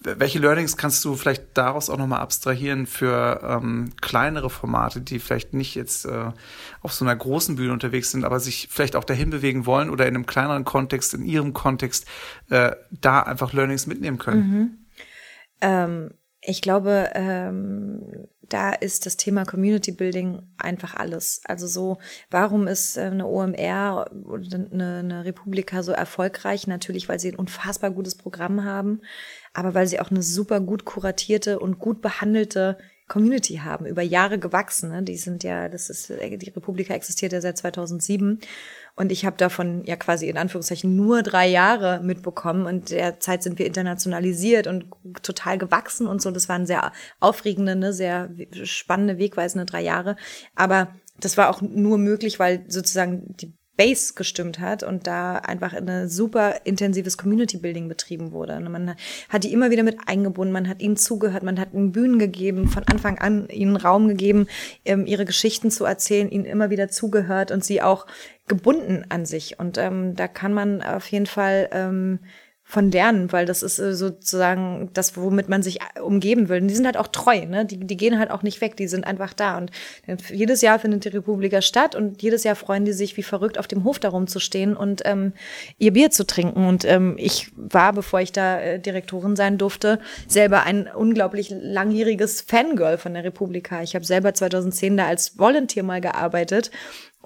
Welche 0.00 0.38
Learnings 0.38 0.76
kannst 0.76 1.04
du 1.04 1.14
vielleicht 1.14 1.44
daraus 1.54 1.90
auch 1.90 1.98
nochmal 1.98 2.20
abstrahieren 2.20 2.86
für 2.86 3.40
ähm, 3.42 3.90
kleinere 4.00 4.50
Formate, 4.50 5.00
die 5.00 5.18
vielleicht 5.18 5.54
nicht 5.54 5.74
jetzt 5.74 6.04
äh, 6.04 6.32
auf 6.82 6.92
so 6.92 7.04
einer 7.04 7.16
großen 7.16 7.56
Bühne 7.56 7.72
unterwegs 7.72 8.10
sind, 8.10 8.24
aber 8.24 8.40
sich 8.40 8.68
vielleicht 8.70 8.96
auch 8.96 9.04
dahin 9.04 9.30
bewegen 9.30 9.66
wollen 9.66 9.90
oder 9.90 10.06
in 10.06 10.14
einem 10.14 10.26
kleineren 10.26 10.64
Kontext, 10.64 11.14
in 11.14 11.24
ihrem 11.24 11.52
Kontext, 11.52 12.06
äh, 12.50 12.72
da 12.90 13.20
einfach 13.20 13.52
Learnings 13.52 13.86
mitnehmen 13.86 14.18
können? 14.18 14.50
Mhm. 14.50 14.78
Ähm, 15.60 16.10
ich 16.48 16.62
glaube, 16.62 17.10
ähm, 17.14 18.28
da 18.48 18.72
ist 18.72 19.06
das 19.06 19.16
Thema 19.16 19.44
Community 19.44 19.92
Building 19.92 20.42
einfach 20.58 20.94
alles. 20.94 21.40
Also 21.44 21.66
so, 21.66 21.98
warum 22.30 22.66
ist 22.66 22.96
äh, 22.96 23.02
eine 23.02 23.26
OMR 23.26 24.10
oder 24.24 24.56
eine, 24.56 24.98
eine 24.98 25.24
Republika 25.24 25.82
so 25.82 25.92
erfolgreich? 25.92 26.66
Natürlich, 26.66 27.08
weil 27.08 27.20
sie 27.20 27.32
ein 27.32 27.36
unfassbar 27.36 27.90
gutes 27.90 28.14
Programm 28.14 28.64
haben, 28.64 29.00
aber 29.52 29.74
weil 29.74 29.86
sie 29.86 30.00
auch 30.00 30.10
eine 30.10 30.22
super 30.22 30.60
gut 30.60 30.84
kuratierte 30.84 31.58
und 31.58 31.78
gut 31.78 32.02
behandelte 32.02 32.78
Community 33.08 33.58
haben, 33.58 33.86
über 33.86 34.02
Jahre 34.02 34.38
gewachsen. 34.38 34.90
Ne? 34.90 35.02
Die 35.02 35.16
sind 35.16 35.44
ja, 35.44 35.68
das 35.68 35.90
ist, 35.90 36.08
die 36.08 36.50
Republika 36.50 36.92
existiert 36.92 37.32
ja 37.32 37.40
seit 37.40 37.56
2007 37.56 38.40
und 38.96 39.12
ich 39.12 39.26
habe 39.26 39.36
davon 39.36 39.84
ja 39.84 39.94
quasi 39.96 40.28
in 40.28 40.38
Anführungszeichen 40.38 40.96
nur 40.96 41.22
drei 41.22 41.46
Jahre 41.46 42.00
mitbekommen 42.02 42.64
und 42.64 42.90
derzeit 42.90 43.42
sind 43.42 43.58
wir 43.58 43.66
internationalisiert 43.66 44.66
und 44.66 44.86
total 45.22 45.58
gewachsen 45.58 46.06
und 46.06 46.22
so. 46.22 46.30
Das 46.30 46.48
waren 46.48 46.66
sehr 46.66 46.92
aufregende, 47.20 47.76
ne, 47.76 47.92
sehr 47.92 48.30
spannende, 48.64 49.18
wegweisende 49.18 49.66
drei 49.66 49.82
Jahre. 49.82 50.16
Aber 50.54 50.88
das 51.20 51.36
war 51.36 51.50
auch 51.50 51.60
nur 51.60 51.98
möglich, 51.98 52.38
weil 52.38 52.64
sozusagen 52.68 53.36
die 53.36 53.52
Base 53.76 54.14
gestimmt 54.14 54.58
hat 54.58 54.82
und 54.82 55.06
da 55.06 55.36
einfach 55.36 55.74
eine 55.74 56.08
super 56.08 56.62
intensives 56.64 57.18
Community 57.18 57.58
Building 57.58 57.88
betrieben 57.88 58.32
wurde. 58.32 58.58
Man 58.60 58.96
hat 59.28 59.44
die 59.44 59.52
immer 59.52 59.70
wieder 59.70 59.82
mit 59.82 59.98
eingebunden, 60.06 60.52
man 60.52 60.68
hat 60.68 60.80
ihnen 60.80 60.96
zugehört, 60.96 61.42
man 61.42 61.60
hat 61.60 61.74
ihnen 61.74 61.92
Bühnen 61.92 62.18
gegeben, 62.18 62.68
von 62.68 62.84
Anfang 62.84 63.18
an 63.18 63.48
ihnen 63.50 63.76
Raum 63.76 64.08
gegeben, 64.08 64.46
ähm, 64.84 65.06
ihre 65.06 65.26
Geschichten 65.26 65.70
zu 65.70 65.84
erzählen, 65.84 66.30
ihnen 66.30 66.46
immer 66.46 66.70
wieder 66.70 66.88
zugehört 66.88 67.50
und 67.50 67.64
sie 67.64 67.82
auch 67.82 68.06
gebunden 68.46 69.04
an 69.08 69.26
sich. 69.26 69.58
Und 69.58 69.78
ähm, 69.78 70.14
da 70.14 70.28
kann 70.28 70.52
man 70.52 70.82
auf 70.82 71.10
jeden 71.10 71.26
Fall 71.26 71.68
ähm, 71.72 72.20
von 72.68 72.90
lernen, 72.90 73.30
weil 73.30 73.46
das 73.46 73.62
ist 73.62 73.78
äh, 73.78 73.94
sozusagen 73.94 74.90
das, 74.92 75.16
womit 75.16 75.48
man 75.48 75.62
sich 75.62 75.80
äh, 75.80 76.00
umgeben 76.00 76.48
will. 76.48 76.60
Und 76.60 76.66
die 76.66 76.74
sind 76.74 76.84
halt 76.84 76.96
auch 76.96 77.06
treu, 77.06 77.46
ne? 77.46 77.64
Die, 77.64 77.78
die 77.78 77.96
gehen 77.96 78.18
halt 78.18 78.32
auch 78.32 78.42
nicht 78.42 78.60
weg, 78.60 78.76
die 78.76 78.88
sind 78.88 79.06
einfach 79.06 79.32
da. 79.32 79.56
Und 79.56 79.70
jedes 80.30 80.62
Jahr 80.62 80.80
findet 80.80 81.04
die 81.04 81.10
Republika 81.10 81.62
statt 81.62 81.94
und 81.94 82.20
jedes 82.22 82.42
Jahr 82.42 82.56
freuen 82.56 82.84
die 82.84 82.92
sich 82.92 83.16
wie 83.16 83.22
verrückt 83.22 83.58
auf 83.58 83.68
dem 83.68 83.84
Hof 83.84 84.00
darum 84.00 84.26
zu 84.26 84.40
stehen 84.40 84.76
und 84.76 85.02
ähm, 85.04 85.32
ihr 85.78 85.92
Bier 85.92 86.10
zu 86.10 86.26
trinken. 86.26 86.66
Und 86.66 86.84
ähm, 86.84 87.14
ich 87.18 87.52
war, 87.54 87.92
bevor 87.92 88.20
ich 88.20 88.32
da 88.32 88.58
äh, 88.58 88.80
Direktorin 88.80 89.36
sein 89.36 89.58
durfte, 89.58 90.00
selber 90.26 90.64
ein 90.64 90.88
unglaublich 90.92 91.50
langjähriges 91.50 92.40
Fangirl 92.40 92.98
von 92.98 93.14
der 93.14 93.22
Republika. 93.22 93.80
Ich 93.82 93.94
habe 93.94 94.04
selber 94.04 94.34
2010 94.34 94.96
da 94.96 95.06
als 95.06 95.38
Volunteer 95.38 95.84
mal 95.84 96.00
gearbeitet 96.00 96.72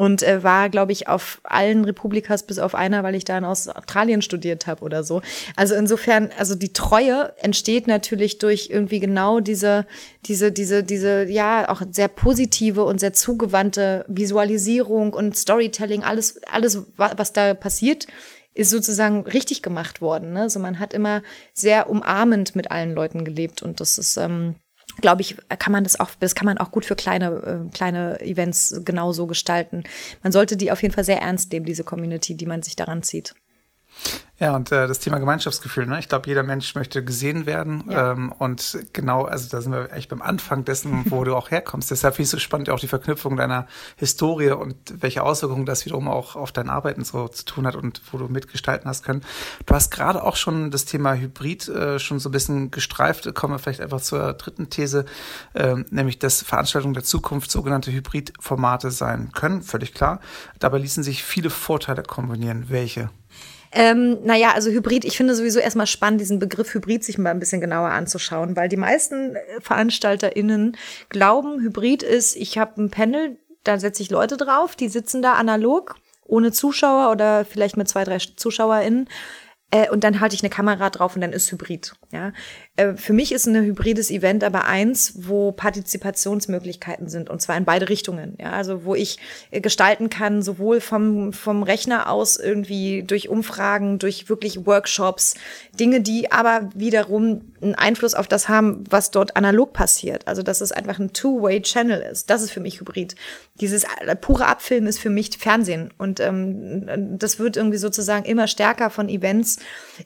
und 0.01 0.23
äh, 0.23 0.43
war, 0.43 0.71
glaube 0.71 0.93
ich, 0.93 1.09
auf 1.09 1.43
allen 1.43 1.85
Republikas 1.85 2.47
bis 2.47 2.59
auf 2.59 2.75
einer, 2.75 3.03
weil 3.03 3.15
ich 3.15 3.27
da 3.27 3.37
in 3.37 3.45
Australien 3.45 4.23
studiert 4.23 4.67
habe 4.67 4.83
oder 4.83 5.05
so. 5.05 5.21
Also 5.57 5.75
insofern, 5.75 6.31
also 6.39 6.55
die 6.55 6.73
Treue 6.73 7.35
entsteht 7.37 7.87
natürlich 7.87 8.39
durch 8.39 8.71
irgendwie 8.71 8.99
genau 8.99 9.41
diese, 9.41 9.85
diese, 10.25 10.53
diese, 10.53 10.85
diese, 10.85 11.25
ja, 11.25 11.69
auch 11.69 11.83
sehr 11.91 12.09
positive 12.09 12.85
und 12.85 12.99
sehr 12.99 13.13
zugewandte 13.13 14.07
Visualisierung 14.09 15.13
und 15.13 15.37
Storytelling, 15.37 16.03
alles, 16.03 16.43
alles, 16.51 16.83
was 16.97 17.35
da 17.35 17.53
passiert, 17.53 18.07
ist 18.55 18.71
sozusagen 18.71 19.27
richtig 19.27 19.61
gemacht 19.61 20.01
worden. 20.01 20.33
Ne? 20.33 20.41
Also 20.41 20.61
man 20.61 20.79
hat 20.79 20.95
immer 20.95 21.21
sehr 21.53 21.91
umarmend 21.91 22.57
mit 22.57 22.71
allen 22.71 22.95
Leuten 22.95 23.27
gelebt 23.27 23.61
und 23.61 23.81
das 23.81 23.99
ist 23.99 24.17
ähm, 24.17 24.55
glaube 24.97 25.23
ich, 25.23 25.37
kann 25.59 25.73
man 25.73 25.85
das 25.85 25.99
auch, 25.99 26.11
das 26.19 26.35
kann 26.35 26.47
man 26.47 26.59
auch 26.59 26.71
gut 26.71 26.85
für 26.85 26.97
kleine, 26.97 27.67
äh, 27.67 27.71
kleine 27.75 28.21
Events 28.21 28.81
genauso 28.85 29.27
gestalten. 29.27 29.85
Man 30.23 30.33
sollte 30.33 30.57
die 30.57 30.73
auf 30.73 30.83
jeden 30.83 30.95
Fall 30.95 31.05
sehr 31.05 31.21
ernst 31.21 31.53
nehmen, 31.53 31.67
diese 31.67 31.85
Community, 31.85 32.35
die 32.35 32.47
man 32.47 32.63
sich 32.63 32.77
daran 32.77 33.03
zieht. 33.03 33.35
Ja, 34.41 34.57
und 34.57 34.73
äh, 34.73 34.89
das 34.89 35.01
Thema 35.01 35.19
Gemeinschaftsgefühl, 35.19 35.85
ne? 35.85 35.99
Ich 35.99 36.09
glaube, 36.09 36.27
jeder 36.27 36.43
Mensch 36.43 36.75
möchte 36.75 37.05
gesehen 37.05 37.45
werden. 37.45 37.85
Ja. 37.91 38.13
Ähm, 38.13 38.33
und 38.33 38.79
genau, 38.95 39.25
also 39.25 39.51
da 39.51 39.61
sind 39.61 39.73
wir 39.73 39.93
echt 39.93 40.09
beim 40.09 40.23
Anfang 40.23 40.65
dessen, 40.65 41.05
wo 41.11 41.25
du 41.25 41.37
auch 41.37 41.51
herkommst. 41.51 41.91
Deshalb 41.91 42.15
finde 42.15 42.23
ich 42.23 42.29
es 42.29 42.31
so 42.31 42.39
spannend, 42.39 42.71
auch 42.71 42.81
die 42.81 42.89
Verknüpfung 42.89 43.37
deiner 43.37 43.67
Historie 43.97 44.53
und 44.53 44.77
welche 45.03 45.25
Auswirkungen 45.25 45.67
das 45.67 45.85
wiederum 45.85 46.09
auch 46.09 46.37
auf 46.37 46.53
dein 46.53 46.71
Arbeiten 46.71 47.05
so 47.05 47.29
zu 47.29 47.45
tun 47.45 47.67
hat 47.67 47.77
und 47.77 48.01
wo 48.13 48.17
du 48.17 48.29
mitgestalten 48.29 48.89
hast 48.89 49.05
können. 49.05 49.21
Du 49.67 49.75
hast 49.75 49.91
gerade 49.91 50.23
auch 50.25 50.37
schon 50.37 50.71
das 50.71 50.87
Thema 50.87 51.13
Hybrid 51.13 51.69
äh, 51.69 51.99
schon 51.99 52.19
so 52.19 52.31
ein 52.31 52.33
bisschen 52.33 52.71
gestreift. 52.71 53.35
Kommen 53.35 53.53
wir 53.53 53.59
vielleicht 53.59 53.83
einfach 53.83 54.01
zur 54.01 54.33
dritten 54.33 54.71
These, 54.71 55.05
äh, 55.53 55.75
nämlich 55.91 56.19
dass 56.19 56.43
Veranstaltungen 56.43 56.95
der 56.95 57.05
Zukunft 57.05 57.51
sogenannte 57.51 57.93
Hybridformate 57.93 58.91
sein 58.91 59.33
können. 59.33 59.61
Völlig 59.61 59.93
klar. 59.93 60.21
Dabei 60.59 60.79
ließen 60.79 61.03
sich 61.03 61.23
viele 61.23 61.51
Vorteile 61.51 62.03
kombinieren. 62.03 62.71
Welche? 62.71 63.11
Ähm, 63.73 64.19
naja, 64.25 64.53
also 64.53 64.71
Hybrid, 64.71 65.05
ich 65.05 65.17
finde 65.17 65.35
sowieso 65.35 65.61
erstmal 65.61 65.87
spannend, 65.87 66.21
diesen 66.21 66.41
Begriff 66.41 66.75
Hybrid 66.75 67.05
sich 67.05 67.19
mal 67.19 67.31
ein 67.31 67.39
bisschen 67.39 67.61
genauer 67.61 67.91
anzuschauen, 67.91 68.57
weil 68.57 68.69
die 68.69 68.77
meisten 68.77 69.37
äh, 69.37 69.61
VeranstalterInnen 69.61 70.77
glauben, 71.09 71.61
Hybrid 71.61 72.03
ist, 72.03 72.35
ich 72.37 72.59
habe 72.59 72.83
ein 72.83 72.91
Panel, 72.91 73.39
da 73.63 73.79
setze 73.79 74.03
ich 74.03 74.11
Leute 74.11 74.37
drauf, 74.37 74.75
die 74.75 74.89
sitzen 74.89 75.23
da 75.23 75.35
analog, 75.35 75.97
ohne 76.25 76.51
Zuschauer 76.51 77.13
oder 77.13 77.45
vielleicht 77.45 77.77
mit 77.77 77.89
zwei, 77.89 78.05
drei 78.05 78.19
ZuschauerInnen 78.19 79.09
äh, 79.71 79.89
und 79.91 80.03
dann 80.03 80.21
halte 80.21 80.35
ich 80.35 80.43
eine 80.43 80.51
Kamera 80.51 80.91
drauf 80.91 81.15
und 81.15 81.21
dann 81.21 81.33
ist 81.33 81.51
Hybrid. 81.53 81.95
Ja, 82.13 82.33
für 82.97 83.13
mich 83.13 83.33
ist 83.33 83.47
ein 83.47 83.57
hybrides 83.65 84.11
Event 84.11 84.45
aber 84.45 84.67
eins, 84.67 85.15
wo 85.17 85.53
Partizipationsmöglichkeiten 85.53 87.09
sind 87.09 87.31
und 87.31 87.41
zwar 87.41 87.57
in 87.57 87.65
beide 87.65 87.89
Richtungen. 87.89 88.37
Ja, 88.41 88.53
also 88.53 88.85
wo 88.85 88.95
ich 88.95 89.19
äh, 89.51 89.61
gestalten 89.61 90.11
kann, 90.11 90.43
sowohl 90.43 90.81
vom 90.81 91.33
vom 91.33 91.63
Rechner 91.63 92.11
aus 92.11 92.37
irgendwie 92.37 93.03
durch 93.03 93.29
Umfragen, 93.29 93.99
durch 93.99 94.29
wirklich 94.29 94.67
Workshops, 94.67 95.35
Dinge, 95.79 96.01
die 96.01 96.33
aber 96.33 96.69
wiederum 96.75 97.53
einen 97.61 97.75
Einfluss 97.75 98.15
auf 98.15 98.29
das 98.29 98.49
haben, 98.49 98.85
was 98.89 99.11
dort 99.11 99.37
analog 99.37 99.73
passiert. 99.73 100.27
Also 100.29 100.43
dass 100.43 100.61
es 100.61 100.73
einfach 100.73 100.99
ein 100.99 101.13
Two-Way-Channel 101.13 102.01
ist. 102.01 102.31
Das 102.31 102.43
ist 102.43 102.51
für 102.51 102.61
mich 102.61 102.81
Hybrid. 102.81 103.15
Dieses 103.61 103.85
äh, 103.85 104.17
pure 104.17 104.47
Abfilmen 104.47 104.89
ist 104.89 104.99
für 104.99 105.11
mich 105.11 105.31
Fernsehen 105.39 105.93
und 105.99 106.21
ähm, 106.21 107.19
das 107.19 107.39
wird 107.39 107.57
irgendwie 107.57 107.79
sozusagen 107.79 108.25
immer 108.25 108.47
stärker 108.47 108.91
von 108.91 109.09
Events 109.09 109.59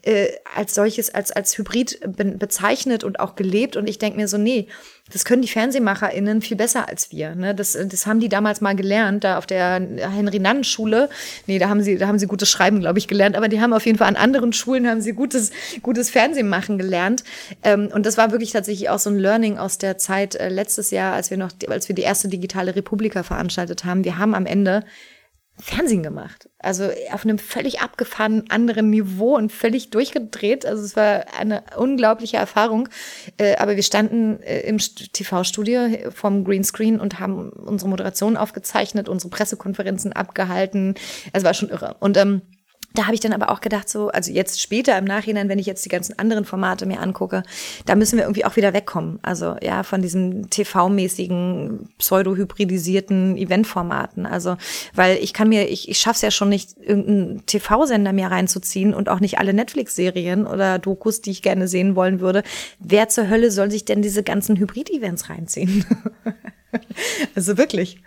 äh, 0.03 0.29
als 0.55 0.75
solches, 0.75 1.15
als, 1.15 1.31
als 1.31 1.57
Hybrid 1.57 2.01
be 2.17 2.37
bezeichnet 2.65 3.05
und 3.05 3.21
auch 3.21 3.37
gelebt. 3.37 3.77
Und 3.77 3.89
ich 3.89 3.99
denke 3.99 4.19
mir 4.19 4.29
so, 4.29 4.39
nee, 4.39 4.69
das 5.13 5.25
können 5.25 5.43
die 5.43 5.49
FernsehmacherInnen 5.49 6.41
viel 6.41 6.57
besser 6.57 6.89
als 6.89 7.13
wir. 7.13 7.35
Ne? 7.35 7.55
Das, 7.55 7.73
das 7.73 8.07
haben 8.07 8.21
die 8.21 8.31
damals 8.31 8.63
mal 8.63 8.75
gelernt, 8.75 9.23
da 9.23 9.37
auf 9.37 9.47
der 9.47 9.75
Henry-Nannen-Schule. 9.75 11.11
Nee, 11.47 11.59
da 11.59 11.69
haben 11.69 11.83
sie, 11.83 11.99
da 11.99 12.07
haben 12.07 12.19
sie 12.19 12.27
gutes 12.27 12.49
Schreiben, 12.49 12.81
glaube 12.81 12.99
ich, 12.99 13.07
gelernt. 13.07 13.37
Aber 13.37 13.49
die 13.49 13.61
haben 13.61 13.75
auf 13.75 13.85
jeden 13.85 13.99
Fall 13.99 14.09
an 14.09 14.17
anderen 14.17 14.53
Schulen 14.55 14.89
haben 14.89 15.03
sie 15.03 15.13
gutes, 15.13 15.51
gutes 15.83 16.09
Fernsehmachen 16.09 16.79
gelernt. 16.79 17.23
Ähm, 17.63 17.91
und 17.93 18.07
das 18.07 18.17
war 18.17 18.33
wirklich 18.33 18.53
tatsächlich 18.53 18.89
auch 18.89 18.99
so 18.99 19.11
ein 19.11 19.19
Learning 19.19 19.59
aus 19.59 19.77
der 19.77 19.99
Zeit 19.99 20.35
äh, 20.37 20.49
letztes 20.49 20.91
Jahr, 20.91 21.13
als 21.13 21.31
wir 21.31 21.37
noch, 21.37 21.51
als 21.69 21.89
wir 21.89 21.95
die 21.95 22.03
erste 22.03 22.29
digitale 22.29 22.75
Republika 22.75 23.23
veranstaltet 23.23 23.85
haben. 23.85 24.05
Wir 24.05 24.19
haben 24.19 24.35
am 24.35 24.47
Ende 24.47 24.85
Fernsehen 25.61 26.03
gemacht. 26.03 26.49
Also 26.59 26.91
auf 27.13 27.25
einem 27.25 27.39
völlig 27.39 27.81
abgefahrenen 27.81 28.51
anderen 28.51 28.91
Niveau 28.91 29.37
und 29.37 29.53
völlig 29.53 29.91
durchgedreht. 29.91 30.67
Also 30.67 30.83
es 30.83 30.97
war 30.97 31.27
eine 31.39 31.63
unglaubliche 31.77 32.39
Erfahrung. 32.39 32.89
Äh, 33.39 33.57
aber 33.57 33.77
wir 33.77 33.85
standen 33.85 34.43
äh, 34.43 34.61
im 34.61 34.79
TV-Studio 34.79 36.11
vom 36.11 36.45
Greenscreen 36.45 36.99
und 36.99 37.21
haben 37.21 37.51
unsere 37.51 37.89
Moderation 37.89 38.37
aufgezeichnet, 38.37 39.09
unsere 39.09 39.31
Pressekonferenzen 39.31 40.13
abgehalten. 40.13 40.97
Es 41.33 41.45
war 41.45 41.55
schon 41.55 41.69
irre. 41.71 41.97
Und 42.01 42.17
ähm, 42.17 42.43
da 42.95 43.07
habe 43.07 43.15
ich 43.15 43.21
dann 43.21 43.33
aber 43.33 43.51
auch 43.51 43.61
gedacht, 43.61 43.89
so, 43.89 44.09
also 44.09 44.31
jetzt 44.31 44.61
später 44.61 44.97
im 44.97 45.05
Nachhinein, 45.05 45.49
wenn 45.49 45.59
ich 45.59 45.67
jetzt 45.67 45.85
die 45.85 45.89
ganzen 45.89 46.17
anderen 46.17 46.45
Formate 46.45 46.87
mir 46.87 47.01
angucke, 47.01 47.43
da 47.87 47.97
müssen 47.97 48.17
wir 48.17 48.25
irgendwie 48.25 48.45
auch 48.45 48.55
wieder 48.55 48.73
wegkommen. 48.73 49.19
Also 49.23 49.57
ja, 49.61 49.83
von 49.83 50.01
diesen 50.01 50.49
TV-mäßigen, 50.49 51.89
pseudo-hybridisierten 51.99 53.37
Eventformaten. 53.37 54.27
Also, 54.27 54.57
weil 54.95 55.17
ich 55.17 55.33
kann 55.33 55.49
mir, 55.49 55.69
ich, 55.69 55.89
ich 55.89 55.99
schaffe 55.99 56.17
es 56.17 56.23
ja 56.23 56.31
schon 56.31 56.49
nicht, 56.49 56.79
irgendeinen 56.79 57.45
TV-Sender 57.47 58.13
mir 58.13 58.29
reinzuziehen 58.29 58.95
und 58.95 59.09
auch 59.09 59.19
nicht 59.19 59.39
alle 59.39 59.55
Netflix-Serien 59.55 60.47
oder 60.47 60.79
Dokus, 60.79 61.21
die 61.21 61.33
ich 61.33 61.43
gerne 61.43 61.67
sehen 61.67 61.97
wollen 61.97 62.21
würde. 62.21 62.45
Wer 62.79 63.09
zur 63.09 63.29
Hölle 63.29 63.51
soll 63.51 63.73
sich 63.73 63.85
denn 63.85 64.03
diese 64.03 64.23
ganzen 64.23 64.57
Hybrid-Events 64.57 65.29
reinziehen? 65.31 65.85
also 67.35 67.57
wirklich. 67.57 68.03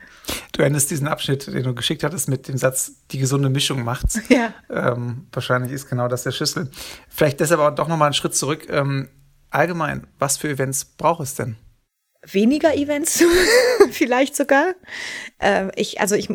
Du 0.51 0.61
endest 0.61 0.91
diesen 0.91 1.07
Abschnitt, 1.07 1.47
den 1.47 1.63
du 1.63 1.73
geschickt 1.73 2.03
hattest, 2.03 2.27
mit 2.27 2.47
dem 2.47 2.57
Satz, 2.57 2.91
die 3.11 3.19
gesunde 3.19 3.49
Mischung 3.49 3.83
macht's. 3.83 4.19
Ja. 4.29 4.53
Ähm, 4.69 5.27
wahrscheinlich 5.31 5.71
ist 5.71 5.89
genau 5.89 6.07
das 6.07 6.23
der 6.23 6.31
Schlüssel. 6.31 6.69
Vielleicht 7.07 7.39
deshalb 7.39 7.61
aber 7.61 7.75
doch 7.75 7.87
nochmal 7.87 8.07
einen 8.07 8.13
Schritt 8.13 8.35
zurück. 8.35 8.67
Ähm, 8.69 9.09
allgemein, 9.49 10.05
was 10.19 10.37
für 10.37 10.49
Events 10.49 10.85
braucht 10.85 11.21
es 11.21 11.35
denn? 11.35 11.55
Weniger 12.25 12.75
Events 12.75 13.23
vielleicht 13.91 14.35
sogar. 14.35 14.75
Äh, 15.39 15.67
ich, 15.75 16.01
also 16.01 16.15
ich, 16.15 16.29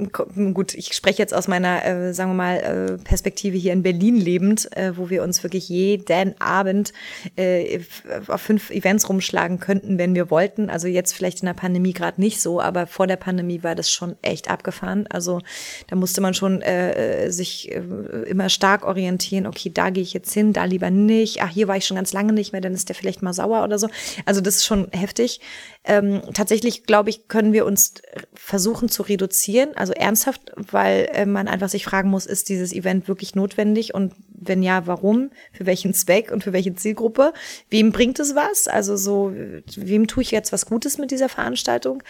gut, 0.54 0.74
ich 0.74 0.92
spreche 0.94 1.18
jetzt 1.18 1.34
aus 1.34 1.48
meiner, 1.48 1.84
äh, 1.84 2.14
sagen 2.14 2.30
wir 2.30 2.34
mal, 2.34 2.56
äh, 2.56 2.98
Perspektive 2.98 3.56
hier 3.56 3.72
in 3.72 3.82
Berlin 3.82 4.16
lebend, 4.16 4.74
äh, 4.76 4.96
wo 4.96 5.10
wir 5.10 5.22
uns 5.22 5.42
wirklich 5.42 5.68
jeden 5.68 6.40
Abend 6.40 6.92
äh, 7.36 7.80
auf 8.28 8.40
fünf 8.40 8.70
Events 8.70 9.08
rumschlagen 9.08 9.58
könnten, 9.58 9.98
wenn 9.98 10.14
wir 10.14 10.30
wollten. 10.30 10.70
Also 10.70 10.88
jetzt 10.88 11.14
vielleicht 11.14 11.40
in 11.40 11.46
der 11.46 11.54
Pandemie 11.54 11.92
gerade 11.92 12.20
nicht 12.20 12.40
so, 12.40 12.60
aber 12.60 12.86
vor 12.86 13.06
der 13.06 13.16
Pandemie 13.16 13.62
war 13.62 13.74
das 13.74 13.90
schon 13.90 14.16
echt 14.22 14.50
abgefahren. 14.50 15.06
Also 15.08 15.40
da 15.88 15.96
musste 15.96 16.20
man 16.20 16.34
schon 16.34 16.62
äh, 16.62 17.30
sich 17.30 17.70
immer 17.72 18.48
stark 18.48 18.84
orientieren. 18.86 19.46
Okay, 19.46 19.70
da 19.72 19.90
gehe 19.90 20.02
ich 20.02 20.12
jetzt 20.12 20.32
hin, 20.32 20.52
da 20.52 20.64
lieber 20.64 20.90
nicht. 20.90 21.42
Ach, 21.42 21.50
hier 21.50 21.68
war 21.68 21.76
ich 21.76 21.86
schon 21.86 21.96
ganz 21.96 22.12
lange 22.12 22.32
nicht 22.32 22.52
mehr, 22.52 22.60
dann 22.60 22.74
ist 22.74 22.88
der 22.88 22.96
vielleicht 22.96 23.22
mal 23.22 23.32
sauer 23.32 23.64
oder 23.64 23.78
so. 23.78 23.88
Also 24.26 24.40
das 24.40 24.56
ist 24.56 24.66
schon 24.66 24.88
heftig. 24.92 25.40
Ähm, 25.84 26.22
tatsächlich, 26.32 26.84
glaube 26.84 27.10
ich, 27.10 27.26
können 27.26 27.52
wir 27.52 27.66
uns 27.66 27.94
versuchen 28.34 28.88
zu 28.88 29.02
reduzieren, 29.02 29.70
also 29.74 29.92
ernsthaft, 29.92 30.52
weil 30.54 31.08
äh, 31.12 31.26
man 31.26 31.48
einfach 31.48 31.68
sich 31.68 31.84
fragen 31.84 32.08
muss, 32.08 32.26
ist 32.26 32.48
dieses 32.48 32.72
Event 32.72 33.08
wirklich 33.08 33.34
notwendig 33.34 33.92
und 33.92 34.14
wenn 34.28 34.62
ja, 34.62 34.86
warum, 34.86 35.30
für 35.52 35.66
welchen 35.66 35.92
Zweck 35.92 36.30
und 36.30 36.44
für 36.44 36.52
welche 36.52 36.74
Zielgruppe, 36.74 37.32
wem 37.68 37.90
bringt 37.90 38.20
es 38.20 38.36
was, 38.36 38.68
also 38.68 38.96
so, 38.96 39.32
wem 39.76 40.06
tue 40.06 40.22
ich 40.22 40.30
jetzt 40.30 40.52
was 40.52 40.66
Gutes 40.66 40.98
mit 40.98 41.10
dieser 41.10 41.28
Veranstaltung? 41.28 42.04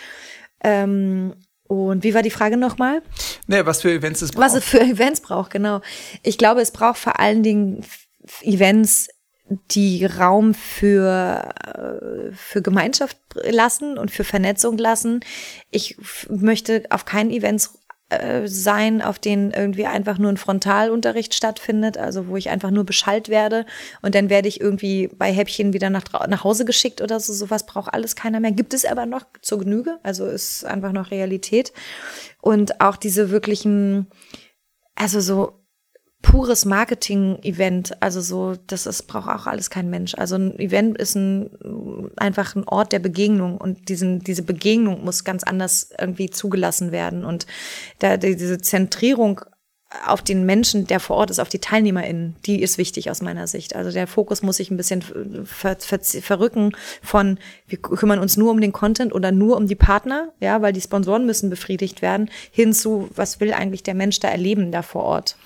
Ähm, 0.62 1.34
und 1.66 2.04
wie 2.04 2.12
war 2.12 2.22
die 2.22 2.30
Frage 2.30 2.58
nochmal? 2.58 3.00
Nee, 3.46 3.64
was 3.64 3.80
für 3.80 3.90
Events 3.90 4.20
es 4.20 4.32
braucht. 4.32 4.44
Was 4.44 4.54
es 4.54 4.64
für 4.64 4.80
Events 4.80 5.22
braucht, 5.22 5.50
genau. 5.50 5.80
Ich 6.22 6.36
glaube, 6.36 6.60
es 6.60 6.70
braucht 6.72 6.98
vor 6.98 7.18
allen 7.18 7.42
Dingen 7.42 7.82
Events, 8.42 9.08
die 9.70 10.04
Raum 10.04 10.54
für, 10.54 11.52
äh, 11.64 12.32
für 12.32 12.62
Gemeinschaft 12.62 13.18
lassen 13.34 13.98
und 13.98 14.10
für 14.10 14.24
Vernetzung 14.24 14.78
lassen. 14.78 15.20
Ich 15.70 15.96
möchte 16.28 16.84
auf 16.90 17.04
keinen 17.04 17.30
Events 17.30 17.78
äh, 18.12 18.46
sein, 18.46 19.00
auf 19.00 19.18
denen 19.18 19.52
irgendwie 19.52 19.86
einfach 19.86 20.18
nur 20.18 20.30
ein 20.30 20.36
Frontalunterricht 20.36 21.34
stattfindet, 21.34 21.96
also 21.96 22.28
wo 22.28 22.36
ich 22.36 22.50
einfach 22.50 22.70
nur 22.70 22.84
beschallt 22.84 23.30
werde 23.30 23.64
und 24.02 24.14
dann 24.14 24.28
werde 24.28 24.48
ich 24.48 24.60
irgendwie 24.60 25.08
bei 25.08 25.32
Häppchen 25.32 25.72
wieder 25.72 25.88
nach, 25.88 26.04
nach 26.28 26.44
Hause 26.44 26.66
geschickt 26.66 27.00
oder 27.00 27.20
so. 27.20 27.32
Sowas 27.32 27.64
braucht 27.64 27.94
alles 27.94 28.14
keiner 28.14 28.40
mehr. 28.40 28.52
Gibt 28.52 28.74
es 28.74 28.84
aber 28.84 29.06
noch 29.06 29.24
zur 29.40 29.60
Genüge, 29.60 29.98
also 30.02 30.26
ist 30.26 30.64
einfach 30.64 30.92
noch 30.92 31.10
Realität. 31.10 31.72
Und 32.42 32.82
auch 32.82 32.96
diese 32.96 33.30
wirklichen, 33.30 34.08
also 34.94 35.20
so 35.20 35.61
pures 36.22 36.64
Marketing-Event. 36.64 38.00
Also 38.00 38.20
so, 38.20 38.54
das 38.66 38.86
ist, 38.86 39.02
braucht 39.08 39.28
auch 39.28 39.46
alles 39.46 39.68
kein 39.68 39.90
Mensch. 39.90 40.14
Also 40.16 40.36
ein 40.36 40.58
Event 40.58 40.96
ist 40.98 41.16
ein, 41.16 41.50
einfach 42.16 42.54
ein 42.56 42.66
Ort 42.66 42.92
der 42.92 43.00
Begegnung 43.00 43.58
und 43.58 43.88
diesen, 43.88 44.20
diese 44.20 44.42
Begegnung 44.42 45.04
muss 45.04 45.24
ganz 45.24 45.42
anders 45.42 45.90
irgendwie 45.98 46.30
zugelassen 46.30 46.92
werden. 46.92 47.24
Und 47.24 47.46
da, 47.98 48.16
diese 48.16 48.58
Zentrierung 48.58 49.42
auf 50.06 50.22
den 50.22 50.46
Menschen, 50.46 50.86
der 50.86 51.00
vor 51.00 51.16
Ort 51.16 51.30
ist, 51.30 51.38
auf 51.38 51.48
die 51.48 51.58
TeilnehmerInnen, 51.58 52.36
die 52.46 52.62
ist 52.62 52.78
wichtig 52.78 53.10
aus 53.10 53.20
meiner 53.20 53.46
Sicht. 53.46 53.76
Also 53.76 53.90
der 53.90 54.06
Fokus 54.06 54.42
muss 54.42 54.56
sich 54.56 54.70
ein 54.70 54.76
bisschen 54.76 55.02
ver 55.44 55.76
ver 55.78 56.00
verrücken 56.00 56.72
von, 57.02 57.38
wir 57.66 57.78
kümmern 57.78 58.18
uns 58.18 58.36
nur 58.36 58.50
um 58.50 58.60
den 58.60 58.72
Content 58.72 59.12
oder 59.12 59.32
nur 59.32 59.56
um 59.56 59.66
die 59.66 59.74
Partner, 59.74 60.32
ja, 60.40 60.62
weil 60.62 60.72
die 60.72 60.80
Sponsoren 60.80 61.26
müssen 61.26 61.50
befriedigt 61.50 62.00
werden, 62.00 62.30
hin 62.50 62.72
zu, 62.72 63.08
was 63.14 63.40
will 63.40 63.52
eigentlich 63.52 63.82
der 63.82 63.94
Mensch 63.94 64.20
da 64.20 64.28
erleben 64.28 64.72
da 64.72 64.82
vor 64.82 65.02
Ort. 65.02 65.36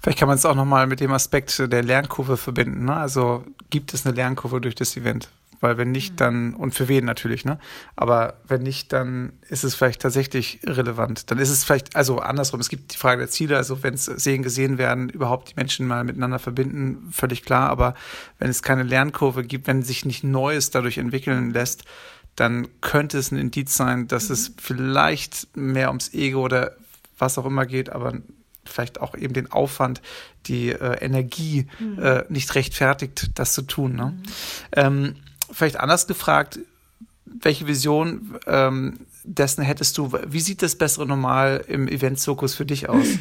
Vielleicht 0.00 0.18
kann 0.18 0.28
man 0.28 0.36
es 0.36 0.46
auch 0.46 0.54
nochmal 0.54 0.86
mit 0.86 1.00
dem 1.00 1.12
Aspekt 1.12 1.58
der 1.58 1.82
Lernkurve 1.82 2.36
verbinden. 2.36 2.86
Ne? 2.86 2.94
Also 2.94 3.44
gibt 3.70 3.94
es 3.94 4.06
eine 4.06 4.14
Lernkurve 4.14 4.60
durch 4.60 4.74
das 4.74 4.96
Event? 4.96 5.28
Weil 5.60 5.76
wenn 5.76 5.90
nicht, 5.90 6.12
mhm. 6.12 6.16
dann, 6.16 6.54
und 6.54 6.74
für 6.74 6.88
wen 6.88 7.04
natürlich, 7.04 7.44
ne? 7.44 7.58
Aber 7.96 8.34
wenn 8.46 8.62
nicht, 8.62 8.92
dann 8.92 9.32
ist 9.48 9.64
es 9.64 9.74
vielleicht 9.74 10.00
tatsächlich 10.02 10.60
relevant. 10.64 11.30
Dann 11.30 11.38
ist 11.38 11.50
es 11.50 11.64
vielleicht, 11.64 11.96
also 11.96 12.18
andersrum, 12.18 12.60
es 12.60 12.68
gibt 12.68 12.94
die 12.94 12.96
Frage 12.96 13.22
der 13.22 13.28
Ziele, 13.28 13.56
also 13.56 13.82
wenn 13.82 13.94
es 13.94 14.04
sehen, 14.04 14.42
gesehen 14.42 14.78
werden, 14.78 15.08
überhaupt 15.08 15.50
die 15.50 15.54
Menschen 15.56 15.86
mal 15.86 16.04
miteinander 16.04 16.38
verbinden, 16.38 17.08
völlig 17.10 17.44
klar. 17.44 17.70
Aber 17.70 17.94
wenn 18.38 18.50
es 18.50 18.62
keine 18.62 18.84
Lernkurve 18.84 19.42
gibt, 19.42 19.66
wenn 19.66 19.82
sich 19.82 20.04
nicht 20.04 20.22
Neues 20.22 20.70
dadurch 20.70 20.98
entwickeln 20.98 21.50
lässt, 21.50 21.84
dann 22.36 22.68
könnte 22.80 23.18
es 23.18 23.32
ein 23.32 23.38
Indiz 23.38 23.76
sein, 23.76 24.06
dass 24.06 24.28
mhm. 24.28 24.34
es 24.34 24.52
vielleicht 24.58 25.56
mehr 25.56 25.88
ums 25.88 26.14
Ego 26.14 26.42
oder 26.42 26.76
was 27.18 27.36
auch 27.36 27.46
immer 27.46 27.66
geht, 27.66 27.90
aber 27.90 28.12
vielleicht 28.68 29.00
auch 29.00 29.14
eben 29.14 29.34
den 29.34 29.50
Aufwand, 29.50 30.02
die 30.46 30.70
äh, 30.70 31.04
Energie 31.04 31.66
mhm. 31.78 31.98
äh, 32.02 32.24
nicht 32.28 32.54
rechtfertigt, 32.54 33.30
das 33.34 33.54
zu 33.54 33.62
tun. 33.62 33.96
Ne? 33.96 34.06
Mhm. 34.06 34.22
Ähm, 34.72 35.14
vielleicht 35.50 35.80
anders 35.80 36.06
gefragt, 36.06 36.58
welche 37.24 37.66
Vision 37.66 38.38
ähm, 38.46 39.00
dessen 39.24 39.62
hättest 39.62 39.98
du? 39.98 40.12
Wie 40.26 40.40
sieht 40.40 40.62
das 40.62 40.76
bessere 40.76 41.06
Normal 41.06 41.64
im 41.68 41.88
Eventzirkus 41.88 42.54
für 42.54 42.66
dich 42.66 42.88
aus? 42.88 43.06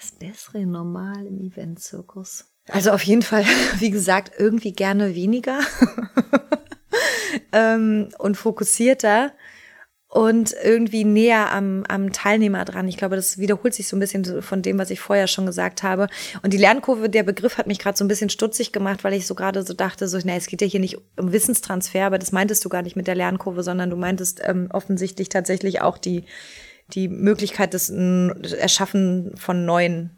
Das 0.00 0.12
bessere 0.12 0.64
Normal 0.64 1.26
im 1.26 1.38
Eventzirkus. 1.40 2.46
Also 2.68 2.90
auf 2.92 3.02
jeden 3.02 3.20
Fall, 3.20 3.44
wie 3.80 3.90
gesagt, 3.90 4.32
irgendwie 4.38 4.72
gerne 4.72 5.14
weniger 5.14 5.60
ähm, 7.52 8.08
und 8.18 8.38
fokussierter 8.38 9.32
und 10.10 10.56
irgendwie 10.64 11.04
näher 11.04 11.52
am, 11.52 11.84
am 11.86 12.12
Teilnehmer 12.12 12.64
dran. 12.64 12.88
Ich 12.88 12.96
glaube, 12.96 13.14
das 13.14 13.38
wiederholt 13.38 13.74
sich 13.74 13.86
so 13.86 13.96
ein 13.96 14.00
bisschen 14.00 14.42
von 14.42 14.60
dem, 14.60 14.76
was 14.76 14.90
ich 14.90 14.98
vorher 14.98 15.28
schon 15.28 15.46
gesagt 15.46 15.84
habe. 15.84 16.08
Und 16.42 16.52
die 16.52 16.58
Lernkurve, 16.58 17.08
der 17.08 17.22
Begriff 17.22 17.58
hat 17.58 17.68
mich 17.68 17.78
gerade 17.78 17.96
so 17.96 18.04
ein 18.04 18.08
bisschen 18.08 18.28
stutzig 18.28 18.72
gemacht, 18.72 19.04
weil 19.04 19.14
ich 19.14 19.28
so 19.28 19.36
gerade 19.36 19.62
so 19.62 19.72
dachte, 19.72 20.08
so, 20.08 20.18
na, 20.24 20.34
es 20.34 20.48
geht 20.48 20.62
ja 20.62 20.66
hier 20.66 20.80
nicht 20.80 20.98
um 21.16 21.32
Wissenstransfer, 21.32 22.06
aber 22.06 22.18
das 22.18 22.32
meintest 22.32 22.64
du 22.64 22.68
gar 22.68 22.82
nicht 22.82 22.96
mit 22.96 23.06
der 23.06 23.14
Lernkurve, 23.14 23.62
sondern 23.62 23.88
du 23.88 23.96
meintest 23.96 24.40
ähm, 24.44 24.66
offensichtlich 24.72 25.28
tatsächlich 25.28 25.80
auch 25.80 25.96
die, 25.96 26.24
die 26.92 27.06
Möglichkeit 27.06 27.72
des 27.72 27.88
Erschaffen 27.88 29.30
von 29.36 29.64
neuen 29.64 30.10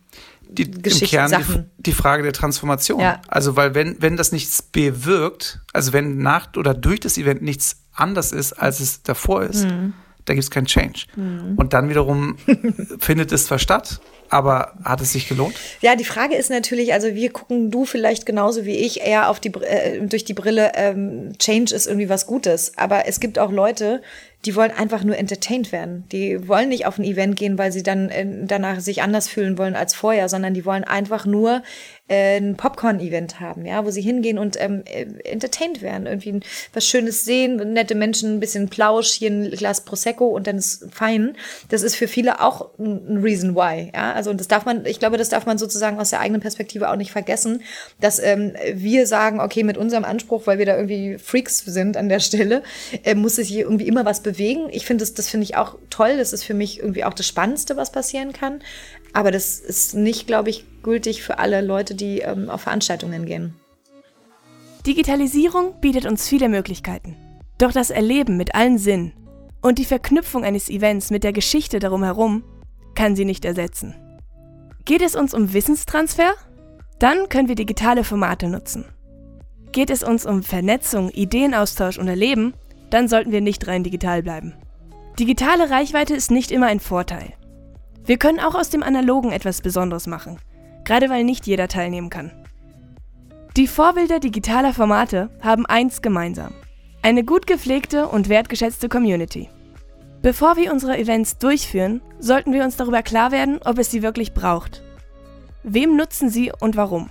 die, 0.49 0.65
im 0.65 0.83
Kern 0.83 1.31
die, 1.31 1.83
die, 1.83 1.93
Frage 1.93 2.23
der 2.23 2.33
Transformation. 2.33 3.01
Ja. 3.01 3.21
Also, 3.29 3.57
weil 3.57 3.75
wenn, 3.75 3.97
wenn 4.01 4.17
das 4.17 4.33
nichts 4.33 4.63
bewirkt, 4.63 5.61
also 5.73 5.93
wenn 5.93 6.19
nach 6.19 6.49
oder 6.57 6.75
durch 6.75 7.01
das 7.01 7.17
Event 7.17 7.43
nichts 7.43 7.82
anders 7.95 8.33
ist, 8.33 8.53
als 8.55 8.81
es 8.81 9.03
davor 9.03 9.43
ist, 9.43 9.65
mhm. 9.65 9.95
da 10.25 10.35
gibt 10.35 10.45
es 10.45 10.51
keinen 10.51 10.67
Change. 10.67 11.05
Mhm. 11.17 11.55
Und 11.57 11.73
dann 11.73 11.89
wiederum 11.89 12.37
findet 12.99 13.33
es 13.33 13.47
zwar 13.47 13.59
statt, 13.59 14.01
aber 14.33 14.73
hat 14.83 15.03
es 15.03 15.13
sich 15.13 15.29
gelohnt? 15.29 15.55
Ja, 15.83 15.95
die 15.95 16.07
Frage 16.07 16.37
ist 16.37 16.49
natürlich, 16.49 16.95
also 16.95 17.15
wir 17.15 17.31
gucken 17.31 17.71
du 17.71 17.85
vielleicht 17.85 18.25
genauso 18.25 18.65
wie 18.65 18.77
ich 18.77 19.03
eher 19.03 19.29
auf 19.29 19.41
die 19.41 19.51
äh, 19.51 20.01
durch 20.07 20.25
die 20.25 20.33
Brille 20.33 20.73
ähm, 20.75 21.35
Change 21.39 21.75
ist 21.75 21.87
irgendwie 21.87 22.09
was 22.09 22.27
Gutes, 22.27 22.73
aber 22.79 23.07
es 23.07 23.21
gibt 23.21 23.39
auch 23.39 23.53
Leute, 23.53 24.01
die 24.47 24.57
wollen 24.57 24.71
einfach 24.71 25.05
nur 25.05 25.17
entertained 25.17 25.71
werden. 25.71 26.05
Die 26.11 26.49
wollen 26.49 26.71
nicht 26.71 26.87
auf 26.87 26.99
ein 26.99 27.05
Event 27.05 27.37
gehen, 27.37 27.59
weil 27.59 27.73
sie 27.73 27.83
dann 27.83 28.09
äh, 28.09 28.27
danach 28.45 28.81
sich 28.81 29.03
anders 29.03 29.29
fühlen 29.29 29.59
wollen 29.59 29.77
als 29.77 29.95
vorher, 29.95 30.31
sondern 30.31 30.55
die 30.55 30.65
wollen 30.65 30.85
einfach 30.85 31.27
nur 31.27 31.63
äh, 32.09 32.37
ein 32.37 32.57
Popcorn-Event 32.57 33.41
haben, 33.41 33.65
ja, 33.65 33.85
wo 33.85 33.91
sie 33.91 34.03
hingehen 34.03 34.39
und 34.39 34.61
ähm, 34.61 34.83
äh, 34.87 35.07
entertained 35.25 35.83
werden, 35.83 36.07
irgendwie 36.07 36.41
was 36.73 36.87
Schönes 36.87 37.25
sehen, 37.25 37.57
nette 37.73 37.95
Menschen, 37.95 38.35
ein 38.35 38.41
bisschen 38.41 38.69
Plausch, 38.69 39.13
hier 39.13 39.31
ein 39.31 39.51
Glas 39.51 39.85
Prosecco 39.85 40.27
und 40.27 40.47
dann 40.47 40.59
ist 40.59 40.89
fein. 40.93 41.37
Das 41.69 41.83
ist 41.83 41.97
für 41.97 42.09
viele 42.09 42.41
auch 42.41 42.77
ein 42.79 43.19
Reason 43.23 43.55
why, 43.55 43.91
ja, 43.95 44.13
also 44.13 44.31
und 44.31 44.41
das 44.41 44.49
darf 44.49 44.65
man, 44.65 44.85
ich 44.87 44.99
glaube, 44.99 45.17
das 45.17 45.29
darf 45.29 45.47
man 45.47 45.59
sozusagen 45.59 45.99
aus 45.99 46.11
der 46.11 46.21
eigenen 46.21 46.41
Perspektive 46.41 46.91
auch 46.91 46.97
nicht 46.97 47.13
vergessen, 47.13 47.63
dass 48.01 48.19
ähm, 48.19 48.53
wir 48.75 49.07
sagen, 49.07 49.41
okay, 49.41 49.63
mit 49.63 49.77
unserem 49.77 50.05
Anspruch, 50.05 50.47
weil 50.47 50.59
wir 50.59 50.67
da 50.67 50.77
irgendwie 50.77 51.19
Freaks 51.19 51.59
sind 51.59 51.97
an 51.97 52.09
der 52.09 52.21
Stelle, 52.21 52.63
äh, 53.05 53.15
muss 53.15 53.37
sich 53.37 53.53
irgendwie 53.55 53.87
immer 53.87 54.05
was 54.05 54.21
bewegen. 54.21 54.69
Ich 54.71 54.87
finde 54.87 55.03
das, 55.03 55.15
das 55.15 55.29
finde 55.29 55.45
ich 55.45 55.57
auch 55.57 55.77
toll. 55.91 56.17
Das 56.17 56.33
ist 56.33 56.45
für 56.45 56.55
mich 56.55 56.79
irgendwie 56.79 57.05
auch 57.05 57.15
das 57.15 57.27
Spannendste, 57.27 57.77
was 57.77 57.93
passieren 57.93 58.33
kann. 58.33 58.61
Aber 59.13 59.31
das 59.31 59.59
ist 59.61 59.95
nicht, 59.95 60.27
glaube 60.27 60.51
ich, 60.51 60.65
gültig 60.83 61.23
für 61.23 61.39
alle 61.39 61.61
Leute, 61.61 61.95
die 61.95 62.21
ähm, 62.21 62.49
auf 62.49 62.63
Veranstaltungen 62.63 63.27
gehen. 63.27 63.55
Digitalisierung 64.87 65.81
bietet 65.81 66.07
uns 66.07 66.29
viele 66.29 66.49
Möglichkeiten. 66.49 67.17
Doch 67.59 67.73
das 67.73 67.91
Erleben 67.91 68.37
mit 68.37 68.55
allen 68.55 68.79
Sinnen 68.79 69.13
und 69.61 69.79
die 69.79 69.85
Verknüpfung 69.85 70.45
eines 70.45 70.69
Events 70.69 71.11
mit 71.11 71.25
der 71.25 71.33
Geschichte 71.33 71.79
darum 71.79 72.03
herum 72.03 72.43
kann 72.95 73.15
sie 73.17 73.25
nicht 73.25 73.45
ersetzen. 73.45 73.95
Geht 74.85 75.03
es 75.03 75.15
uns 75.15 75.33
um 75.33 75.53
Wissenstransfer? 75.53 76.35
Dann 76.99 77.29
können 77.29 77.49
wir 77.49 77.55
digitale 77.55 78.05
Formate 78.05 78.49
nutzen. 78.49 78.85
Geht 79.71 79.91
es 79.91 80.03
uns 80.03 80.27
um 80.27 80.43
Vernetzung, 80.43 81.11
Ideenaustausch 81.11 81.99
und 81.99 82.09
Erleben? 82.09 82.55
Dann 82.91 83.09
sollten 83.09 83.33
wir 83.33 83.41
nicht 83.41 83.67
rein 83.69 83.85
digital 83.85 84.23
bleiben. 84.23 84.55
Digitale 85.19 85.71
Reichweite 85.71 86.15
ist 86.15 86.31
nicht 86.31 86.51
immer 86.51 86.67
ein 86.67 86.81
Vorteil. 86.81 87.33
Wir 88.05 88.19
können 88.19 88.41
auch 88.41 88.55
aus 88.55 88.71
dem 88.71 88.83
Analogen 88.83 89.31
etwas 89.31 89.61
Besonderes 89.61 90.07
machen, 90.07 90.39
gerade 90.85 91.09
weil 91.09 91.25
nicht 91.25 91.47
jeder 91.47 91.69
teilnehmen 91.69 92.11
kann. 92.11 92.33
Die 93.57 93.67
Vorbilder 93.67 94.19
digitaler 94.19 94.73
Formate 94.73 95.31
haben 95.43 95.67
eins 95.67 96.03
gemeinsam. 96.03 96.55
Eine 97.03 97.25
gut 97.25 97.47
gepflegte 97.47 98.09
und 98.09 98.29
wertgeschätzte 98.29 98.89
Community. 98.89 99.51
Bevor 100.23 100.57
wir 100.57 100.73
unsere 100.73 100.97
Events 100.99 101.39
durchführen, 101.39 102.01
sollten 102.19 102.53
wir 102.53 102.65
uns 102.65 102.77
darüber 102.77 103.03
klar 103.03 103.33
werden, 103.33 103.61
ob 103.65 103.79
es 103.79 103.91
sie 103.91 104.03
wirklich 104.03 104.33
braucht. 104.33 104.83
Wem 105.65 105.97
nutzen 105.97 106.29
sie 106.29 106.53
und 106.61 106.77
warum? 106.77 107.11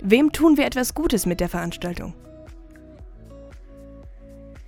Wem 0.00 0.32
tun 0.32 0.56
wir 0.56 0.66
etwas 0.66 0.94
Gutes 0.94 1.26
mit 1.26 1.40
der 1.40 1.48
Veranstaltung? 1.48 2.14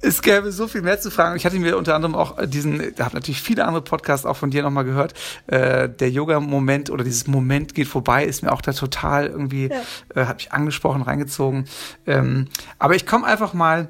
Es 0.05 0.21
gäbe 0.21 0.51
so 0.51 0.67
viel 0.67 0.83
mehr 0.83 1.01
zu 1.01 1.13
fragen. 1.13 1.37
Ich 1.37 1.47
hatte 1.47 1.57
mir 1.59 1.79
unter 1.79 1.95
anderem 1.95 2.17
auch 2.17 2.37
diesen, 2.45 2.93
da 2.97 3.05
habe 3.05 3.15
natürlich 3.15 3.41
viele 3.41 3.65
andere 3.65 3.83
Podcasts 3.83 4.27
auch 4.27 4.37
von 4.37 4.51
dir 4.51 4.63
nochmal 4.63 4.85
gehört. 4.85 5.15
Äh, 5.47 5.89
der 5.89 6.11
Yoga-Moment 6.11 6.91
oder 6.91 7.05
dieses 7.05 7.29
Moment 7.29 7.75
geht 7.75 7.87
vorbei, 7.87 8.25
ist 8.25 8.43
mir 8.43 8.53
auch 8.53 8.61
da 8.61 8.73
total 8.73 9.27
irgendwie, 9.27 9.69
ja. 9.69 10.21
äh, 10.21 10.27
hat 10.27 10.39
mich 10.39 10.53
angesprochen, 10.53 11.03
reingezogen. 11.03 11.67
Ähm, 12.05 12.49
aber 12.81 12.97
ich 12.97 13.07
komme 13.07 13.27
einfach 13.27 13.55
mal 13.55 13.89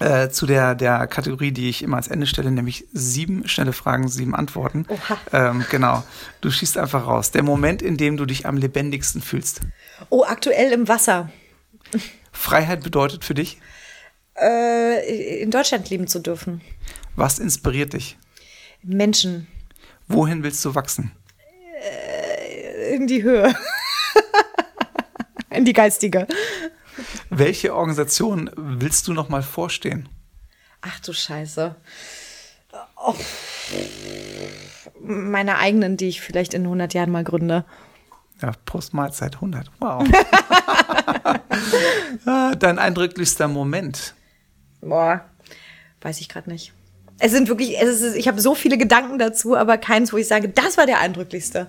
äh, 0.00 0.28
zu 0.28 0.46
der, 0.46 0.74
der 0.74 1.06
Kategorie, 1.08 1.52
die 1.52 1.68
ich 1.68 1.82
immer 1.82 1.96
als 1.96 2.08
Ende 2.08 2.26
stelle, 2.26 2.50
nämlich 2.50 2.86
sieben 2.92 3.48
schnelle 3.48 3.72
Fragen, 3.72 4.08
sieben 4.08 4.34
Antworten. 4.34 4.86
Oha. 4.88 5.18
Ähm, 5.32 5.64
genau. 5.70 6.04
Du 6.40 6.50
schießt 6.50 6.78
einfach 6.78 7.06
raus. 7.06 7.32
Der 7.32 7.42
Moment, 7.42 7.82
in 7.82 7.96
dem 7.96 8.16
du 8.16 8.24
dich 8.24 8.46
am 8.46 8.56
lebendigsten 8.56 9.20
fühlst. 9.20 9.60
Oh, 10.10 10.24
aktuell 10.24 10.72
im 10.72 10.88
Wasser. 10.88 11.30
Freiheit 12.32 12.82
bedeutet 12.82 13.24
für 13.24 13.34
dich? 13.34 13.58
Äh, 14.40 15.40
in 15.42 15.50
Deutschland 15.50 15.90
leben 15.90 16.06
zu 16.06 16.18
dürfen. 16.18 16.60
Was 17.16 17.38
inspiriert 17.38 17.92
dich? 17.92 18.18
Menschen. 18.82 19.46
Wohin 20.08 20.42
willst 20.42 20.64
du 20.64 20.74
wachsen? 20.74 21.12
Äh, 21.82 22.94
in 22.94 23.06
die 23.06 23.22
Höhe. 23.22 23.54
in 25.50 25.64
die 25.64 25.72
geistige. 25.72 26.26
Welche 27.30 27.74
Organisation 27.74 28.50
willst 28.56 29.08
du 29.08 29.12
noch 29.12 29.28
mal 29.28 29.42
vorstehen? 29.42 30.08
Ach 30.82 31.00
du 31.00 31.12
Scheiße. 31.12 31.74
Oh. 32.96 33.14
Meine 35.00 35.58
eigenen, 35.58 35.96
die 35.96 36.08
ich 36.08 36.20
vielleicht 36.20 36.54
in 36.54 36.62
100 36.62 36.94
Jahren 36.94 37.10
mal 37.10 37.24
gründe. 37.24 37.64
Ja, 38.42 38.52
Prost 38.66 38.94
Mahlzeit 38.94 39.36
100. 39.36 39.70
Wow. 39.80 40.06
Dein 42.58 42.78
eindrücklichster 42.78 43.48
Moment? 43.48 44.14
Boah, 44.88 45.24
weiß 46.00 46.20
ich 46.20 46.28
gerade 46.28 46.50
nicht. 46.50 46.72
Es 47.18 47.32
sind 47.32 47.48
wirklich, 47.48 47.80
es 47.80 48.00
ist, 48.00 48.16
ich 48.16 48.28
habe 48.28 48.40
so 48.40 48.54
viele 48.54 48.76
Gedanken 48.76 49.18
dazu, 49.18 49.56
aber 49.56 49.78
keins, 49.78 50.12
wo 50.12 50.16
ich 50.16 50.26
sage, 50.26 50.48
das 50.48 50.76
war 50.76 50.86
der 50.86 51.00
eindrücklichste. 51.00 51.68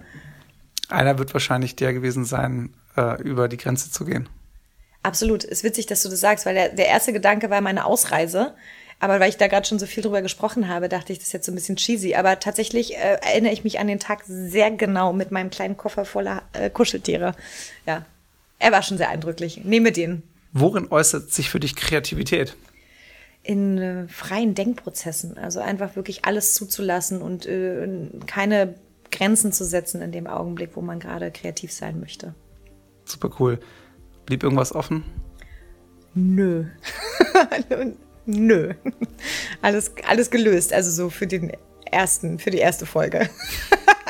Einer 0.89 1.17
wird 1.17 1.33
wahrscheinlich 1.33 1.75
der 1.75 1.93
gewesen 1.93 2.25
sein, 2.25 2.73
äh, 2.97 3.21
über 3.21 3.47
die 3.47 3.57
Grenze 3.57 3.91
zu 3.91 4.05
gehen. 4.05 4.27
Absolut. 5.03 5.43
Es 5.43 5.51
ist 5.51 5.63
witzig, 5.63 5.85
dass 5.85 6.01
du 6.01 6.09
das 6.09 6.19
sagst, 6.19 6.45
weil 6.45 6.55
der, 6.55 6.69
der 6.69 6.87
erste 6.87 7.13
Gedanke 7.13 7.49
war 7.49 7.61
meine 7.61 7.85
Ausreise. 7.85 8.55
Aber 8.99 9.19
weil 9.19 9.29
ich 9.29 9.37
da 9.37 9.47
gerade 9.47 9.67
schon 9.67 9.77
so 9.77 9.85
viel 9.85 10.01
drüber 10.01 10.21
gesprochen 10.21 10.67
habe, 10.67 10.89
dachte 10.89 11.11
ich, 11.11 11.19
das 11.19 11.27
ist 11.27 11.33
jetzt 11.33 11.45
so 11.45 11.51
ein 11.51 11.55
bisschen 11.55 11.75
cheesy. 11.75 12.15
Aber 12.15 12.39
tatsächlich 12.39 12.95
äh, 12.95 13.17
erinnere 13.21 13.53
ich 13.53 13.63
mich 13.63 13.79
an 13.79 13.87
den 13.87 13.99
Tag 13.99 14.23
sehr 14.25 14.71
genau 14.71 15.13
mit 15.13 15.31
meinem 15.31 15.49
kleinen 15.49 15.77
Koffer 15.77 16.05
voller 16.05 16.43
äh, 16.53 16.69
Kuscheltiere. 16.69 17.35
Ja, 17.85 18.05
er 18.57 18.71
war 18.71 18.81
schon 18.81 18.97
sehr 18.97 19.09
eindrücklich. 19.09 19.63
Nehme 19.63 19.91
den. 19.91 20.23
Worin 20.53 20.87
äußert 20.89 21.31
sich 21.31 21.49
für 21.49 21.59
dich 21.59 21.75
Kreativität? 21.75 22.55
In 23.45 23.77
äh, 23.77 24.07
freien 24.07 24.55
Denkprozessen. 24.55 25.37
Also 25.37 25.59
einfach 25.59 25.95
wirklich 25.95 26.25
alles 26.25 26.53
zuzulassen 26.53 27.21
und 27.21 27.45
äh, 27.45 27.87
keine 28.25 28.75
Grenzen 29.11 29.51
zu 29.51 29.63
setzen 29.63 30.01
in 30.01 30.11
dem 30.11 30.27
Augenblick, 30.27 30.71
wo 30.73 30.81
man 30.81 30.99
gerade 30.99 31.31
kreativ 31.31 31.71
sein 31.71 31.99
möchte. 31.99 32.33
Super 33.05 33.29
cool. 33.39 33.59
Blieb 34.25 34.43
irgendwas 34.43 34.73
offen? 34.73 35.03
Nö. 36.15 36.65
Nö. 38.25 38.73
Alles, 39.61 39.91
alles 40.07 40.31
gelöst. 40.31 40.73
Also 40.73 40.89
so 40.89 41.09
für 41.11 41.27
den 41.27 41.51
ersten, 41.91 42.39
für 42.39 42.49
die 42.49 42.57
erste 42.57 42.87
Folge. 42.87 43.29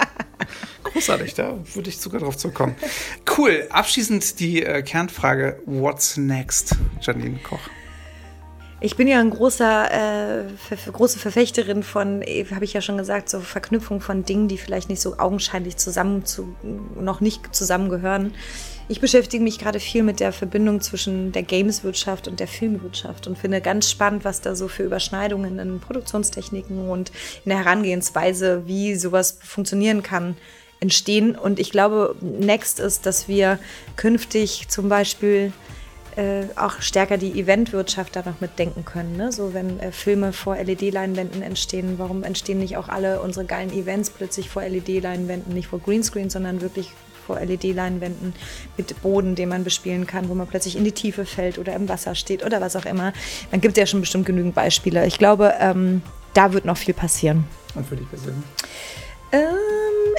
Großartig, 0.84 1.34
da 1.34 1.60
würde 1.74 1.90
ich 1.90 1.98
sogar 1.98 2.22
drauf 2.22 2.38
zurückkommen. 2.38 2.76
Cool. 3.38 3.68
Abschließend 3.70 4.40
die 4.40 4.64
äh, 4.64 4.82
Kernfrage: 4.82 5.62
What's 5.66 6.16
next, 6.16 6.78
Janine 7.02 7.40
Koch? 7.40 7.60
Ich 8.82 8.98
bin 8.98 9.08
ja 9.08 9.20
ein 9.20 9.30
großer, 9.30 10.42
äh, 10.42 10.92
große 10.92 11.18
Verfechterin 11.18 11.82
von, 11.82 12.22
äh, 12.22 12.46
habe 12.54 12.66
ich 12.66 12.74
ja 12.74 12.82
schon 12.82 12.98
gesagt, 12.98 13.30
so 13.30 13.40
Verknüpfung 13.40 14.02
von 14.02 14.26
Dingen, 14.26 14.50
die 14.50 14.58
vielleicht 14.58 14.90
nicht 14.90 15.02
so 15.02 15.18
augenscheinlich 15.18 15.78
zusammen 15.78 16.26
zu, 16.26 16.56
noch 17.00 17.22
nicht 17.22 17.56
zusammengehören. 17.56 18.34
Ich 18.90 19.00
beschäftige 19.00 19.44
mich 19.44 19.60
gerade 19.60 19.80
viel 19.80 20.04
mit 20.04 20.20
der 20.20 20.34
Verbindung 20.34 20.82
zwischen 20.82 21.32
der 21.32 21.44
Gameswirtschaft 21.44 22.28
und 22.28 22.40
der 22.40 22.48
Filmwirtschaft 22.48 23.28
und 23.28 23.38
finde 23.38 23.62
ganz 23.62 23.90
spannend, 23.90 24.26
was 24.26 24.42
da 24.42 24.56
so 24.56 24.68
für 24.68 24.84
Überschneidungen 24.84 25.58
in 25.58 25.80
Produktionstechniken 25.80 26.90
und 26.90 27.12
in 27.46 27.50
der 27.50 27.60
Herangehensweise, 27.60 28.64
wie 28.68 28.96
sowas 28.96 29.40
funktionieren 29.42 30.04
kann, 30.04 30.36
entstehen. 30.82 31.36
Und 31.36 31.60
ich 31.60 31.72
glaube, 31.72 32.16
next 32.22 32.80
ist, 32.80 33.06
dass 33.06 33.28
wir 33.28 33.58
künftig 33.96 34.68
zum 34.68 34.90
Beispiel 34.90 35.54
äh, 36.16 36.46
auch 36.56 36.82
stärker 36.82 37.18
die 37.18 37.40
Eventwirtschaft 37.40 38.16
da 38.16 38.24
noch 38.26 38.40
mitdenken 38.42 38.86
können. 38.86 39.18
Ne? 39.18 39.32
So 39.32 39.54
wenn 39.54 39.80
äh, 39.80 39.92
Filme 39.92 40.34
vor 40.34 40.56
LED-Leinwänden 40.56 41.42
entstehen, 41.42 41.96
warum 41.98 42.24
entstehen 42.24 42.60
nicht 42.60 42.78
auch 42.78 42.88
alle 42.88 43.22
unsere 43.22 43.46
geilen 43.46 43.72
Events 43.72 44.10
plötzlich 44.10 44.50
vor 44.50 44.64
LED-Leinwänden, 44.64 45.54
nicht 45.54 45.68
vor 45.68 45.80
Greenscreen, 45.80 46.30
sondern 46.30 46.62
wirklich 46.62 46.92
vor 47.26 47.40
LED-Leinwänden 47.40 48.34
mit 48.78 49.02
Boden, 49.02 49.36
den 49.36 49.50
man 49.50 49.64
bespielen 49.64 50.08
kann, 50.08 50.30
wo 50.30 50.36
man 50.36 50.48
plötzlich 50.48 50.76
in 50.76 50.84
die 50.84 50.92
Tiefe 50.92 51.26
fällt 51.26 51.58
oder 51.58 51.74
im 51.74 51.90
Wasser 51.90 52.16
steht 52.16 52.46
oder 52.46 52.62
was 52.62 52.76
auch 52.76 52.86
immer. 52.86 53.14
Dann 53.52 53.62
gibt 53.62 53.78
es 53.78 53.80
ja 53.80 53.86
schon 53.86 54.02
bestimmt 54.02 54.26
genügend 54.26 54.56
Beispiele. 54.56 55.06
Ich 55.08 55.18
glaube, 55.18 55.54
ähm, 55.60 56.02
da 56.34 56.54
wird 56.54 56.66
noch 56.66 56.78
viel 56.78 56.94
passieren. 56.94 57.46
Und 57.74 57.88
für 57.88 57.96
dich 57.96 58.10
persönlich? 58.10 58.44
Ähm, 59.32 59.56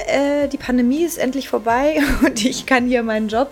äh, 0.07 0.47
die 0.47 0.57
Pandemie 0.57 1.03
ist 1.03 1.17
endlich 1.17 1.49
vorbei 1.49 1.97
und 2.25 2.43
ich 2.45 2.65
kann 2.65 2.87
hier 2.87 3.03
meinen 3.03 3.29
Job 3.29 3.51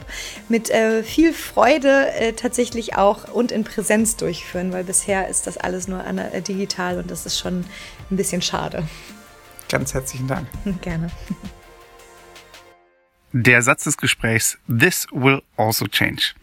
mit 0.49 0.69
äh, 0.69 1.03
viel 1.03 1.33
Freude 1.33 2.11
äh, 2.13 2.33
tatsächlich 2.33 2.95
auch 2.95 3.33
und 3.33 3.51
in 3.51 3.63
Präsenz 3.63 4.15
durchführen, 4.15 4.71
weil 4.71 4.83
bisher 4.83 5.27
ist 5.27 5.47
das 5.47 5.57
alles 5.57 5.87
nur 5.87 6.05
äh, 6.05 6.41
digital 6.41 6.97
und 6.99 7.11
das 7.11 7.25
ist 7.25 7.39
schon 7.39 7.65
ein 8.11 8.17
bisschen 8.17 8.41
schade. 8.41 8.87
Ganz 9.69 9.93
herzlichen 9.93 10.27
Dank. 10.27 10.47
Gerne. 10.81 11.09
Der 13.33 13.61
Satz 13.61 13.83
des 13.83 13.97
Gesprächs, 13.97 14.57
This 14.67 15.07
will 15.11 15.41
also 15.57 15.87
change. 15.87 16.33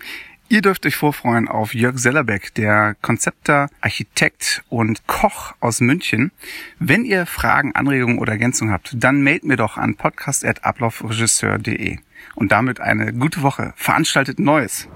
Ihr 0.52 0.60
dürft 0.60 0.84
euch 0.84 0.96
vorfreuen 0.96 1.48
auf 1.48 1.72
Jörg 1.72 1.98
Sellerbeck, 1.98 2.52
der 2.52 2.94
Konzepter, 3.00 3.70
Architekt 3.80 4.62
und 4.68 5.06
Koch 5.06 5.54
aus 5.60 5.80
München. 5.80 6.30
Wenn 6.78 7.06
ihr 7.06 7.24
Fragen, 7.24 7.74
Anregungen 7.74 8.18
oder 8.18 8.32
Ergänzungen 8.32 8.70
habt, 8.70 8.94
dann 8.94 9.22
mailt 9.22 9.44
mir 9.44 9.56
doch 9.56 9.78
an 9.78 9.94
podcast.ablaufregisseur.de. 9.94 11.96
Und 12.34 12.52
damit 12.52 12.80
eine 12.80 13.14
gute 13.14 13.40
Woche. 13.40 13.72
Veranstaltet 13.76 14.38
Neues. 14.38 14.88